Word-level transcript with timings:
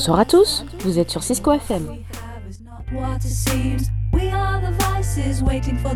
Bonsoir 0.00 0.20
à 0.20 0.24
tous, 0.24 0.64
vous 0.78 0.98
êtes 0.98 1.10
sur 1.10 1.22
Cisco 1.22 1.52
FM. 1.52 1.86
it 3.22 3.28
seems. 3.28 3.90
We 4.14 4.32
are 4.32 4.58
the 4.58 4.72
vices 4.78 5.42
waiting 5.42 5.76
for 5.76 5.94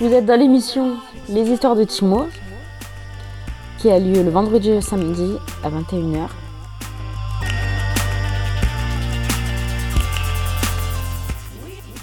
Vous 0.00 0.12
êtes 0.12 0.26
dans 0.26 0.38
l'émission 0.38 0.98
Les 1.28 1.50
histoires 1.50 1.74
de 1.74 1.82
Timo, 1.82 2.28
qui 3.78 3.90
a 3.90 3.98
lieu 3.98 4.22
le 4.22 4.30
vendredi 4.30 4.70
et 4.70 4.76
le 4.76 4.80
samedi 4.80 5.36
à 5.64 5.70
21h. 5.70 6.28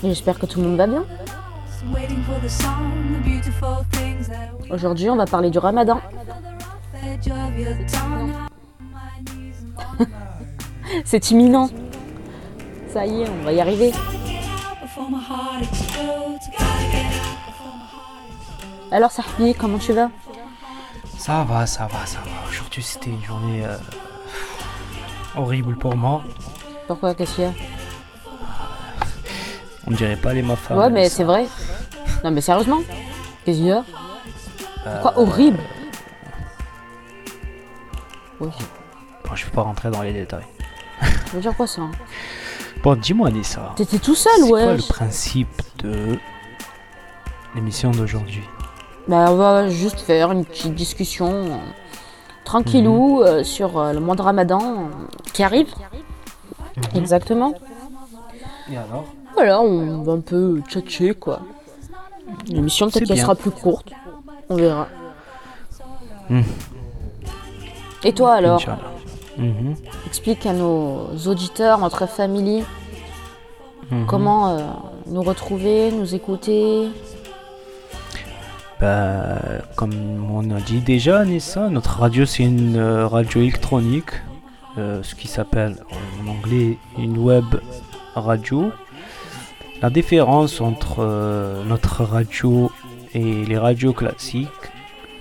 Et 0.04 0.10
J'espère 0.10 0.38
que 0.38 0.46
tout 0.46 0.60
le 0.60 0.68
monde 0.68 0.78
va 0.78 0.88
bien. 0.88 1.06
Aujourd'hui, 4.70 5.10
on 5.10 5.16
va 5.16 5.26
parler 5.26 5.50
du 5.50 5.60
ramadan. 5.60 6.02
C'est 11.06 11.32
imminent. 11.32 11.70
Ça 12.90 13.06
y 13.06 13.22
est, 13.22 13.30
on 13.30 13.46
va 13.46 13.54
y 13.54 13.62
arriver. 13.62 13.94
Alors, 18.96 19.12
Sahbi, 19.12 19.54
comment 19.54 19.78
tu 19.78 19.92
vas? 19.92 20.10
Ça 21.18 21.44
va, 21.44 21.66
ça 21.66 21.86
va, 21.88 22.06
ça 22.06 22.20
va. 22.20 22.48
Aujourd'hui, 22.50 22.82
c'était 22.82 23.10
une 23.10 23.22
journée 23.26 23.66
euh, 23.66 23.76
horrible 25.36 25.76
pour 25.76 25.98
moi. 25.98 26.24
Pourquoi 26.88 27.14
Qu'est-ce 27.14 27.36
qu'il 27.36 27.44
y 27.44 27.48
a? 27.48 27.52
On 29.86 29.92
ne 29.92 29.98
dirait 29.98 30.16
pas 30.16 30.32
les 30.34 30.42
ma 30.42 30.56
femme. 30.56 30.78
Ouais, 30.78 30.90
mais 30.90 31.10
c'est 31.10 31.26
vrai. 31.26 31.46
Non, 32.24 32.32
mais 32.32 32.40
sérieusement 32.40 32.80
Qu'est-ce 33.44 33.58
qu'il 33.58 33.66
y 33.68 33.72
a? 33.74 33.84
Pourquoi 35.02 35.20
horrible? 35.22 35.60
Oui, 38.40 38.48
Bon, 39.28 39.36
je 39.36 39.44
peux 39.44 39.52
pas 39.52 39.64
rentrer 39.64 39.92
dans 39.92 40.04
les 40.04 40.14
détails. 40.14 40.46
ça 41.02 41.08
veut 41.34 41.42
dire 41.42 41.54
quoi 41.58 41.68
ça? 41.68 41.82
Bon, 42.82 42.96
dis-moi, 42.96 43.30
Nissa. 43.30 43.74
T'étais 43.76 44.00
tout 44.00 44.16
seul, 44.16 44.32
C'est 44.38 44.48
quoi 44.48 44.66
ouais. 44.68 44.78
le 44.78 44.84
principe 44.88 45.62
de 45.80 46.18
l'émission 47.56 47.92
d'aujourd'hui? 47.92 48.44
Bah, 49.08 49.28
on 49.30 49.36
va 49.36 49.70
juste 49.70 50.00
faire 50.00 50.32
une 50.32 50.46
petite 50.46 50.74
discussion 50.74 51.28
euh, 51.32 51.58
tranquillou 52.44 53.22
euh, 53.22 53.44
sur 53.44 53.78
euh, 53.78 53.94
le 53.94 54.00
mois 54.00 54.16
de 54.16 54.22
Ramadan 54.22 54.90
qui 55.34 55.44
arrive. 55.44 55.68
Exactement. 56.96 57.54
Et 58.72 58.78
alors? 58.78 59.06
Voilà, 59.34 59.62
on 59.62 60.02
va 60.02 60.14
un 60.14 60.22
peu 60.22 60.62
tchatcher 60.68 61.14
quoi. 61.14 61.42
L'émission 62.48 62.88
peut-être 62.88 62.94
C'est 62.94 63.00
qu'elle 63.06 63.16
bien. 63.16 63.24
sera 63.24 63.36
plus 63.36 63.52
courte. 63.52 63.92
On 64.50 64.56
verra. 64.56 64.88
Hmm. 66.30 66.42
Et 68.04 68.14
toi 68.14 68.34
alors? 68.34 68.56
Inch'Allah. 68.56 68.80
Mhm, 69.38 69.76
Explique 70.08 70.46
à 70.46 70.54
nos 70.54 71.10
auditeurs, 71.28 71.78
notre 71.80 72.08
famille, 72.08 72.64
mhm. 73.92 74.06
comment 74.08 74.50
euh, 74.56 74.60
nous 75.08 75.22
retrouver, 75.22 75.92
nous 75.92 76.16
écouter. 76.16 76.88
Bah, 78.80 79.40
comme 79.76 79.94
on 80.32 80.52
a 80.52 80.60
dit 80.60 80.80
déjà, 80.80 81.24
Nissa, 81.24 81.70
notre 81.70 82.00
radio 82.00 82.26
c'est 82.26 82.44
une 82.44 82.76
euh, 82.76 83.08
radio 83.08 83.42
électronique, 83.42 84.10
euh, 84.78 85.02
ce 85.02 85.16
qui 85.16 85.28
s'appelle 85.30 85.78
en 85.92 86.28
anglais 86.30 86.78
une 86.98 87.18
web 87.18 87.46
radio. 88.16 88.72
La 89.82 89.90
différence 89.90 90.60
entre 90.60 90.98
euh, 91.00 91.64
notre 91.64 92.04
radio 92.04 92.70
et 93.14 93.46
les 93.46 93.58
radios 93.58 93.94
classiques, 93.94 94.50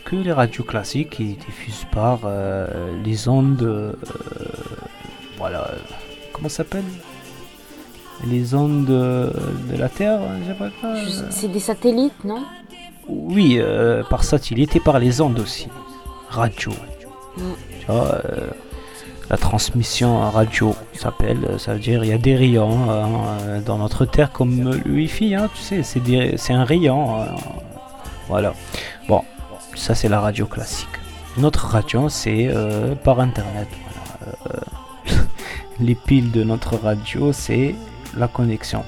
que 0.04 0.16
les 0.16 0.32
radios 0.32 0.64
classiques 0.64 1.16
diffusent 1.47 1.87
par 1.93 2.20
les 3.04 3.28
ondes, 3.28 3.97
voilà, 5.38 5.70
comment 6.32 6.48
ça 6.48 6.56
s'appelle? 6.59 6.84
Les 8.26 8.54
ondes 8.54 8.84
de, 8.84 9.32
de 9.72 9.76
la 9.78 9.88
Terre, 9.88 10.20
sais- 11.09 11.25
C'est 11.31 11.48
des 11.48 11.60
satellites, 11.60 12.25
non? 12.25 12.43
Oui, 13.09 13.56
euh, 13.59 14.03
par 14.04 14.25
satellite 14.25 14.76
et 14.76 14.81
par 14.81 14.98
les 14.98 15.20
ondes 15.20 15.38
aussi. 15.38 15.69
Radio. 16.28 16.72
Mm. 17.37 17.42
Tu 17.81 17.87
vois, 17.87 18.20
euh, 18.25 18.50
la 19.31 19.38
transmission 19.38 20.31
radio 20.31 20.76
s'appelle, 20.92 21.44
euh, 21.48 21.59
ça 21.59 21.72
veut 21.72 21.78
dire 21.78 22.04
il 22.04 22.10
y 22.10 22.12
a 22.12 22.19
des 22.19 22.37
rayons 22.37 22.91
hein, 22.91 23.09
euh, 23.41 23.60
dans 23.60 23.78
notre 23.78 24.04
Terre 24.04 24.31
comme 24.31 24.75
le 24.84 24.91
Wi-Fi, 24.91 25.34
hein, 25.34 25.48
tu 25.54 25.62
sais, 25.62 25.82
c'est 26.37 26.53
un 26.53 26.64
rayon. 26.64 27.26
voilà. 28.28 28.53
Bon, 29.09 29.22
ça 29.75 29.94
c'est 29.94 30.09
la 30.09 30.20
radio 30.20 30.47
classique. 30.47 30.88
Notre 31.38 31.66
radio 31.66 32.09
c'est 32.09 32.48
euh, 32.48 32.94
par 32.94 33.19
Internet. 33.20 33.69
voilà, 34.44 34.60
les 35.81 35.94
piles 35.94 36.31
de 36.31 36.44
notre 36.44 36.76
radio 36.76 37.32
c'est 37.32 37.75
la 38.16 38.28
connexion. 38.28 38.84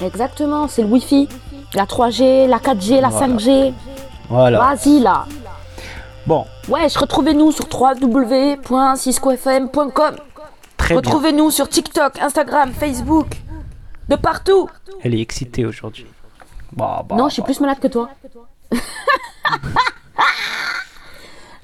Exactement, 0.00 0.68
c'est 0.68 0.82
le 0.82 0.88
Wi-Fi. 0.88 1.28
La 1.74 1.84
3G, 1.84 2.46
la 2.48 2.58
4G, 2.58 3.00
la 3.00 3.08
Voilà. 3.08 3.26
5G. 3.34 3.72
Voilà. 4.28 4.58
Vas-y 4.58 5.00
là. 5.00 5.24
Bon, 6.26 6.44
Wesh, 6.68 6.96
retrouvez-nous 6.96 7.52
sur 7.52 7.64
www.ciscofm.com. 7.72 10.16
très 10.76 10.94
bien. 10.94 10.96
Retrouvez-nous 10.96 11.50
sur 11.50 11.68
TikTok, 11.68 12.18
Instagram, 12.20 12.72
Facebook. 12.72 13.26
De 14.08 14.16
partout. 14.16 14.68
Elle 15.02 15.14
est 15.14 15.20
excitée 15.20 15.64
aujourd'hui. 15.64 16.06
Bah, 16.72 17.04
bah, 17.08 17.14
non, 17.16 17.28
je 17.28 17.34
suis 17.34 17.42
bah. 17.42 17.46
plus 17.46 17.60
malade 17.60 17.78
que 17.80 17.88
toi. 17.88 18.08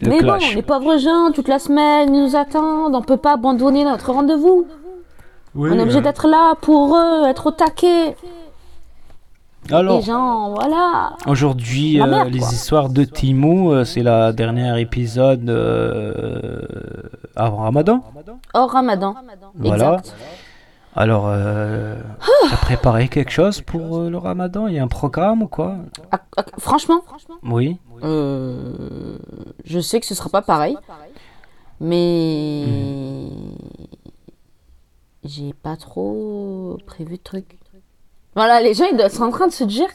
Le 0.00 0.10
Mais 0.10 0.18
clash. 0.18 0.50
bon, 0.50 0.54
les 0.54 0.62
pauvres 0.62 0.96
gens, 0.98 1.32
toute 1.32 1.48
la 1.48 1.58
semaine, 1.58 2.14
ils 2.14 2.22
nous 2.22 2.36
attendent. 2.36 2.94
On 2.94 3.02
peut 3.02 3.16
pas 3.16 3.32
abandonner 3.32 3.82
notre 3.84 4.12
rendez-vous. 4.12 4.64
Oui, 5.56 5.70
On 5.72 5.78
est 5.78 5.82
obligé 5.82 5.98
euh, 5.98 6.02
d'être 6.02 6.28
là 6.28 6.54
pour 6.60 6.96
eux, 6.96 7.26
être 7.26 7.46
au 7.46 7.50
taquet. 7.50 8.16
Alors, 9.70 9.98
Les 10.00 10.04
gens, 10.06 10.54
voilà. 10.54 11.12
aujourd'hui, 11.26 12.00
euh, 12.00 12.24
les 12.24 12.38
histoires 12.38 12.88
de 12.88 13.04
Timo, 13.04 13.72
euh, 13.72 13.84
c'est 13.84 14.02
la 14.02 14.32
dernière 14.32 14.76
épisode 14.76 15.48
euh, 15.50 16.62
avant 17.36 17.58
Ramadan. 17.58 18.02
Hors 18.54 18.70
Ramadan. 18.70 19.14
Voilà. 19.56 19.94
Exact. 19.98 20.14
Alors, 20.96 21.26
euh, 21.28 21.96
t'as 22.50 22.56
préparé 22.56 23.08
quelque 23.08 23.30
chose 23.30 23.60
pour 23.60 23.98
euh, 23.98 24.10
le 24.10 24.16
Ramadan? 24.16 24.66
Il 24.68 24.74
y 24.74 24.78
a 24.78 24.82
un 24.82 24.88
programme 24.88 25.42
ou 25.42 25.46
quoi? 25.48 25.76
Ah, 26.12 26.20
ah, 26.36 26.44
franchement, 26.58 27.02
Oui. 27.44 27.78
euh, 28.02 29.18
je 29.64 29.80
sais 29.80 30.00
que 30.00 30.06
ce 30.06 30.14
sera 30.14 30.30
pas 30.30 30.42
pareil. 30.42 30.76
Mais 31.80 32.64
j'ai 35.24 35.52
pas 35.52 35.76
trop 35.76 36.78
prévu 36.86 37.18
de 37.18 37.22
trucs. 37.22 37.58
Voilà, 38.38 38.60
les 38.60 38.72
gens 38.72 38.84
ils 38.84 39.00
être 39.00 39.20
en 39.20 39.30
train 39.30 39.48
de 39.48 39.52
se 39.52 39.64
dire 39.64 39.88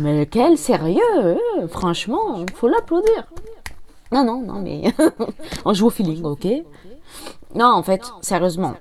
Mais 0.00 0.26
quel 0.26 0.58
sérieux 0.58 0.98
euh, 1.18 1.68
Franchement, 1.68 2.44
faut 2.52 2.66
l'applaudir. 2.66 3.28
Non, 4.10 4.24
non, 4.24 4.42
non, 4.42 4.60
mais 4.60 4.92
on 5.64 5.72
joue 5.72 5.86
au 5.86 5.90
feeling, 5.90 6.24
ok 6.24 6.48
Non, 7.54 7.66
en 7.66 7.84
fait, 7.84 8.02
sérieusement, 8.22 8.74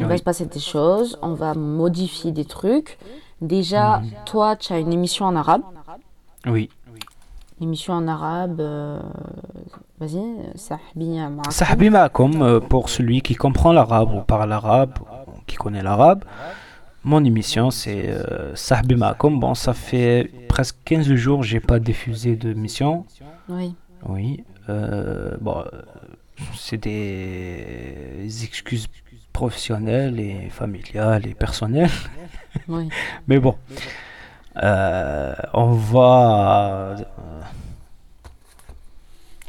il 0.00 0.04
va 0.04 0.18
se 0.18 0.24
passer 0.24 0.46
des 0.46 0.58
choses, 0.58 1.16
on 1.22 1.34
va 1.34 1.54
modifier 1.54 2.32
des 2.32 2.44
trucs. 2.44 2.98
Déjà, 3.40 4.02
toi, 4.26 4.56
tu 4.56 4.72
as 4.72 4.80
une 4.80 4.92
émission 4.92 5.26
en 5.26 5.36
arabe. 5.36 5.62
Oui. 6.46 6.70
L'émission 7.60 7.94
en 7.94 8.08
arabe, 8.08 8.58
euh, 8.58 8.98
vas-y, 10.00 10.24
Sahbi 10.56 11.20
Ma'akum. 11.20 11.52
Sahbi 11.52 11.88
Ma'akum, 11.88 12.42
euh, 12.42 12.58
pour 12.58 12.88
celui 12.88 13.20
qui 13.20 13.36
comprend 13.36 13.72
l'arabe 13.72 14.12
ou 14.12 14.22
parle 14.22 14.52
arabe, 14.52 14.98
ou 15.28 15.38
qui 15.46 15.54
connaît 15.54 15.84
l'arabe. 15.84 16.24
Mon 17.02 17.24
émission, 17.24 17.70
c'est 17.70 18.08
euh, 18.08 18.54
Sahbi 18.54 18.94
Ma'akum. 18.94 19.40
Bon, 19.40 19.54
ça 19.54 19.72
fait 19.72 20.30
presque 20.48 20.76
15 20.84 21.06
jours 21.14 21.40
que 21.40 21.46
j'ai 21.46 21.60
pas 21.60 21.78
diffusé 21.78 22.36
de 22.36 22.52
mission. 22.52 23.06
Oui. 23.48 23.74
Oui. 24.06 24.44
euh, 24.68 25.36
bon, 25.40 25.64
c'est 26.54 26.76
des 26.76 28.44
excuses 28.44 28.86
professionnelles 29.32 30.20
et 30.20 30.50
familiales 30.50 31.26
et 31.26 31.34
personnelles. 31.34 31.90
Oui. 32.68 32.88
Mais 33.28 33.38
bon, 33.38 33.56
euh, 34.62 35.34
on 35.54 35.72
va. 35.72 36.96
euh, 36.98 37.04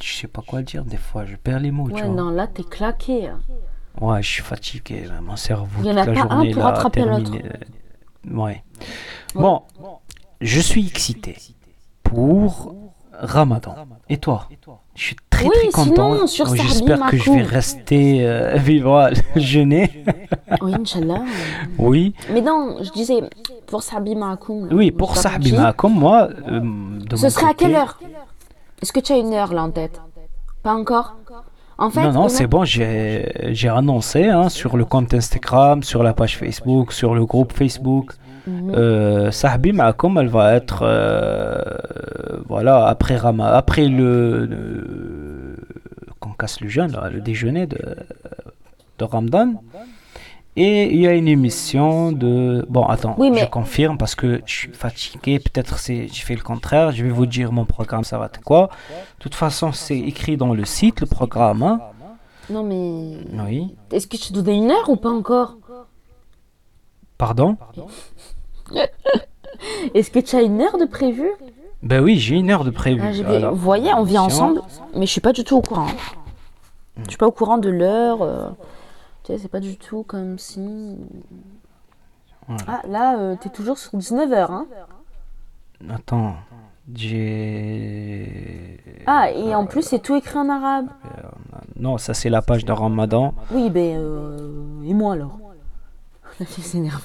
je 0.02 0.14
sais 0.14 0.28
pas 0.28 0.42
quoi 0.42 0.62
dire 0.62 0.86
des 0.86 0.98
fois, 0.98 1.26
je 1.26 1.36
perds 1.36 1.60
les 1.60 1.72
mots. 1.72 1.90
tu 1.90 1.96
Ouais, 1.96 2.04
vois. 2.04 2.16
non, 2.16 2.30
là, 2.30 2.48
t'es 2.48 2.64
claqué. 2.64 3.28
hein. 3.28 3.42
Ouais, 4.02 4.22
je 4.24 4.28
suis 4.28 4.42
fatigué, 4.44 5.08
mon 5.22 5.36
cerveau 5.36 5.68
Il 5.84 5.86
y 5.86 5.92
en 5.92 5.96
toute 5.96 6.08
a 6.10 6.14
la 6.14 6.26
pas 6.26 6.34
un 6.34 6.46
pour 6.52 6.56
là, 6.64 6.66
rattraper 6.72 7.02
l'autre. 7.02 7.32
terminé. 7.32 7.44
Ouais. 8.32 8.42
Ouais. 8.44 8.64
Bon, 9.36 9.62
je 10.42 10.60
suis 10.60 10.86
excité 10.88 11.38
pour 12.04 12.74
Ramadan. 13.14 13.76
Et 14.10 14.18
toi? 14.18 14.48
Je 14.96 15.04
suis 15.04 15.16
très 15.30 15.46
Oui, 15.46 15.52
très 15.56 15.72
content. 15.72 16.14
sinon, 16.16 16.28
sur 16.28 16.50
Oui, 16.50 16.58
Sahbi 16.58 16.70
J'espère 16.70 17.06
que 17.08 17.18
je 17.18 17.32
vais 17.32 17.42
rester 17.44 18.28
euh, 18.28 18.58
vivant, 18.58 19.08
jeûner. 19.36 20.04
Oui, 20.62 20.74
Inch'Allah. 20.74 21.24
Oui, 21.78 22.16
Mais 22.34 22.42
non, 22.42 22.78
je 22.82 22.92
disais, 22.92 23.22
pour 23.68 23.84
Sahabi 23.84 24.16
Ma'akoum. 24.16 24.68
là, 24.68 24.76
oui, 24.76 24.92
pour 24.92 25.16
Sahbi 25.16 25.54
comme 25.78 25.94
moi, 25.94 26.28
euh, 26.48 26.60
de 27.00 27.16
Ce 27.16 27.24
mon 27.24 27.30
serait 27.30 27.52
à 27.52 27.54
quelle 27.54 27.76
heure? 27.76 28.00
Est-ce 28.82 28.92
que 28.92 29.00
tu 29.00 29.14
as 29.14 29.18
une 29.18 29.34
heure 29.34 29.54
là 29.54 29.64
en 29.64 29.72
tête? 29.72 30.02
Pas 30.64 30.74
encore? 30.74 31.16
En 31.86 31.90
fait, 31.90 32.04
Non, 32.04 32.12
non, 32.14 32.28
c'est 32.30 32.48
bon, 32.54 32.64
j'ai 32.74 33.32
j'ai 33.60 33.70
annoncé 33.70 34.26
hein, 34.26 34.50
sur 34.50 34.78
le 34.78 34.86
compte 34.86 35.14
Instagram, 35.22 35.82
sur 35.92 36.02
la 36.08 36.14
page 36.14 36.38
Facebook, 36.38 36.94
sur 36.94 37.12
le 37.16 37.24
groupe 37.26 37.52
Facebook. 37.62 38.08
Mhm. 38.48 38.72
Euh, 38.76 39.32
Sahbi 39.32 39.72
Ma'akum, 39.72 40.18
elle 40.22 40.28
va 40.40 40.54
être 40.56 40.80
euh, 40.84 41.60
voilà, 42.48 42.76
après, 42.88 43.16
Rama, 43.16 43.48
après 43.62 43.88
le, 43.88 44.46
le- 44.46 45.58
qu'on 46.20 46.32
casse 46.42 46.60
le 46.62 46.68
jeûne, 46.70 46.96
le 47.12 47.22
déjeuner 47.22 47.66
de, 47.68 47.80
de 49.00 49.04
Ramadan. 49.14 49.50
Et 50.58 50.94
il 50.94 51.00
y 51.00 51.08
a 51.08 51.14
une 51.14 51.30
émission 51.30 52.12
de... 52.12 52.66
Bon, 52.68 52.84
attends, 52.86 53.16
Oui, 53.18 53.32
mais- 53.32 53.40
je 53.40 53.46
confirme 53.46 53.98
parce 53.98 54.16
que 54.16 54.42
je 54.46 54.54
suis 54.54 54.74
fatigué. 54.74 55.40
Peut-être 55.40 55.80
c'est 55.80 56.08
j'ai 56.12 56.24
fait 56.24 56.36
le 56.36 56.42
contraire. 56.44 56.92
Je 56.92 57.04
vais 57.06 57.10
vous 57.10 57.26
dire 57.26 57.52
mon 57.54 57.64
programme, 57.66 58.04
ça 58.04 58.18
va 58.18 58.26
être 58.26 58.42
quoi. 58.42 58.70
De 58.90 59.24
toute 59.24 59.36
façon, 59.36 59.72
c'est 59.72 59.98
écrit 59.98 60.36
dans 60.36 60.54
le 60.54 60.66
site, 60.66 61.00
le 61.00 61.06
programme. 61.08 61.64
hein. 61.64 61.80
Non, 62.50 62.64
mais. 62.64 63.18
Oui. 63.46 63.74
Est-ce 63.94 64.08
que 64.08 64.18
tu 64.18 64.34
te 64.34 64.40
donnes 64.40 64.56
une 64.66 64.72
heure 64.72 64.90
ou 64.90 64.98
pas 64.98 65.10
encore? 65.12 65.56
Pardon? 67.18 67.56
Est-ce 69.94 70.12
que 70.12 70.20
tu 70.20 70.36
as 70.36 70.42
une 70.42 70.60
heure 70.62 70.78
de 70.78 70.86
prévu? 70.86 71.30
Ben 71.84 72.02
oui, 72.04 72.18
j'ai 72.18 72.36
une 72.36 72.50
heure 72.52 72.64
de 72.64 72.72
prévu. 72.72 73.24
Ah, 73.26 73.30
Alors, 73.32 73.54
Vous 73.54 73.62
voyez, 73.62 73.94
on 73.94 74.04
vient 74.04 74.24
émission. 74.24 74.46
ensemble, 74.46 74.62
mais 74.96 75.06
je 75.06 75.12
suis 75.12 75.22
pas 75.22 75.34
du 75.34 75.44
tout 75.44 75.56
au 75.58 75.62
courant. 75.62 75.88
Je 77.04 77.10
suis 77.10 77.18
pas 77.18 77.28
au 77.28 77.32
courant 77.32 77.58
de 77.58 77.70
l'heure. 77.70 78.22
euh, 78.22 78.48
Tu 79.24 79.28
sais, 79.34 79.38
c'est 79.38 79.48
pas 79.48 79.60
du 79.60 79.78
tout 79.78 80.04
comme 80.04 80.38
si. 80.40 80.98
Voilà. 82.48 82.64
Ah, 82.68 82.82
là, 82.88 83.20
euh, 83.20 83.36
t'es 83.40 83.50
toujours 83.50 83.78
sur 83.78 83.98
19h, 83.98 84.52
hein 84.52 84.66
Attends, 85.90 86.36
j'ai... 86.94 88.80
Ah, 89.08 89.32
et 89.32 89.54
en 89.56 89.66
plus, 89.66 89.84
c'est 89.84 90.00
tout 90.00 90.16
écrit 90.16 90.38
en 90.38 90.50
arabe. 90.50 90.88
Non, 91.76 91.98
ça 91.98 92.14
c'est 92.14 92.30
la 92.30 92.42
page 92.42 92.66
de 92.66 92.72
Ramadan. 92.72 93.34
Oui, 93.52 93.70
ben. 93.70 93.98
euh, 93.98 94.82
Et 94.84 94.94
moi 94.94 95.14
alors? 95.14 95.38
La 96.40 96.46
fille 96.46 96.64
s'énerve. 96.64 97.04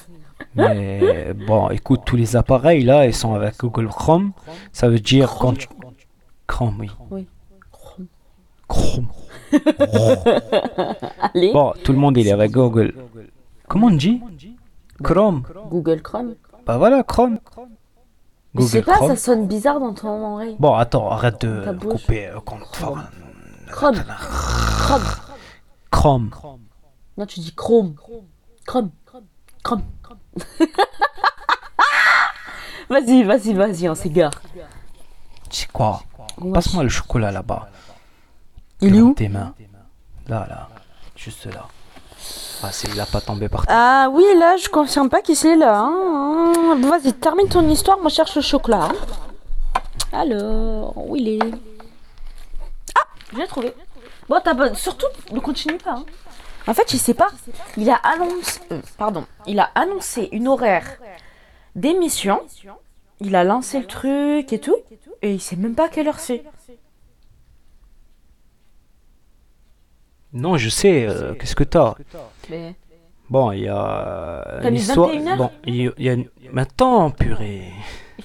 Mais 0.55 1.33
bon, 1.47 1.69
écoute, 1.71 2.03
tous 2.05 2.17
les 2.17 2.37
appareils 2.37 2.83
là, 2.85 3.07
ils 3.07 3.15
sont 3.15 3.35
avec 3.35 3.59
Google 3.59 3.89
Chrome. 3.89 4.33
Ça 4.73 4.89
veut 4.89 5.01
dire 5.01 5.29
Chrome. 5.29 5.55
quand 5.55 5.59
tu... 5.59 5.69
Chrome, 6.47 6.77
oui. 6.81 6.91
Oui. 7.11 7.27
Chrome. 8.69 9.07
Allez, 11.35 11.53
Bon, 11.53 11.73
tout 11.85 11.93
le 11.93 11.99
monde 11.99 12.17
il 12.17 12.27
est 12.29 12.33
avec 12.33 12.53
Google. 12.53 12.95
Comment 13.69 13.89
on 13.89 13.91
dit 13.91 14.21
Chrome. 15.03 15.43
Google 15.71 16.03
Chrome. 16.03 16.35
Bah 16.67 16.79
voilà, 16.79 17.03
Chrome. 17.03 17.39
Je 18.55 18.63
sais 18.63 18.83
pas, 18.83 18.97
Chrome. 18.97 19.09
ça 19.11 19.17
sonne 19.17 19.47
bizarre 19.47 19.81
dans 19.81 19.93
ton 19.93 20.35
oreille. 20.35 20.57
Bon, 20.59 20.75
attends, 20.75 21.11
arrête 21.11 21.43
de 21.43 21.73
bouche. 21.73 22.03
couper 22.03 22.29
euh, 22.29 22.41
quand 22.45 22.59
Chrome. 22.73 23.03
Chrome. 23.69 24.03
Chrome. 25.91 26.31
Chrome. 26.31 26.31
Non, 27.19 27.27
tu 27.27 27.41
dis 27.41 27.55
Chrome. 27.55 27.95
Chrome. 28.67 28.91
Chrome. 29.63 29.83
vas-y, 32.89 33.23
vas-y, 33.25 33.53
vas-y, 33.53 33.89
on 33.89 33.95
s'égare. 33.95 34.33
C'est 35.51 35.71
quoi. 35.71 36.03
Passe-moi 36.53 36.83
le 36.83 36.89
chocolat 36.89 37.31
là-bas. 37.33 37.69
Il 38.81 38.97
est 38.97 39.01
où 39.01 39.15
Tes 39.15 39.29
mains. 39.29 39.55
Là, 40.29 40.47
là. 40.49 40.69
Juste 41.17 41.47
là. 41.47 41.67
Ah, 42.63 42.73
c'est 42.73 42.89
il 42.89 43.01
a 43.01 43.07
pas 43.07 43.21
tombé 43.21 43.49
par 43.49 43.67
terre. 43.67 43.77
Ah 43.79 44.09
oui, 44.11 44.25
là, 44.39 44.57
je 44.57 44.69
confirme 44.69 45.09
pas 45.09 45.23
qu'il 45.23 45.35
est 45.47 45.57
là. 45.57 45.81
hein. 45.83 46.77
Vas-y, 46.81 47.13
termine 47.15 47.49
ton 47.49 47.67
histoire, 47.69 47.99
moi 47.99 48.09
je 48.09 48.15
cherche 48.17 48.35
le 48.37 48.43
chocolat. 48.43 48.85
hein. 48.91 48.93
Alors, 50.13 50.97
où 50.97 51.17
il 51.17 51.29
est? 51.29 51.39
Ah, 52.99 53.05
je 53.33 53.39
l'ai 53.39 53.47
trouvé. 53.47 53.75
Bon, 54.29 54.41
t'as 54.43 54.55
pas- 54.55 54.75
surtout, 54.75 55.07
ne 55.33 55.41
continue 55.41 55.77
pas. 55.79 55.93
hein. 55.93 56.05
En 56.67 56.75
fait, 56.75 56.91
je 56.91 56.97
sais 56.97 57.15
pas. 57.15 57.29
Il 57.77 57.89
a 57.91 57.97
annoncé, 57.97 58.61
euh, 58.73 58.81
pardon, 58.99 59.25
il 59.47 59.61
a 59.61 59.71
annoncé 59.75 60.29
une 60.33 60.49
horaire 60.49 60.99
d'émission. 61.77 62.41
Il 63.21 63.37
a 63.37 63.45
lancé 63.45 63.79
le 63.79 63.87
truc 63.87 64.53
et 64.53 64.59
tout, 64.61 64.77
et 65.23 65.33
il 65.35 65.41
sait 65.41 65.57
même 65.57 65.75
pas 65.75 65.85
à 65.87 65.89
quelle 65.89 66.09
heure 66.09 66.19
c'est. 66.19 66.43
Non, 70.37 70.57
je 70.57 70.69
sais. 70.69 71.07
euh, 71.09 71.35
Qu'est-ce 71.35 71.57
que 71.57 71.65
t'as 71.65 71.95
Mais... 72.51 72.75
Bon, 73.29 73.51
il 73.53 73.61
y 73.63 73.69
a 73.69 74.59
T'as 74.63 74.69
une 74.69 74.75
mis 74.75 74.81
histoire. 74.81 75.09
21 75.09 75.27
heures 75.27 75.37
Bon, 75.39 75.51
il 75.65 75.77
y 75.77 75.89
a- 75.89 75.93
il 75.99 76.05
y 76.05 76.09
a 76.09 76.13
une... 76.13 76.29
Maintenant, 76.53 77.11
purée. 77.11 77.73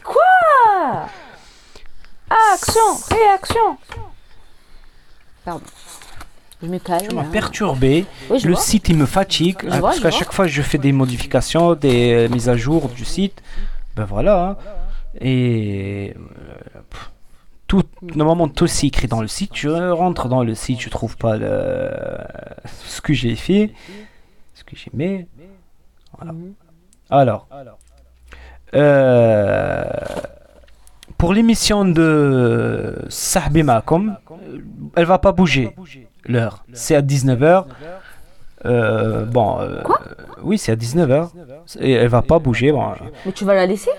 Quoi? 0.03 1.07
Action 2.53 2.81
Réaction 3.09 3.77
Pardon. 5.43 5.63
Je 6.61 6.67
me 6.67 6.77
calme. 6.77 7.07
Tu 7.09 7.15
m'as 7.15 7.21
hein. 7.23 7.29
perturbé. 7.31 8.05
Oui, 8.29 8.39
le 8.43 8.53
vois. 8.53 8.61
site, 8.61 8.89
il 8.89 8.97
me 8.97 9.07
fatigue. 9.07 9.57
Je 9.63 9.69
vois, 9.69 9.89
parce 9.89 9.99
qu'à 9.99 10.11
chaque 10.11 10.31
fois, 10.31 10.45
je 10.47 10.61
fais 10.61 10.77
des 10.77 10.91
modifications, 10.91 11.73
des 11.73 12.13
euh, 12.13 12.29
mises 12.29 12.49
à 12.49 12.55
jour 12.55 12.87
du 12.89 13.03
site. 13.05 13.41
Ben 13.95 14.05
voilà. 14.05 14.49
hein. 14.49 14.57
Et. 15.19 16.13
Tout, 17.71 17.83
normalement, 18.15 18.49
tout 18.49 18.67
c'est 18.67 18.87
écrit 18.87 19.07
dans 19.07 19.21
le 19.21 19.29
site. 19.29 19.51
Je 19.53 19.69
rentre 19.69 20.27
dans 20.27 20.43
le 20.43 20.55
site, 20.55 20.81
je 20.81 20.89
trouve 20.89 21.15
pas 21.15 21.37
le... 21.37 21.89
ce 22.65 22.99
que 22.99 23.13
j'ai 23.13 23.37
fait, 23.37 23.71
ce 24.53 24.65
que 24.65 24.75
j'ai 24.75 24.91
mis. 24.93 25.25
Voilà. 26.17 26.33
Alors, 27.09 27.47
euh, 28.75 29.85
pour 31.17 31.33
l'émission 31.33 31.85
de 31.85 33.05
Sahbi 33.07 33.63
Makom, 33.63 34.17
elle 34.97 35.05
va 35.05 35.17
pas 35.17 35.31
bouger 35.31 35.73
l'heure. 36.25 36.65
C'est 36.73 36.95
à 36.95 37.01
19h. 37.01 37.67
Euh, 38.65 39.25
bon, 39.25 39.61
euh, 39.61 39.81
oui, 40.43 40.57
c'est 40.57 40.73
à 40.73 40.75
19h. 40.75 41.29
Et 41.79 41.93
elle 41.93 42.09
va 42.09 42.21
pas 42.21 42.37
bouger. 42.37 42.73
Bon, 42.73 42.91
euh, 42.91 42.95
Mais 43.25 43.31
tu 43.31 43.45
vas 43.45 43.55
la 43.55 43.65
laisser? 43.65 43.91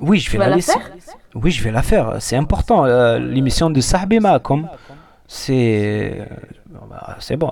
Oui, 0.00 0.18
je 0.18 0.30
vais 0.30 0.38
la 0.38 0.48
la 0.48 0.56
laisser. 0.56 0.72
faire 0.72 0.90
oui, 1.34 1.50
je 1.50 1.62
vais 1.64 1.72
la 1.72 1.82
faire. 1.82 2.16
C'est 2.20 2.36
important. 2.36 2.84
euh, 2.84 3.18
l'émission 3.18 3.68
de 3.70 3.80
Sahbi 3.80 4.20
Makom, 4.20 4.68
c'est. 5.26 6.20
euh, 6.20 7.12
c'est 7.18 7.36
bon. 7.36 7.50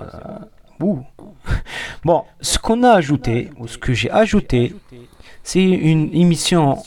ouh. 0.81 0.99
Bon, 2.05 2.23
ce 2.41 2.57
qu'on 2.57 2.83
a 2.83 2.91
ajouté, 2.91 3.49
ou 3.59 3.67
ce 3.67 3.77
que 3.77 3.93
j'ai 3.93 4.09
ajouté, 4.11 4.73
c'est 5.43 5.61
une 5.63 6.09
émission 6.13 6.77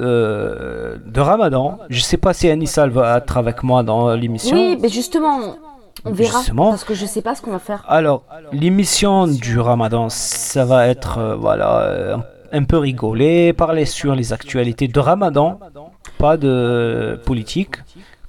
euh, 0.00 0.96
de 1.06 1.20
Ramadan. 1.20 1.78
Je 1.88 2.00
sais 2.00 2.16
pas 2.16 2.32
si 2.32 2.48
Anissa 2.48 2.86
va 2.88 3.18
être 3.18 3.36
avec 3.36 3.62
moi 3.62 3.82
dans 3.84 4.12
l'émission. 4.14 4.56
Oui, 4.56 4.76
mais 4.80 4.88
justement, 4.88 5.38
on 6.04 6.12
verra. 6.12 6.38
Justement. 6.38 6.70
Parce 6.70 6.84
que 6.84 6.94
je 6.94 7.06
sais 7.06 7.22
pas 7.22 7.34
ce 7.36 7.42
qu'on 7.42 7.50
va 7.52 7.58
faire. 7.60 7.84
Alors, 7.88 8.22
l'émission 8.52 9.26
du 9.28 9.58
Ramadan, 9.60 10.08
ça 10.08 10.64
va 10.64 10.88
être 10.88 11.18
euh, 11.18 11.34
voilà 11.36 12.24
un 12.52 12.64
peu 12.64 12.78
rigolé, 12.78 13.52
parler 13.52 13.84
sur 13.84 14.14
les 14.14 14.32
actualités 14.32 14.88
de 14.88 15.00
Ramadan, 15.00 15.58
pas 16.18 16.36
de 16.36 17.20
politique, 17.24 17.76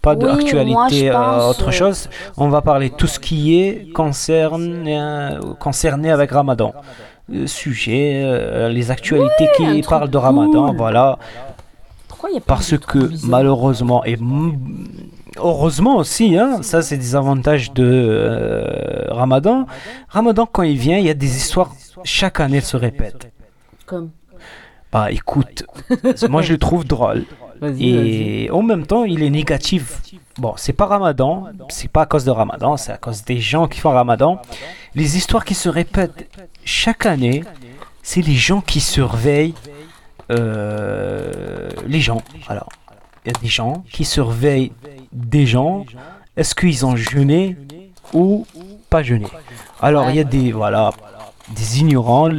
pas 0.01 0.15
Oui, 0.15 0.23
d'actualité 0.23 1.11
pense, 1.11 1.49
autre 1.49 1.69
euh, 1.69 1.71
chose. 1.71 2.09
On 2.37 2.49
va 2.49 2.61
parler 2.61 2.89
tout 2.89 3.07
ce 3.07 3.19
qui 3.19 3.59
est 3.59 3.91
concerné, 3.93 4.99
euh, 4.99 5.39
concerné 5.59 6.11
avec 6.11 6.31
Ramadan. 6.31 6.73
Euh, 7.33 7.47
sujet, 7.47 8.21
euh, 8.25 8.69
les 8.69 8.91
actualités 8.91 9.47
qui 9.55 9.81
parlent 9.87 10.09
de 10.09 10.17
Ramadan, 10.17 10.67
cool. 10.67 10.77
voilà. 10.77 11.17
Pourquoi 12.07 12.29
il 12.29 12.33
y 12.33 12.37
a 12.37 12.41
pas 12.41 12.55
Parce 12.55 12.77
que 12.77 13.09
malheureusement 13.25 14.03
et 14.03 14.17
heureusement 15.37 15.97
aussi, 15.97 16.37
hein, 16.37 16.61
ça 16.61 16.81
c'est 16.81 16.97
des 16.97 17.15
avantages 17.15 17.71
de 17.73 17.85
euh, 17.85 19.05
Ramadan. 19.09 19.65
Ramadan 20.09 20.45
quand 20.45 20.63
il 20.63 20.77
vient, 20.77 20.97
il 20.97 21.05
y 21.05 21.09
a 21.09 21.13
des 21.13 21.37
histoires 21.37 21.71
chaque 22.03 22.39
année 22.39 22.57
elles 22.57 22.63
se 22.63 22.77
répètent. 22.77 23.30
Comme. 23.91 24.11
Bah 24.89 25.11
écoute, 25.11 25.65
moi 26.29 26.41
je 26.41 26.53
le 26.53 26.57
trouve 26.57 26.85
drôle 26.85 27.25
et 27.77 28.49
en 28.49 28.61
même 28.61 28.87
temps 28.87 29.03
il 29.03 29.21
est 29.21 29.29
négatif. 29.29 30.01
Bon, 30.37 30.53
c'est 30.55 30.71
pas 30.71 30.85
Ramadan, 30.85 31.47
c'est 31.67 31.89
pas 31.89 32.03
à 32.03 32.05
cause 32.05 32.23
de 32.23 32.31
Ramadan, 32.31 32.77
c'est 32.77 32.93
à 32.93 32.97
cause 32.97 33.25
des 33.25 33.41
gens 33.41 33.67
qui 33.67 33.81
font 33.81 33.89
Ramadan. 33.89 34.41
Les 34.95 35.17
histoires 35.17 35.43
qui 35.43 35.55
se 35.55 35.67
répètent 35.67 36.29
chaque 36.63 37.05
année, 37.05 37.43
c'est 38.01 38.21
les 38.21 38.35
gens 38.35 38.61
qui 38.61 38.79
surveillent 38.79 39.55
euh, 40.31 41.69
les 41.85 41.99
gens. 41.99 42.21
Alors, 42.47 42.69
il 43.25 43.33
y 43.33 43.35
a 43.35 43.39
des 43.41 43.49
gens 43.49 43.83
qui 43.91 44.05
surveillent 44.05 44.71
des 45.11 45.45
gens. 45.45 45.85
Est-ce 46.37 46.55
qu'ils 46.55 46.85
ont 46.85 46.95
jeûné 46.95 47.57
ou 48.13 48.47
pas 48.89 49.03
jeûné? 49.03 49.27
Alors, 49.81 50.09
il 50.11 50.15
y 50.15 50.21
a 50.21 50.23
des 50.23 50.53
voilà 50.53 50.91
des 51.49 51.81
ignorants 51.81 52.29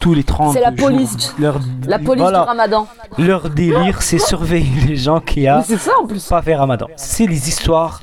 tous 0.00 0.14
les 0.14 0.24
30 0.24 0.52
C'est 0.54 0.60
la 0.60 0.74
jours. 0.74 0.88
police. 0.88 1.34
Leur, 1.38 1.58
La 1.86 1.98
police 1.98 2.22
voilà, 2.22 2.40
du 2.42 2.46
ramadan. 2.48 2.86
Leur 3.18 3.50
délire, 3.50 4.02
c'est 4.02 4.18
surveiller 4.18 4.80
les 4.86 4.96
gens 4.96 5.20
qui 5.20 5.46
a 5.46 5.58
Mais 5.58 5.64
c'est 5.64 5.76
ça 5.78 5.92
en 6.02 6.06
plus. 6.06 6.24
pas 6.26 6.42
fait 6.42 6.54
ramadan. 6.54 6.86
C'est 6.96 7.26
les 7.26 7.48
histoires 7.48 8.02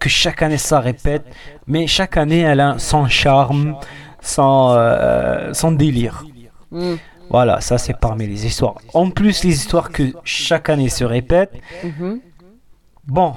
que 0.00 0.08
chaque 0.08 0.42
année 0.42 0.58
ça 0.58 0.80
répète, 0.80 1.24
mais 1.66 1.86
chaque 1.86 2.16
année 2.16 2.40
elle 2.40 2.60
a 2.60 2.78
son 2.78 3.06
charme, 3.08 3.76
son, 4.20 4.70
euh, 4.76 5.52
son 5.54 5.72
délire. 5.72 6.24
Mm. 6.70 6.94
Voilà, 7.30 7.60
ça 7.60 7.78
c'est 7.78 7.98
parmi 7.98 8.26
les 8.26 8.46
histoires. 8.46 8.74
En 8.92 9.10
plus, 9.10 9.44
les 9.44 9.54
histoires 9.54 9.90
que 9.90 10.12
chaque 10.24 10.68
année 10.68 10.90
se 10.90 11.04
répètent. 11.04 11.54
Mhm. 11.82 12.20
Bon, 13.06 13.32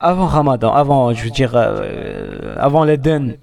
avant 0.00 0.26
Ramadan, 0.26 0.74
avant, 0.74 1.12
je 1.12 1.24
veux 1.24 1.30
dire, 1.30 1.52
euh, 1.54 2.54
avant 2.58 2.84
l'Eden, 2.84 3.36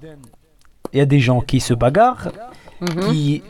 il 0.94 1.00
y 1.00 1.02
a 1.02 1.06
des 1.06 1.20
gens 1.20 1.40
qui 1.42 1.60
se 1.62 1.74
bagarrent, 1.74 2.30
Mhm. 2.82 3.00
qui, 3.10 3.44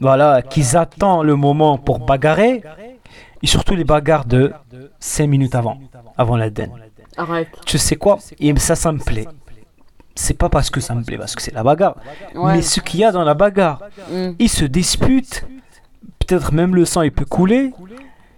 voilà, 0.00 0.42
qui 0.42 0.76
attendent 0.76 1.26
le 1.26 1.36
moment 1.36 1.78
pour 1.78 1.98
bagarrer, 2.00 2.62
et 3.42 3.46
surtout 3.46 3.74
les 3.74 3.84
bagarres 3.84 4.24
de 4.24 4.52
5 4.98 5.26
minutes 5.26 5.54
avant, 5.54 5.78
avant 6.16 6.36
l'Eden. 6.36 6.70
Arrête. 7.16 7.48
Tu 7.66 7.78
sais 7.78 7.96
quoi? 7.96 8.18
Et 8.38 8.54
ça, 8.58 8.74
ça 8.76 8.92
me 8.92 8.98
plaît. 8.98 9.26
C'est 10.14 10.34
pas 10.36 10.48
parce 10.48 10.70
que 10.70 10.80
ça 10.80 10.94
me 10.94 11.02
plaît, 11.02 11.16
parce 11.18 11.34
que 11.34 11.42
c'est 11.42 11.54
la 11.54 11.62
bagarre. 11.62 11.96
Ouais. 12.34 12.56
Mais 12.56 12.62
ce 12.62 12.80
qu'il 12.80 13.00
y 13.00 13.04
a 13.04 13.12
dans 13.12 13.24
la 13.24 13.34
bagarre, 13.34 13.80
Mm. 14.10 14.30
ils 14.38 14.48
se 14.48 14.64
disputent. 14.64 15.44
Peut-être 16.18 16.52
même 16.52 16.74
le 16.74 16.84
sang, 16.84 17.02
il 17.02 17.12
peut 17.12 17.24
couler. 17.24 17.72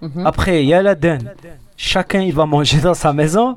Mhm. 0.01 0.27
Après, 0.27 0.63
il 0.65 0.69
y 0.69 0.75
a 0.75 0.83
l'Aden. 0.83 1.33
Chacun, 1.77 2.21
il 2.21 2.33
va 2.35 2.47
manger 2.47 2.79
dans 2.81 2.95
sa 2.95 3.13
maison. 3.13 3.57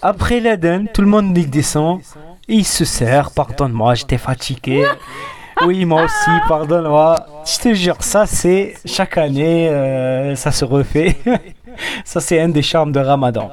Après 0.00 0.40
l'Aden, 0.40 0.88
tout 0.92 1.00
le 1.00 1.06
monde 1.08 1.36
il 1.36 1.48
descend. 1.48 2.00
Et 2.48 2.54
il 2.56 2.64
se 2.64 2.84
sert. 2.84 3.30
Pardonne-moi, 3.30 3.94
j'étais 3.94 4.18
fatigué. 4.18 4.84
Oui, 5.66 5.84
moi 5.84 6.04
aussi, 6.04 6.30
pardonne-moi. 6.48 7.26
Je 7.44 7.58
te 7.58 7.74
jure, 7.74 7.96
ça, 8.00 8.26
c'est 8.26 8.74
chaque 8.84 9.18
année, 9.18 9.68
euh, 9.68 10.34
ça 10.36 10.50
se 10.50 10.64
refait. 10.64 11.16
ça, 12.04 12.20
c'est 12.20 12.40
un 12.40 12.48
des 12.48 12.62
charmes 12.62 12.92
de 12.92 13.00
Ramadan. 13.00 13.50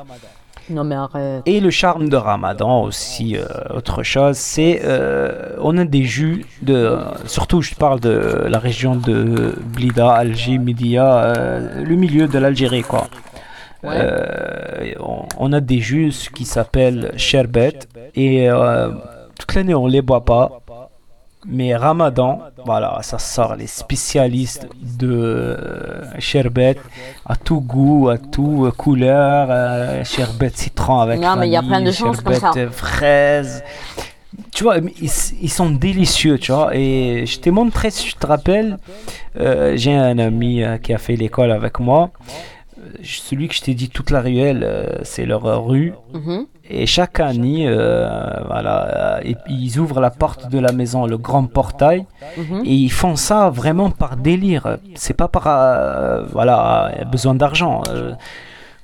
Non 0.70 0.84
mais 0.84 0.96
arrête. 0.96 1.42
Et 1.46 1.60
le 1.60 1.72
charme 1.72 2.10
de 2.10 2.16
Ramadan 2.16 2.84
aussi, 2.84 3.36
euh, 3.36 3.46
autre 3.75 4.04
chose, 4.04 4.38
c'est 4.38 4.82
euh, 4.84 5.56
on 5.62 5.78
a 5.78 5.86
des 5.86 6.04
jus 6.04 6.46
de, 6.62 6.98
surtout 7.25 7.62
je 7.62 7.74
parle 7.74 8.00
de 8.00 8.46
la 8.48 8.60
région 8.60 8.96
de 8.96 9.56
Blida, 9.60 10.12
Alger, 10.12 10.60
Média, 10.60 11.24
euh, 11.24 11.84
le 11.84 11.96
milieu 11.96 12.28
de 12.28 12.38
l'Algérie 12.38 12.84
quoi. 12.84 13.08
Ouais. 13.84 14.96
On, 15.00 15.24
on 15.38 15.54
a 15.54 15.60
des 15.60 15.80
jus 15.80 16.30
qui 16.36 16.46
s'appellent 16.46 17.13
sherbet 17.18 17.80
et 18.16 18.50
toute 19.39 19.56
l'année 19.56 19.74
on 19.74 19.88
les 19.88 20.01
boit 20.01 20.25
pas. 20.25 20.62
Mais 21.48 21.74
Ramadan, 21.75 22.41
voilà, 22.65 23.00
ça 23.01 23.17
sort 23.17 23.55
les 23.55 23.67
spécialistes 23.67 24.67
de 24.81 25.08
euh, 25.10 26.19
sherbet 26.19 26.75
à 27.25 27.38
tout 27.38 27.62
goût, 27.62 28.10
à 28.10 28.17
tout 28.17 28.65
euh, 28.65 28.72
couleur, 28.72 29.48
euh, 29.50 30.03
sherbet 30.03 30.51
citron 30.53 31.00
avec 31.00 31.19
Non, 31.19 31.38
mais 31.38 31.48
il 31.48 31.53
y 31.53 31.55
a 31.55 31.63
plein 31.63 31.81
de 31.81 31.91
choses 31.91 32.19
comme 32.19 32.34
sherbet, 32.36 32.65
ça. 32.65 32.72
fraise. 32.72 33.63
Tu 34.53 34.63
vois, 34.63 34.77
ils, 34.77 35.10
ils 35.41 35.50
sont 35.50 35.69
délicieux, 35.69 36.38
tu 36.38 36.51
vois. 36.51 36.75
Et 36.75 37.25
je 37.25 37.39
t'ai 37.39 37.51
montré, 37.51 37.89
si 37.89 38.03
tu 38.03 38.13
te 38.15 38.27
rappelles, 38.27 38.77
euh, 39.39 39.77
j'ai 39.77 39.93
un 39.96 40.19
ami 40.19 40.62
qui 40.84 40.93
a 40.93 40.98
fait 40.98 41.15
l'école 41.15 41.51
avec 41.51 41.79
moi. 41.79 42.10
Celui 43.03 43.48
que 43.48 43.53
je 43.55 43.62
t'ai 43.62 43.74
dit, 43.74 43.89
toute 43.89 44.12
la 44.12 44.22
ruelle, 44.22 44.63
euh, 44.63 44.98
c'est 45.03 45.25
leur 45.25 45.43
rue. 45.65 45.93
Mhm. 46.13 46.46
Et 46.72 46.86
chaque 46.86 47.19
année, 47.19 47.67
euh, 47.67 48.08
voilà, 48.46 49.17
euh, 49.17 49.22
et- 49.24 49.36
ils 49.50 49.79
ouvrent 49.79 50.00
la 50.01 50.12
porte 50.12 50.50
de 50.50 50.60
la 50.60 50.72
maison, 50.72 51.05
le 51.08 51.17
grand 51.17 51.46
portail, 51.46 52.05
Mhm. 52.38 52.62
et 52.65 52.74
ils 52.74 52.91
font 52.91 53.15
ça 53.15 53.50
vraiment 53.50 53.89
par 53.89 54.15
délire. 54.17 54.77
C'est 54.96 55.15
pas 55.15 55.27
par, 55.27 55.46
euh, 55.48 56.25
voilà, 56.31 56.91
besoin 57.12 57.34
d'argent. 57.36 57.81
euh, 57.89 58.13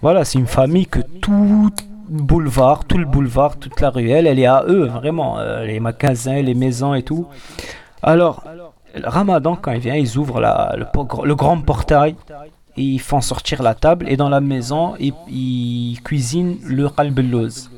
voilà, 0.02 0.26
c'est 0.26 0.40
une 0.40 0.48
famille 0.48 0.88
que 0.88 1.00
tout 1.22 1.70
le 2.12 2.22
boulevard, 2.22 2.86
tout 2.86 2.98
le 2.98 3.06
boulevard, 3.06 3.58
toute 3.58 3.80
la 3.82 3.90
ruelle, 3.90 4.26
elle 4.28 4.40
est 4.40 4.46
à 4.46 4.64
eux, 4.68 4.86
vraiment. 4.86 5.38
les 5.64 5.80
magasins, 5.80 6.42
les 6.42 6.54
maisons 6.56 6.94
et 6.96 7.04
tout. 7.04 7.28
Alors, 8.04 8.44
le 8.96 9.08
Ramadan, 9.08 9.56
quand 9.62 9.72
il 9.74 9.80
vient, 9.80 9.96
ils 9.96 10.18
ouvrent 10.18 10.40
la- 10.40 10.76
le 10.78 11.36
grand 11.36 11.60
portail 11.62 12.16
et 12.78 12.82
ils 12.82 13.00
font 13.00 13.22
sortir 13.22 13.64
la 13.64 13.74
table. 13.74 14.06
Et 14.10 14.18
dans 14.18 14.30
la 14.30 14.42
maison, 14.42 14.96
ils, 15.00 15.14
ils 15.28 16.00
cuisinent 16.04 16.58
le 16.66 16.90
qalbellouz. 16.90 17.70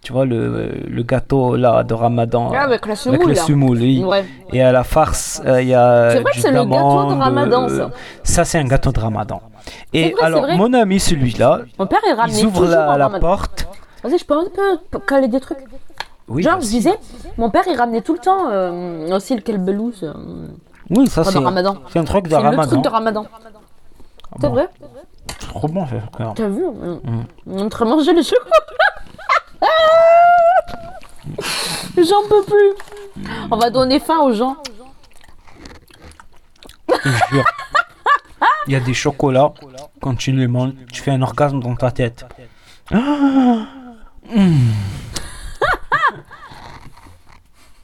Tu 0.00 0.12
vois, 0.12 0.24
le, 0.24 0.70
le 0.88 1.02
gâteau 1.02 1.56
là 1.56 1.82
de 1.82 1.92
Ramadan. 1.92 2.52
Ah, 2.54 2.62
avec 2.62 2.86
la 2.86 2.92
avec 2.92 2.98
semoule 2.98 3.28
le 3.28 3.34
semoule, 3.34 3.78
oui. 3.78 4.04
Ouais. 4.04 4.24
Et 4.52 4.62
à 4.62 4.72
la 4.72 4.84
farce, 4.84 5.42
euh, 5.44 5.60
il 5.60 5.68
y 5.68 5.74
a. 5.74 6.10
C'est 6.12 6.20
vrai 6.20 6.30
que 6.30 6.36
du 6.36 6.40
c'est 6.40 6.50
le 6.52 6.64
gâteau 6.64 6.68
de 6.68 6.74
d'amande, 6.76 7.20
Ramadan, 7.20 7.62
euh, 7.64 7.78
ça. 7.78 7.90
Ça, 8.22 8.44
c'est 8.44 8.58
un 8.58 8.64
gâteau 8.64 8.92
de 8.92 9.00
Ramadan. 9.00 9.42
Et 9.92 10.12
vrai, 10.12 10.22
alors, 10.22 10.46
mon 10.56 10.72
ami, 10.72 11.00
celui-là, 11.00 11.62
Mon 11.78 11.86
père 11.86 12.00
il 12.08 12.14
ramenait 12.14 12.38
ils 12.38 12.46
ouvrent 12.46 12.64
toujours 12.64 12.96
la, 12.96 13.10
porte. 13.18 13.66
Vas-y, 14.04 14.18
je 14.18 14.24
peux 14.24 14.34
un 14.34 14.46
peu 14.90 14.98
caler 15.00 15.28
des 15.28 15.40
trucs. 15.40 15.58
Oui, 16.28 16.42
Genre, 16.42 16.60
je 16.60 16.66
disais, 16.66 16.94
mon 17.36 17.50
père 17.50 17.64
il 17.66 17.76
ramenait 17.76 18.02
tout 18.02 18.12
le 18.12 18.18
temps 18.18 18.50
euh, 18.50 19.10
aussi 19.16 19.34
le 19.34 19.40
kelbelouz 19.40 20.02
euh, 20.02 20.12
Oui, 20.90 21.06
ça, 21.08 21.24
c'est. 21.24 21.32
C'est 21.32 21.98
un 21.98 22.04
truc 22.04 22.24
de 22.24 22.30
C'est 22.30 22.36
le 22.36 22.42
Ramadan. 22.42 22.66
truc 22.70 22.82
de 22.82 22.88
Ramadan. 22.88 23.26
C'est 24.40 24.48
vrai 24.48 24.68
C'est 25.40 25.48
trop 25.48 25.68
bon, 25.68 25.86
ça. 25.86 25.96
T'as 26.34 26.48
vu 26.48 26.64
On 26.64 27.00
Mm. 27.04 27.24
on 27.46 27.68
train 27.68 27.84
de 27.84 27.90
manger 27.90 28.12
les 28.12 28.22
chocolats. 28.22 28.50
J'en 31.96 32.28
peux 32.28 32.44
plus. 32.44 33.26
On 33.50 33.56
va 33.56 33.70
donner 33.70 33.98
faim 34.00 34.18
aux 34.20 34.32
gens. 34.32 34.56
Je 36.88 36.94
te 36.94 37.08
jure. 37.34 37.44
Il 38.66 38.72
y 38.72 38.76
a 38.76 38.80
des 38.80 38.94
chocolats, 38.94 39.52
quand 40.00 40.14
tu 40.14 40.32
les 40.32 40.46
manges, 40.46 40.72
tu 40.92 41.02
fais 41.02 41.10
un 41.10 41.22
orgasme 41.22 41.60
dans 41.60 41.74
ta 41.74 41.90
tête. 41.90 42.24
Ah 42.92 43.66
Mm. 44.30 44.72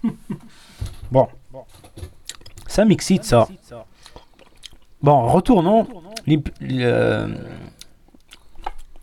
bon. 1.10 1.26
Ça 2.66 2.84
m'excite, 2.84 3.24
ça. 3.24 3.48
Bon, 5.02 5.26
retournons 5.28 5.84
le- 5.84 5.88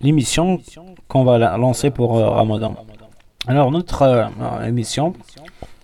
l'émission 0.01 0.61
qu'on 1.07 1.23
va 1.23 1.37
la- 1.37 1.57
lancer 1.57 1.91
pour 1.91 2.17
euh, 2.17 2.29
Ramadan. 2.29 2.75
Alors, 3.47 3.71
notre 3.71 4.01
euh, 4.03 4.63
émission, 4.65 5.13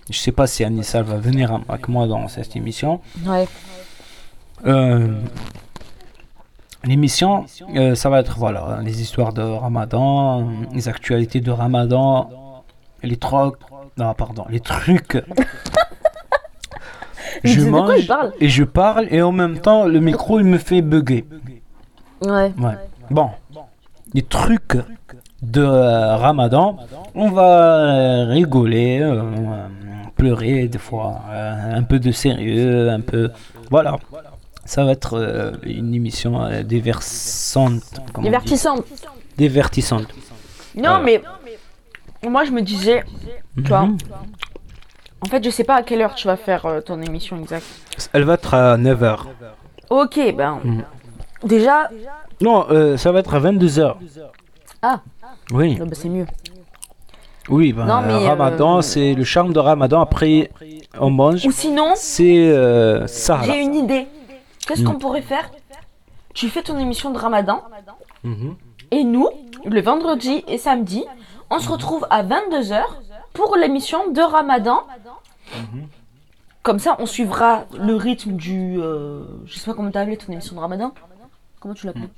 je 0.09 0.17
sais 0.17 0.31
pas 0.31 0.47
si 0.47 0.63
Anissa 0.63 1.01
va 1.01 1.17
venir 1.17 1.59
avec 1.67 1.87
moi 1.87 2.07
dans 2.07 2.27
cette 2.27 2.55
émission. 2.55 3.01
Ouais. 3.25 3.47
Euh, 4.65 5.19
L'émission, 6.83 7.45
euh, 7.75 7.95
ça 7.95 8.09
va 8.09 8.19
être 8.19 8.37
voilà, 8.37 8.79
les 8.83 9.01
histoires 9.01 9.33
de 9.33 9.41
Ramadan, 9.41 10.41
euh, 10.41 10.43
les 10.73 10.87
actualités 10.87 11.41
de 11.41 11.51
Ramadan, 11.51 12.29
les 13.03 13.17
trucs, 13.17 13.55
non 13.97 14.13
pardon, 14.13 14.45
les 14.49 14.59
trucs. 14.61 15.17
Je 17.43 17.59
quoi 17.61 17.65
il 17.65 17.71
mange 17.71 18.07
parle 18.07 18.33
et 18.39 18.49
je 18.49 18.63
parle 18.63 19.07
et 19.11 19.21
en 19.21 19.31
même 19.31 19.59
temps 19.59 19.85
le 19.85 19.99
micro 19.99 20.39
il 20.39 20.45
me 20.45 20.57
fait 20.57 20.81
bugger. 20.81 21.25
Ouais. 22.21 22.51
Ouais. 22.57 22.77
Bon, 23.09 23.29
les 24.13 24.23
trucs 24.23 24.77
de 25.41 25.61
euh, 25.61 26.15
Ramadan, 26.15 26.77
on 27.13 27.29
va 27.29 27.85
euh, 27.95 28.25
rigoler, 28.25 28.99
euh, 29.01 29.21
pleurer 30.15 30.67
des 30.67 30.79
fois, 30.79 31.21
euh, 31.29 31.75
un 31.75 31.83
peu 31.83 31.99
de 31.99 32.11
sérieux, 32.11 32.89
un 32.89 33.01
peu, 33.01 33.29
voilà. 33.69 33.97
Ça 34.65 34.83
va 34.83 34.91
être 34.93 35.59
une 35.63 35.93
émission 35.93 36.39
dit. 36.63 36.63
Divertissante. 38.23 38.83
divertissante. 39.37 40.07
Non, 40.75 40.99
Voilà. 40.99 41.03
mais 41.05 41.21
moi 42.29 42.43
je 42.43 42.51
me 42.51 42.61
disais, 42.61 43.03
tu 43.55 43.61
vois, 43.63 43.83
Mhm. 43.85 43.97
En 45.21 45.25
fait, 45.27 45.43
je 45.43 45.49
sais 45.49 45.63
pas 45.63 45.75
à 45.75 45.83
quelle 45.83 46.01
heure 46.01 46.15
tu 46.15 46.27
vas 46.27 46.37
faire 46.37 46.65
euh, 46.65 46.81
ton 46.81 47.01
émission 47.01 47.37
exacte. 47.39 47.65
Elle 48.13 48.23
va 48.23 48.33
être 48.35 48.53
à 48.53 48.77
9h. 48.77 49.17
Ok, 49.89 50.19
ben. 50.35 50.59
Mhm. 50.63 50.83
Déjà, 51.43 51.89
Non, 52.41 52.65
euh, 52.69 52.97
ça 52.97 53.11
va 53.11 53.19
être 53.19 53.33
à 53.35 53.39
22h. 53.39 53.95
Ah. 54.81 55.01
Oui, 55.51 55.77
euh, 55.79 55.85
bah, 55.85 55.91
c'est 55.93 56.09
mieux. 56.09 56.25
oui, 57.49 57.73
ben, 57.73 57.85
Non, 57.85 58.01
mais, 58.01 58.27
Ramadan, 58.27 58.77
euh, 58.77 58.81
c'est 58.81 59.13
le 59.13 59.23
charme 59.23 59.53
de 59.53 59.59
Ramadan. 59.59 60.01
Après, 60.01 60.51
on 60.99 61.09
mange. 61.09 61.45
Ou 61.45 61.51
sinon, 61.51 61.91
C'est 61.95 62.49
euh, 62.49 63.05
ça. 63.07 63.41
j'ai 63.43 63.59
une 63.61 63.75
idée. 63.75 64.07
Qu'est-ce 64.67 64.83
qu'on 64.83 64.95
pourrait 64.99 65.21
faire? 65.21 65.49
Tu 66.33 66.49
fais 66.49 66.61
ton 66.61 66.77
émission 66.77 67.11
de 67.11 67.17
Ramadan 67.17 67.63
Mhm. 68.23 68.55
et 68.91 69.03
nous, 69.03 69.29
le 69.65 69.81
vendredi 69.81 70.43
et 70.47 70.57
samedi, 70.57 71.05
on 71.49 71.59
se 71.59 71.69
retrouve 71.69 72.05
à 72.09 72.21
22h 72.23 72.83
pour 73.33 73.55
l'émission 73.55 74.11
de 74.11 74.21
Ramadan. 74.21 74.81
Comme 76.63 76.79
ça, 76.79 76.95
on 76.99 77.05
suivra 77.05 77.65
le 77.77 77.95
rythme 77.95 78.33
du. 78.33 78.77
euh, 78.79 79.23
je 79.45 79.57
sais 79.57 79.65
pas 79.65 79.73
comment 79.73 79.89
t'as 79.91 80.01
appelé 80.01 80.17
ton 80.17 80.31
émission 80.33 80.55
de 80.55 80.59
Ramadan. 80.61 80.93
Comment 81.59 81.73
tu 81.73 81.85
l'appelles 81.85 82.09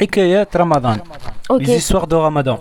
Hikayat 0.00 0.46
Ramadan. 0.52 0.96
Les 1.58 1.76
histoires 1.76 2.06
de 2.06 2.14
Ramadan. 2.16 2.60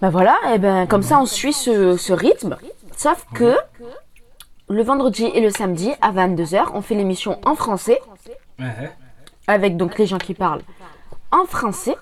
Ben 0.00 0.10
voilà, 0.10 0.36
et 0.52 0.58
ben 0.58 0.86
comme 0.86 1.02
ça 1.02 1.18
on 1.20 1.24
suit 1.26 1.52
ce, 1.52 1.96
ce 1.96 2.12
rythme. 2.12 2.56
Sauf 2.96 3.24
que 3.32 3.56
le 4.68 4.82
vendredi 4.82 5.24
et 5.24 5.40
le 5.40 5.50
samedi 5.50 5.92
à 6.02 6.10
22h, 6.12 6.70
on 6.74 6.82
fait 6.82 6.94
l'émission 6.94 7.38
en 7.46 7.54
français, 7.54 8.00
avec 9.46 9.76
donc 9.76 9.96
les 9.98 10.06
gens 10.06 10.18
qui 10.18 10.34
parlent 10.34 10.62
en 11.30 11.44
français. 11.46 11.96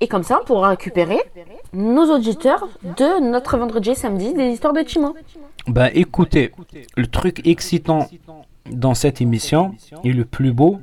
Et 0.00 0.08
comme 0.08 0.22
ça, 0.24 0.40
on 0.42 0.44
pourra 0.44 0.68
récupérer 0.70 1.20
nos 1.72 2.14
auditeurs 2.14 2.68
de 2.82 3.30
notre 3.30 3.56
vendredi 3.56 3.90
et 3.90 3.94
samedi 3.94 4.34
des 4.34 4.48
histoires 4.48 4.72
de 4.72 4.82
Chimo. 4.86 5.14
Ben 5.66 5.90
écoutez, 5.94 6.52
le 6.96 7.06
truc 7.06 7.46
excitant 7.46 8.08
dans 8.70 8.94
cette 8.94 9.20
émission 9.20 9.74
et 10.04 10.12
le 10.12 10.24
plus 10.24 10.52
beau, 10.52 10.80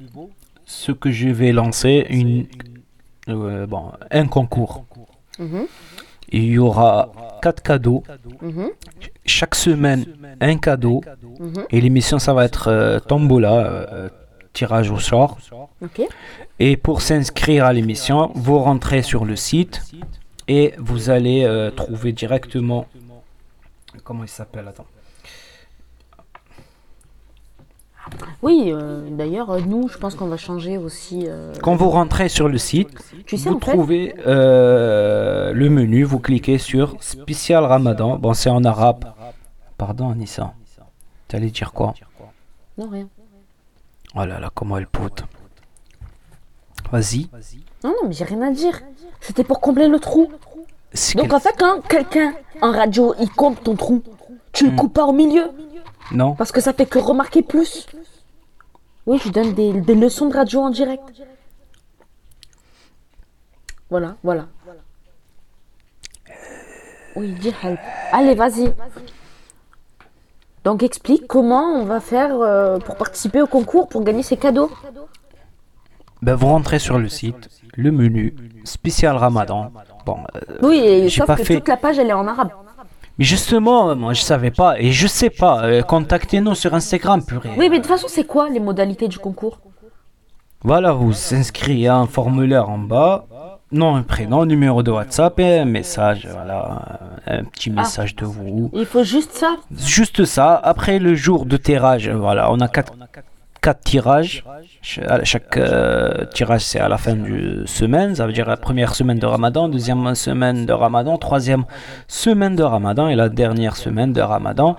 ce 0.65 0.91
que 0.91 1.11
je 1.11 1.29
vais 1.29 1.51
lancer 1.51 2.05
une, 2.09 2.45
euh, 3.27 3.65
bon, 3.65 3.91
un 4.11 4.27
concours. 4.27 4.85
Mhm. 5.37 5.67
Il 6.31 6.45
y 6.45 6.59
aura 6.59 7.11
quatre 7.41 7.63
cadeaux. 7.63 8.03
Mhm. 8.41 8.69
Chaque 9.25 9.55
semaine, 9.55 10.05
un 10.41 10.57
cadeau. 10.57 11.01
Mhm. 11.39 11.65
Et 11.71 11.81
l'émission, 11.81 12.19
ça 12.19 12.33
va 12.33 12.45
être 12.45 12.67
euh, 12.67 12.99
tombola, 12.99 13.53
euh, 13.53 14.09
tirage 14.53 14.91
au 14.91 14.99
sort. 14.99 15.37
Et 16.59 16.77
pour 16.77 17.01
s'inscrire 17.01 17.65
à 17.65 17.73
l'émission, 17.73 18.31
vous 18.35 18.59
rentrez 18.59 19.01
sur 19.01 19.25
le 19.25 19.35
site 19.35 19.81
et 20.49 20.73
vous 20.77 21.09
allez 21.09 21.43
euh, 21.45 21.71
trouver 21.71 22.11
directement. 22.11 22.85
Comment 24.03 24.23
il 24.23 24.29
s'appelle 24.29 24.67
Attends. 24.67 24.87
Oui, 28.41 28.71
euh, 28.73 29.07
d'ailleurs, 29.11 29.59
nous, 29.67 29.87
je 29.87 29.97
pense 29.97 30.15
qu'on 30.15 30.27
va 30.27 30.37
changer 30.37 30.77
aussi. 30.77 31.25
euh, 31.27 31.53
Quand 31.61 31.75
vous 31.75 31.89
rentrez 31.91 32.27
sur 32.27 32.47
le 32.49 32.57
site, 32.57 32.89
tu 33.27 33.37
sais, 33.37 33.49
vous 33.49 33.55
en 33.57 33.59
fait, 33.59 33.71
trouvez 33.71 34.15
euh, 34.25 35.53
le 35.53 35.69
menu, 35.69 36.03
vous 36.03 36.19
cliquez 36.19 36.57
sur 36.57 36.95
spécial 37.01 37.63
Ramadan. 37.65 38.17
Bon, 38.17 38.33
c'est 38.33 38.49
en 38.49 38.63
arabe. 38.63 39.05
Pardon, 39.77 40.09
Anissa. 40.09 40.53
T'allais 41.27 41.51
dire 41.51 41.71
quoi? 41.71 41.93
Non, 42.77 42.89
rien. 42.89 43.07
Oh 44.15 44.25
là 44.25 44.39
là, 44.39 44.49
comment 44.55 44.77
elle 44.77 44.87
poute. 44.87 45.23
Vas-y. 46.91 47.29
Non, 47.83 47.91
non, 48.01 48.07
mais 48.07 48.13
j'ai 48.13 48.25
rien 48.25 48.41
à 48.41 48.51
dire. 48.51 48.79
C'était 49.21 49.43
pour 49.43 49.59
combler 49.61 49.87
le 49.87 49.99
trou. 49.99 50.31
Donc 51.15 51.33
en 51.33 51.39
fait, 51.39 51.53
quand 51.57 51.81
quelqu'un 51.87 52.33
en 52.61 52.71
radio, 52.71 53.13
il 53.19 53.29
comble 53.29 53.57
ton 53.57 53.75
trou, 53.75 54.01
tu 54.51 54.65
le 54.65 54.71
Hmm. 54.71 54.75
coupes 54.75 54.93
pas 54.93 55.05
au 55.05 55.13
milieu. 55.13 55.51
Non 56.11 56.33
Parce 56.35 56.51
que 56.51 56.61
ça 56.61 56.73
fait 56.73 56.85
que 56.87 56.97
remarquer 56.99 57.41
plus. 57.43 57.85
Oui, 59.05 59.19
je 59.23 59.29
donne 59.29 59.53
des, 59.53 59.73
des 59.73 59.95
leçons 59.95 60.27
de 60.27 60.33
radio 60.35 60.61
en 60.61 60.69
direct. 60.71 61.03
Voilà, 63.89 64.15
voilà. 64.23 64.47
Oui, 67.15 67.33
dis 67.39 67.53
help. 67.63 67.79
Allez, 68.11 68.35
vas-y. 68.35 68.73
Donc 70.63 70.83
explique 70.83 71.27
comment 71.27 71.63
on 71.79 71.85
va 71.85 71.99
faire 71.99 72.35
euh, 72.41 72.77
pour 72.79 72.95
participer 72.97 73.41
au 73.41 73.47
concours 73.47 73.87
pour 73.87 74.03
gagner 74.03 74.23
ces 74.23 74.37
cadeaux. 74.37 74.69
Ben, 76.21 76.35
vous 76.35 76.47
rentrez 76.47 76.79
sur 76.79 76.99
le 76.99 77.07
site, 77.09 77.49
le 77.79 77.91
menu, 77.91 78.35
spécial 78.63 79.15
Ramadan. 79.15 79.71
Bon, 80.05 80.17
euh, 80.35 80.57
Oui, 80.61 81.09
sauf 81.09 81.27
pas 81.27 81.35
que 81.35 81.43
fait. 81.43 81.55
toute 81.55 81.67
la 81.67 81.77
page 81.77 81.97
elle 81.99 82.09
est 82.09 82.13
en 82.13 82.27
arabe. 82.27 82.49
mais 83.17 83.25
justement, 83.25 83.95
moi 83.95 84.13
je 84.13 84.21
savais 84.21 84.51
pas, 84.51 84.79
et 84.79 84.91
je 84.91 85.07
sais 85.07 85.29
pas, 85.29 85.63
euh, 85.65 85.81
contactez-nous 85.81 86.55
sur 86.55 86.73
Instagram, 86.73 87.23
purée. 87.25 87.49
Oui, 87.57 87.67
mais 87.69 87.77
de 87.77 87.83
toute 87.83 87.87
façon, 87.87 88.07
c'est 88.09 88.25
quoi 88.25 88.49
les 88.49 88.59
modalités 88.59 89.07
du 89.07 89.19
concours? 89.19 89.59
Voilà, 90.63 90.91
vous 90.91 91.13
inscrivez 91.33 91.87
à 91.87 91.95
un 91.97 92.05
formulaire 92.07 92.69
en 92.69 92.77
bas, 92.79 93.25
nom 93.71 93.97
et 93.99 94.03
prénom, 94.03 94.45
numéro 94.45 94.83
de 94.83 94.91
WhatsApp 94.91 95.39
et 95.39 95.59
un 95.59 95.65
message, 95.65 96.27
voilà, 96.31 96.81
un 97.27 97.43
petit 97.45 97.69
Ah. 97.75 97.81
message 97.81 98.15
de 98.15 98.25
vous. 98.25 98.69
Il 98.73 98.85
faut 98.85 99.03
juste 99.03 99.31
ça? 99.33 99.55
Juste 99.77 100.25
ça, 100.25 100.55
après 100.61 100.99
le 100.99 101.15
jour 101.15 101.45
de 101.45 101.55
tirage, 101.55 102.09
voilà, 102.09 102.51
on 102.51 102.59
a 102.59 102.67
quatre, 102.67 102.93
quatre 103.61 103.81
tirages. 103.83 104.43
Ch- 104.81 105.05
à- 105.07 105.23
Chaque 105.23 105.57
euh, 105.57 106.25
tirage 106.33 106.61
c'est 106.61 106.79
à 106.79 106.87
la 106.89 106.97
fin 106.97 107.15
du 107.15 107.63
semaine, 107.65 108.15
ça 108.15 108.25
veut 108.27 108.33
dire 108.33 108.47
la 108.47 108.57
première 108.57 108.95
semaine 108.95 109.19
de 109.19 109.25
Ramadan, 109.25 109.67
deuxième 109.69 110.15
semaine 110.15 110.65
de 110.65 110.73
Ramadan, 110.73 111.17
troisième 111.17 111.65
semaine 112.07 112.55
de 112.55 112.63
Ramadan 112.63 113.07
et 113.09 113.15
la 113.15 113.29
dernière 113.29 113.75
semaine 113.75 114.13
de 114.13 114.21
Ramadan. 114.21 114.75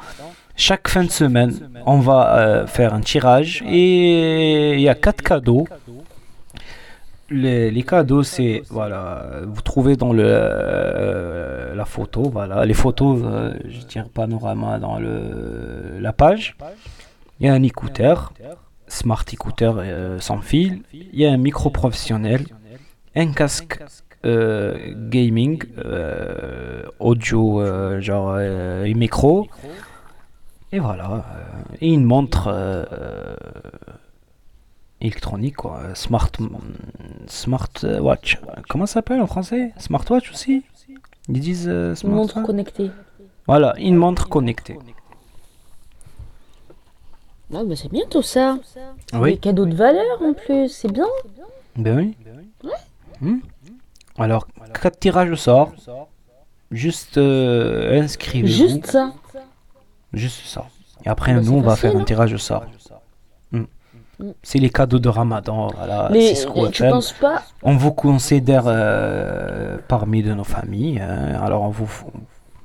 Chaque 0.57 0.89
fin 0.89 1.05
de 1.05 1.11
semaine, 1.11 1.53
on 1.87 1.99
va 2.01 2.37
euh, 2.37 2.67
faire 2.67 2.93
un 2.93 3.01
tirage 3.01 3.63
et 3.67 4.75
il 4.75 4.81
y 4.81 4.89
a 4.89 4.95
quatre 4.95 5.23
cadeaux. 5.23 5.67
Les, 7.33 7.71
les 7.71 7.83
cadeaux, 7.85 8.25
c'est 8.25 8.63
voilà, 8.71 9.25
vous 9.47 9.63
trouvez 9.63 9.95
dans 9.95 10.13
le 10.13 10.25
euh, 10.27 11.75
la 11.77 11.85
photo, 11.85 12.23
voilà, 12.29 12.65
les 12.65 12.75
photos, 12.75 13.21
je 13.69 13.81
tire 13.83 14.09
panorama 14.09 14.79
dans 14.81 14.99
le 14.99 15.99
la 16.01 16.13
page. 16.13 16.57
Il 17.39 17.47
y 17.47 17.49
a 17.49 17.55
un 17.55 17.63
écouteur, 17.63 18.33
smart 18.91 19.25
écouteur 19.33 19.77
euh, 19.79 20.21
sans 20.21 20.41
fil. 20.41 20.83
Il 20.93 21.19
y 21.19 21.25
a 21.25 21.33
un 21.33 21.37
micro 21.37 21.71
professionnel, 21.71 22.45
un 23.15 23.33
casque 23.33 23.81
euh, 24.27 24.93
gaming, 25.09 25.63
euh, 25.79 26.83
audio 26.99 27.63
genre 28.01 28.39
et 28.39 28.93
micro. 28.95 29.49
Et 30.73 30.79
voilà, 30.79 31.25
et 31.81 31.89
une 31.93 32.05
montre 32.05 32.55
électronique 35.01 35.57
quoi, 35.57 35.81
smart 35.95 36.31
smart 37.27 37.71
watch. 38.01 38.39
Comment 38.69 38.87
ça 38.87 38.95
s'appelle 38.95 39.21
en 39.21 39.27
français? 39.27 39.73
Smartwatch 39.79 40.31
aussi? 40.31 40.65
Ils 41.29 41.41
disent 41.41 41.67
Une 42.05 42.11
montre 42.11 42.43
connectée. 42.43 42.91
Voilà, 43.47 43.75
une 43.79 43.97
montre 43.97 44.29
connectée. 44.29 44.79
Ah, 47.53 47.63
bah, 47.65 47.75
c'est 47.77 47.91
bien 47.91 48.05
tout 48.09 48.23
ça. 48.23 48.59
Des 49.13 49.19
Oui. 49.19 49.39
cadeaux 49.39 49.67
de 49.67 49.75
valeur 49.75 50.23
en 50.23 50.33
plus, 50.35 50.69
c'est 50.69 50.91
bien. 50.93 51.07
Ben 51.77 51.97
oui. 51.97 52.17
Hmm. 53.21 53.39
Alors, 54.19 54.47
quatre 54.81 54.99
tirages 54.99 55.31
au 55.31 55.37
sort. 55.37 55.73
Juste 56.71 57.19
euh, 57.19 58.01
inscrivez-vous. 58.03 58.53
Juste 58.69 58.87
ça. 58.87 59.13
Juste 60.13 60.47
ça. 60.47 60.67
Et 61.05 61.09
après, 61.09 61.35
Bah, 61.35 61.41
nous, 61.41 61.55
on 61.55 61.61
va 61.61 61.71
facile, 61.71 61.91
faire 61.91 61.97
un 61.99 62.03
hein. 62.03 62.05
tirage 62.05 62.33
au 62.35 62.39
sort. 62.39 62.65
Hmm. 63.53 63.65
Hmm. 64.21 64.31
C'est 64.43 64.59
les 64.59 64.71
cadeaux 64.71 64.99
de 64.99 65.09
Ramadan. 65.09 65.69
Voilà, 65.77 66.09
Les, 66.13 66.29
c'est 66.29 66.43
ce 66.43 66.47
qu'on 66.47 66.71
tu 66.71 66.83
penses 66.85 67.13
pas 67.13 67.43
On 67.63 67.77
vous 67.77 67.93
considère 67.93 68.65
euh, 68.67 69.79
parmi 69.89 70.23
de 70.23 70.33
nos 70.35 70.45
familles. 70.45 71.01
hein. 71.01 71.41
alors, 71.43 71.63
on 71.63 71.71
vous, 71.71 71.91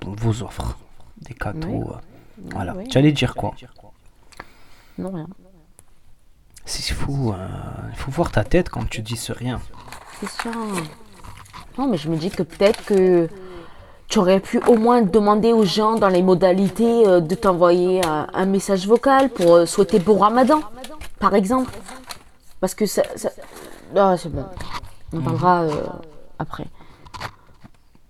on 0.06 0.12
vous 0.12 0.43
offre 0.43 0.78
des 1.21 1.34
cadeaux. 1.34 1.67
Ouais. 1.67 1.84
euh, 1.89 2.50
Voilà. 2.54 2.76
Tu 2.89 2.98
allais 2.98 3.12
dire 3.13 3.34
quoi? 3.36 3.54
Non, 4.98 5.12
rien. 5.12 5.28
C'est 6.66 6.94
fou. 6.94 7.32
euh, 7.34 7.48
Il 7.92 7.96
faut 7.98 8.12
voir 8.12 8.32
ta 8.32 8.44
tête 8.44 8.70
quand 8.70 8.90
tu 8.90 9.02
dis 9.02 9.18
ce 9.18 9.34
rien. 9.34 9.60
C'est 10.20 10.30
ça. 10.30 10.50
Non, 11.78 11.88
mais 11.88 11.98
je 11.98 12.10
me 12.10 12.16
dis 12.16 12.30
que 12.32 12.44
peut-être 12.44 12.84
que 12.86 13.28
tu 14.08 14.20
aurais 14.20 14.40
pu 14.40 14.60
au 14.68 14.78
moins 14.78 15.02
demander 15.02 15.52
aux 15.52 15.66
gens 15.66 15.96
dans 15.96 16.08
les 16.10 16.22
modalités 16.24 17.08
euh, 17.08 17.20
de 17.20 17.36
t'envoyer 17.36 18.06
un, 18.06 18.28
un 18.34 18.46
message 18.46 18.88
vocal 18.88 19.30
pour 19.30 19.56
euh, 19.56 19.66
souhaiter 19.66 20.00
bon 20.00 20.18
ramadan, 20.18 20.62
par 21.20 21.36
exemple. 21.36 21.72
Parce 22.62 22.74
que 22.74 22.86
ça. 22.86 23.04
ça... 23.16 23.30
Ah, 23.96 24.16
c'est 24.18 24.30
bon. 24.30 24.46
On 25.14 25.22
parlera 25.22 25.62
euh, 25.64 25.72
après. 26.40 26.66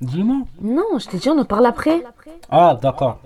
Dis-moi. 0.01 0.45
Non, 0.61 0.99
je 0.99 1.07
t'ai 1.07 1.17
dit, 1.17 1.29
on 1.29 1.39
en 1.39 1.45
parle 1.45 1.65
après. 1.65 2.03
Ah, 2.49 2.77
d'accord. 2.79 3.19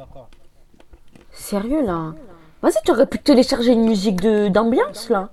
Sérieux 1.31 1.85
là? 1.85 2.13
Vas-y, 2.61 2.81
tu 2.83 2.91
aurais 2.91 3.05
pu 3.05 3.19
télécharger 3.19 3.71
une 3.71 3.85
musique 3.85 4.21
de 4.21 4.49
d'ambiance 4.49 5.09
là. 5.09 5.29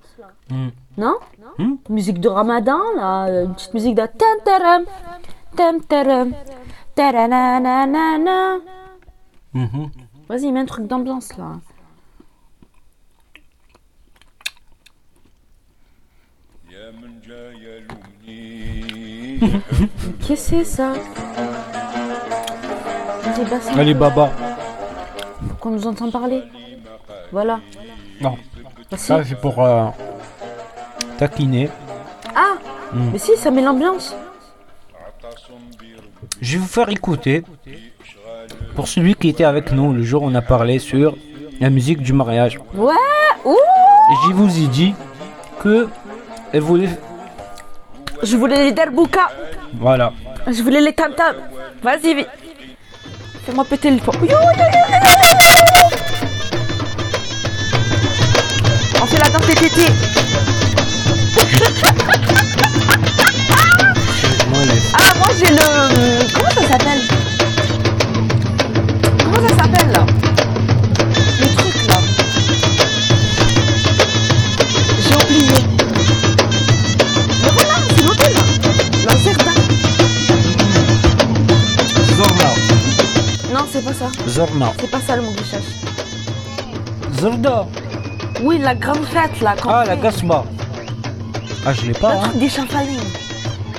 Hmm. 0.49 0.69
Non? 0.97 1.15
Hmm? 1.57 1.75
Musique 1.89 2.19
de 2.21 2.29
Ramadan 2.29 2.79
là, 2.95 3.43
une 3.43 3.53
petite 3.53 3.73
musique 3.73 3.95
de. 3.95 4.01
Mm-hmm. 9.55 9.89
Vas-y, 10.29 10.51
mets 10.51 10.59
un 10.59 10.65
truc 10.65 10.87
d'ambiance 10.87 11.35
là. 11.37 11.53
Qu'est-ce 20.25 20.27
que 20.27 20.35
c'est 20.35 20.63
ça? 20.63 20.93
Allez, 23.75 23.93
Baba. 23.93 24.31
Qu'on 25.59 25.71
nous 25.71 25.87
entend 25.87 26.09
parler. 26.09 26.43
Voilà. 27.31 27.59
Non, 28.21 28.37
Vas-y. 28.91 28.99
ça 28.99 29.23
c'est 29.23 29.39
pour 29.39 29.61
euh, 29.63 29.85
taquiner. 31.17 31.69
Ah 32.35 32.55
Hmm. 32.93 33.09
Mais 33.11 33.19
si, 33.19 33.35
ça 33.35 33.51
met 33.51 33.61
l'ambiance. 33.61 34.15
Je 36.41 36.53
vais 36.53 36.59
vous 36.59 36.67
faire 36.67 36.87
écouter 36.87 37.43
pour 38.75 38.87
celui 38.87 39.13
qui 39.15 39.27
était 39.27 39.43
avec 39.43 39.73
nous 39.73 39.91
le 39.91 40.03
jour 40.03 40.23
où 40.23 40.27
on 40.27 40.35
a 40.35 40.41
parlé 40.41 40.79
sur 40.79 41.17
la 41.59 41.69
musique 41.69 42.01
du 42.01 42.13
mariage. 42.13 42.59
Ouais 42.73 42.93
Ouh 43.43 43.51
Et 43.55 44.15
je 44.29 44.33
vous 44.33 44.63
ai 44.63 44.67
dit 44.67 44.93
que 45.59 45.89
elle 46.53 46.61
voulait. 46.61 46.89
Je 48.23 48.37
voulais 48.37 48.63
les 48.63 48.71
derbouka. 48.71 49.27
Voilà. 49.73 50.13
Je 50.47 50.63
voulais 50.63 50.79
les 50.81 50.93
tam. 50.93 51.11
Vas-y, 51.83 52.15
vite. 52.15 52.29
Fais-moi 53.45 53.65
péter 53.65 53.91
le 53.91 53.97
pont. 53.97 54.11
Écoutez, 59.03 59.91
Moi, 64.49 64.63
les- 64.63 64.81
ah 64.93 65.13
moi 65.17 65.27
j'ai 65.37 65.51
le... 65.51 66.33
Comment 66.33 66.49
ça 66.49 66.67
s'appelle? 66.67 67.01
Comment 69.23 69.47
ça 69.47 69.55
s'appelle 69.55 69.91
là? 69.91 70.05
Le 71.39 71.47
truc 71.55 71.87
là. 71.87 71.99
J'ai 74.99 75.15
oublié. 75.15 75.59
Mais 77.41 77.51
voilà, 77.53 77.75
c'est 77.95 78.03
l'hôtel 78.03 78.33
là. 78.33 78.43
L'Ancerta. 79.05 79.51
Zorna. 82.15 82.49
Non, 83.53 83.65
c'est 83.71 83.83
pas 83.85 83.93
ça. 83.93 84.09
Zorna. 84.27 84.73
C'est 84.79 84.89
pas 84.91 85.01
ça 85.05 85.15
le 85.15 85.21
mot 85.21 85.31
que 85.33 85.43
je 85.43 85.49
cherche. 85.51 85.71
Zorda. 87.21 87.67
Oui, 88.41 88.59
la 88.59 88.75
grande 88.75 89.03
fête 89.05 89.41
là. 89.41 89.55
quand 89.61 89.69
Ah, 89.69 89.83
la 89.85 89.95
Gasma. 89.95 90.43
Ah, 91.65 91.73
je 91.73 91.81
l'ai 91.87 91.93
pas, 91.93 92.13
Le 92.13 92.17
hein. 92.17 92.21
truc 92.29 92.37
des 92.39 92.49
chafalines. 92.49 92.99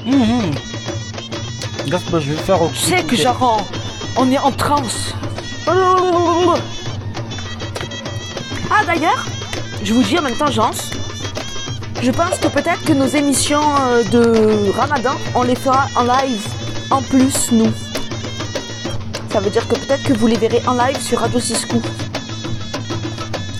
Mhm. 0.05 0.51
Gasma, 1.89 2.21
je 2.21 2.31
vais 2.33 2.37
faire 2.37 2.61
au 2.63 2.69
Tu 2.69 2.77
sais 2.77 3.03
que 3.03 3.17
genre 3.17 3.65
on, 4.17 4.23
on 4.23 4.31
est 4.33 4.39
en 4.39 4.51
transe. 4.53 5.15
Ah 8.71 8.85
d'ailleurs, 8.87 9.25
je 9.83 9.93
vous 9.95 10.03
dis 10.03 10.19
en 10.19 10.23
même 10.23 10.37
temps, 10.37 10.51
Jean, 10.51 10.71
je 12.03 12.11
pense 12.11 12.39
que 12.39 12.49
peut-être 12.49 12.83
que 12.85 12.93
nos 12.93 13.07
émissions 13.07 13.61
euh, 13.81 14.03
de 14.05 14.71
Ramadan, 14.77 15.13
on 15.35 15.43
les 15.43 15.55
fera 15.57 15.87
en 15.97 16.03
live 16.03 16.47
en 16.91 17.03
plus, 17.03 17.53
nous. 17.53 17.73
Ça 19.31 19.41
veut 19.41 19.51
dire 19.51 19.67
que 19.69 19.75
peut-être 19.75 20.03
que 20.05 20.13
vous 20.15 20.27
les 20.27 20.37
verrez 20.37 20.63
en 20.67 20.73
live 20.73 21.01
sur 21.01 21.19
Radio 21.21 21.39
Cisco. 21.41 21.77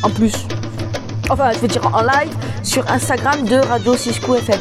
En 0.03 0.11
plus. 0.11 0.33
Enfin, 1.31 1.53
je 1.53 1.59
veux 1.59 1.69
dire 1.69 1.85
en 1.95 2.01
live 2.01 2.35
sur 2.63 2.91
Instagram 2.91 3.45
de 3.45 3.57
Radio 3.57 3.95
Cisco 3.95 4.35
FM. 4.35 4.61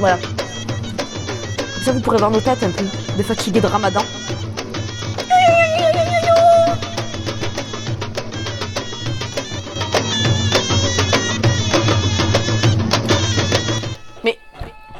Voilà. 0.00 0.16
Comme 0.16 1.84
ça, 1.84 1.92
vous 1.92 2.00
pourrez 2.00 2.18
voir 2.18 2.32
nos 2.32 2.40
têtes 2.40 2.64
un 2.64 2.70
peu, 2.70 2.84
de 3.16 3.22
fatigués 3.22 3.60
de 3.60 3.68
Ramadan. 3.68 4.00
Mais, 14.24 14.36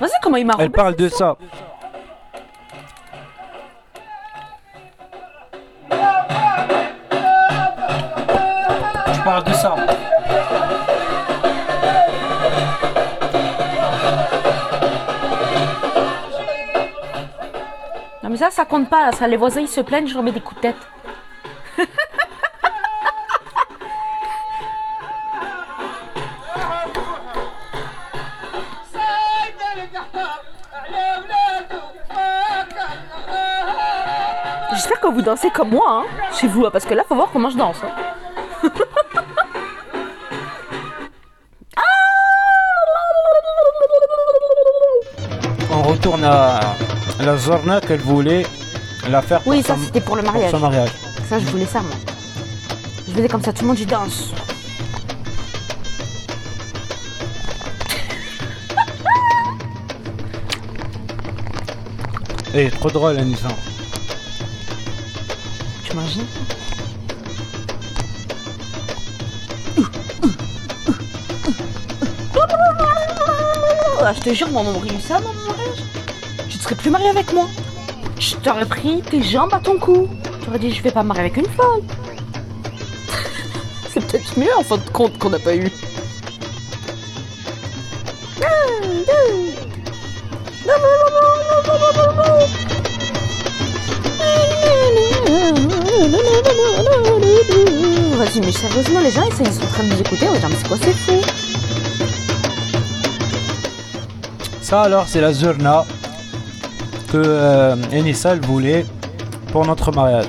vas-y, 0.00 0.10
comment 0.22 0.36
il 0.36 0.46
m'a 0.46 0.54
Elle 0.60 0.70
parle 0.70 0.94
de 0.94 1.08
ça. 1.08 1.36
Tu 9.12 9.20
parles 9.24 9.44
de 9.44 9.52
ça. 9.54 9.93
Pas, 18.82 19.12
ça, 19.12 19.28
les 19.28 19.36
voisins 19.36 19.60
ils 19.60 19.68
se 19.68 19.80
plaignent, 19.80 20.08
je 20.08 20.14
leur 20.14 20.22
mets 20.24 20.32
des 20.32 20.40
coups 20.40 20.56
de 20.56 20.62
tête. 20.62 20.76
J'espère 34.72 35.00
que 35.00 35.06
vous 35.06 35.22
dansez 35.22 35.50
comme 35.50 35.70
moi, 35.70 35.86
hein, 35.88 36.04
chez 36.32 36.48
vous, 36.48 36.68
parce 36.70 36.84
que 36.84 36.94
là, 36.94 37.04
faut 37.08 37.14
voir 37.14 37.28
comment 37.32 37.50
je 37.50 37.56
danse. 37.56 37.76
hein. 37.84 38.70
On 45.70 45.82
retourne 45.82 46.24
à 46.24 46.60
la 47.20 47.36
Zorna 47.36 47.80
qu'elle 47.80 48.00
voulait 48.00 48.44
la 49.10 49.22
faire 49.22 49.40
pour, 49.40 49.52
Oui, 49.52 49.62
ça 49.62 49.76
c'était 49.82 50.00
pour 50.00 50.16
le 50.16 50.22
pour 50.22 50.32
mariage. 50.32 50.50
son 50.50 50.58
mariage. 50.60 50.90
Ça, 51.28 51.38
je 51.38 51.46
voulais 51.46 51.66
ça, 51.66 51.80
moi. 51.80 51.90
Je 53.08 53.12
voulais 53.12 53.28
comme 53.28 53.42
ça, 53.42 53.52
tout 53.52 53.62
le 53.62 53.68
monde 53.68 53.78
y 53.78 53.86
danse. 53.86 54.30
Eh, 62.54 62.70
trop 62.70 62.90
drôle, 62.90 63.18
Anissa. 63.18 63.48
Tu 65.84 65.92
imagines 65.92 66.26
Ah, 74.06 74.12
Je 74.12 74.20
te 74.20 74.34
jure, 74.34 74.48
moi, 74.50 74.62
on 74.66 74.72
m'aurait 74.72 74.88
eu 74.94 75.00
ça 75.00 75.18
dans 75.20 75.32
mon 75.32 75.44
mariage. 75.46 75.82
Tu 76.48 76.58
te 76.58 76.62
serais 76.62 76.74
plus 76.74 76.90
marié 76.90 77.08
avec 77.08 77.32
moi. 77.32 77.46
T'aurais 78.44 78.66
pris 78.66 79.00
tes 79.00 79.22
jambes 79.22 79.54
à 79.54 79.58
ton 79.58 79.78
cou. 79.78 80.06
Tu 80.42 80.50
aurais 80.50 80.58
dit, 80.58 80.70
je 80.70 80.82
vais 80.82 80.90
pas 80.90 81.02
me 81.02 81.08
marier 81.08 81.22
avec 81.22 81.38
une 81.38 81.46
folle. 81.46 81.80
C'est 83.90 84.06
peut-être 84.06 84.38
mieux 84.38 84.54
en 84.58 84.62
fin 84.62 84.76
de 84.76 84.90
compte 84.90 85.16
qu'on 85.18 85.30
n'a 85.30 85.38
pas 85.38 85.56
eu. 85.56 85.70
Vas-y, 98.18 98.40
mais 98.40 98.52
sérieusement, 98.52 99.00
les 99.00 99.10
gens, 99.10 99.22
ils 99.24 99.32
sont 99.32 99.62
en 99.62 99.66
train 99.68 99.84
de 99.84 99.88
nous 99.88 100.00
écouter. 100.00 100.26
Genre, 100.26 100.50
mais 100.50 100.56
c'est 100.56 100.68
quoi, 100.68 100.76
c'est 100.82 100.92
fou? 100.92 101.22
Ça 104.60 104.82
alors, 104.82 105.08
c'est 105.08 105.22
la 105.22 105.32
Zorna 105.32 105.86
que 107.14 107.22
euh, 107.24 107.76
Anissa 107.92 108.32
elle 108.32 108.40
voulait 108.40 108.84
pour 109.52 109.64
notre 109.64 109.92
mariage. 109.92 110.26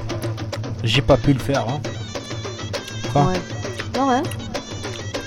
J'ai 0.83 1.01
pas 1.01 1.17
pu 1.17 1.33
le 1.33 1.39
faire. 1.39 1.65
Hein. 1.67 1.79
Quoi 3.11 3.23
Ouais. 3.23 3.39
Ah 3.97 4.05
ouais. 4.05 4.21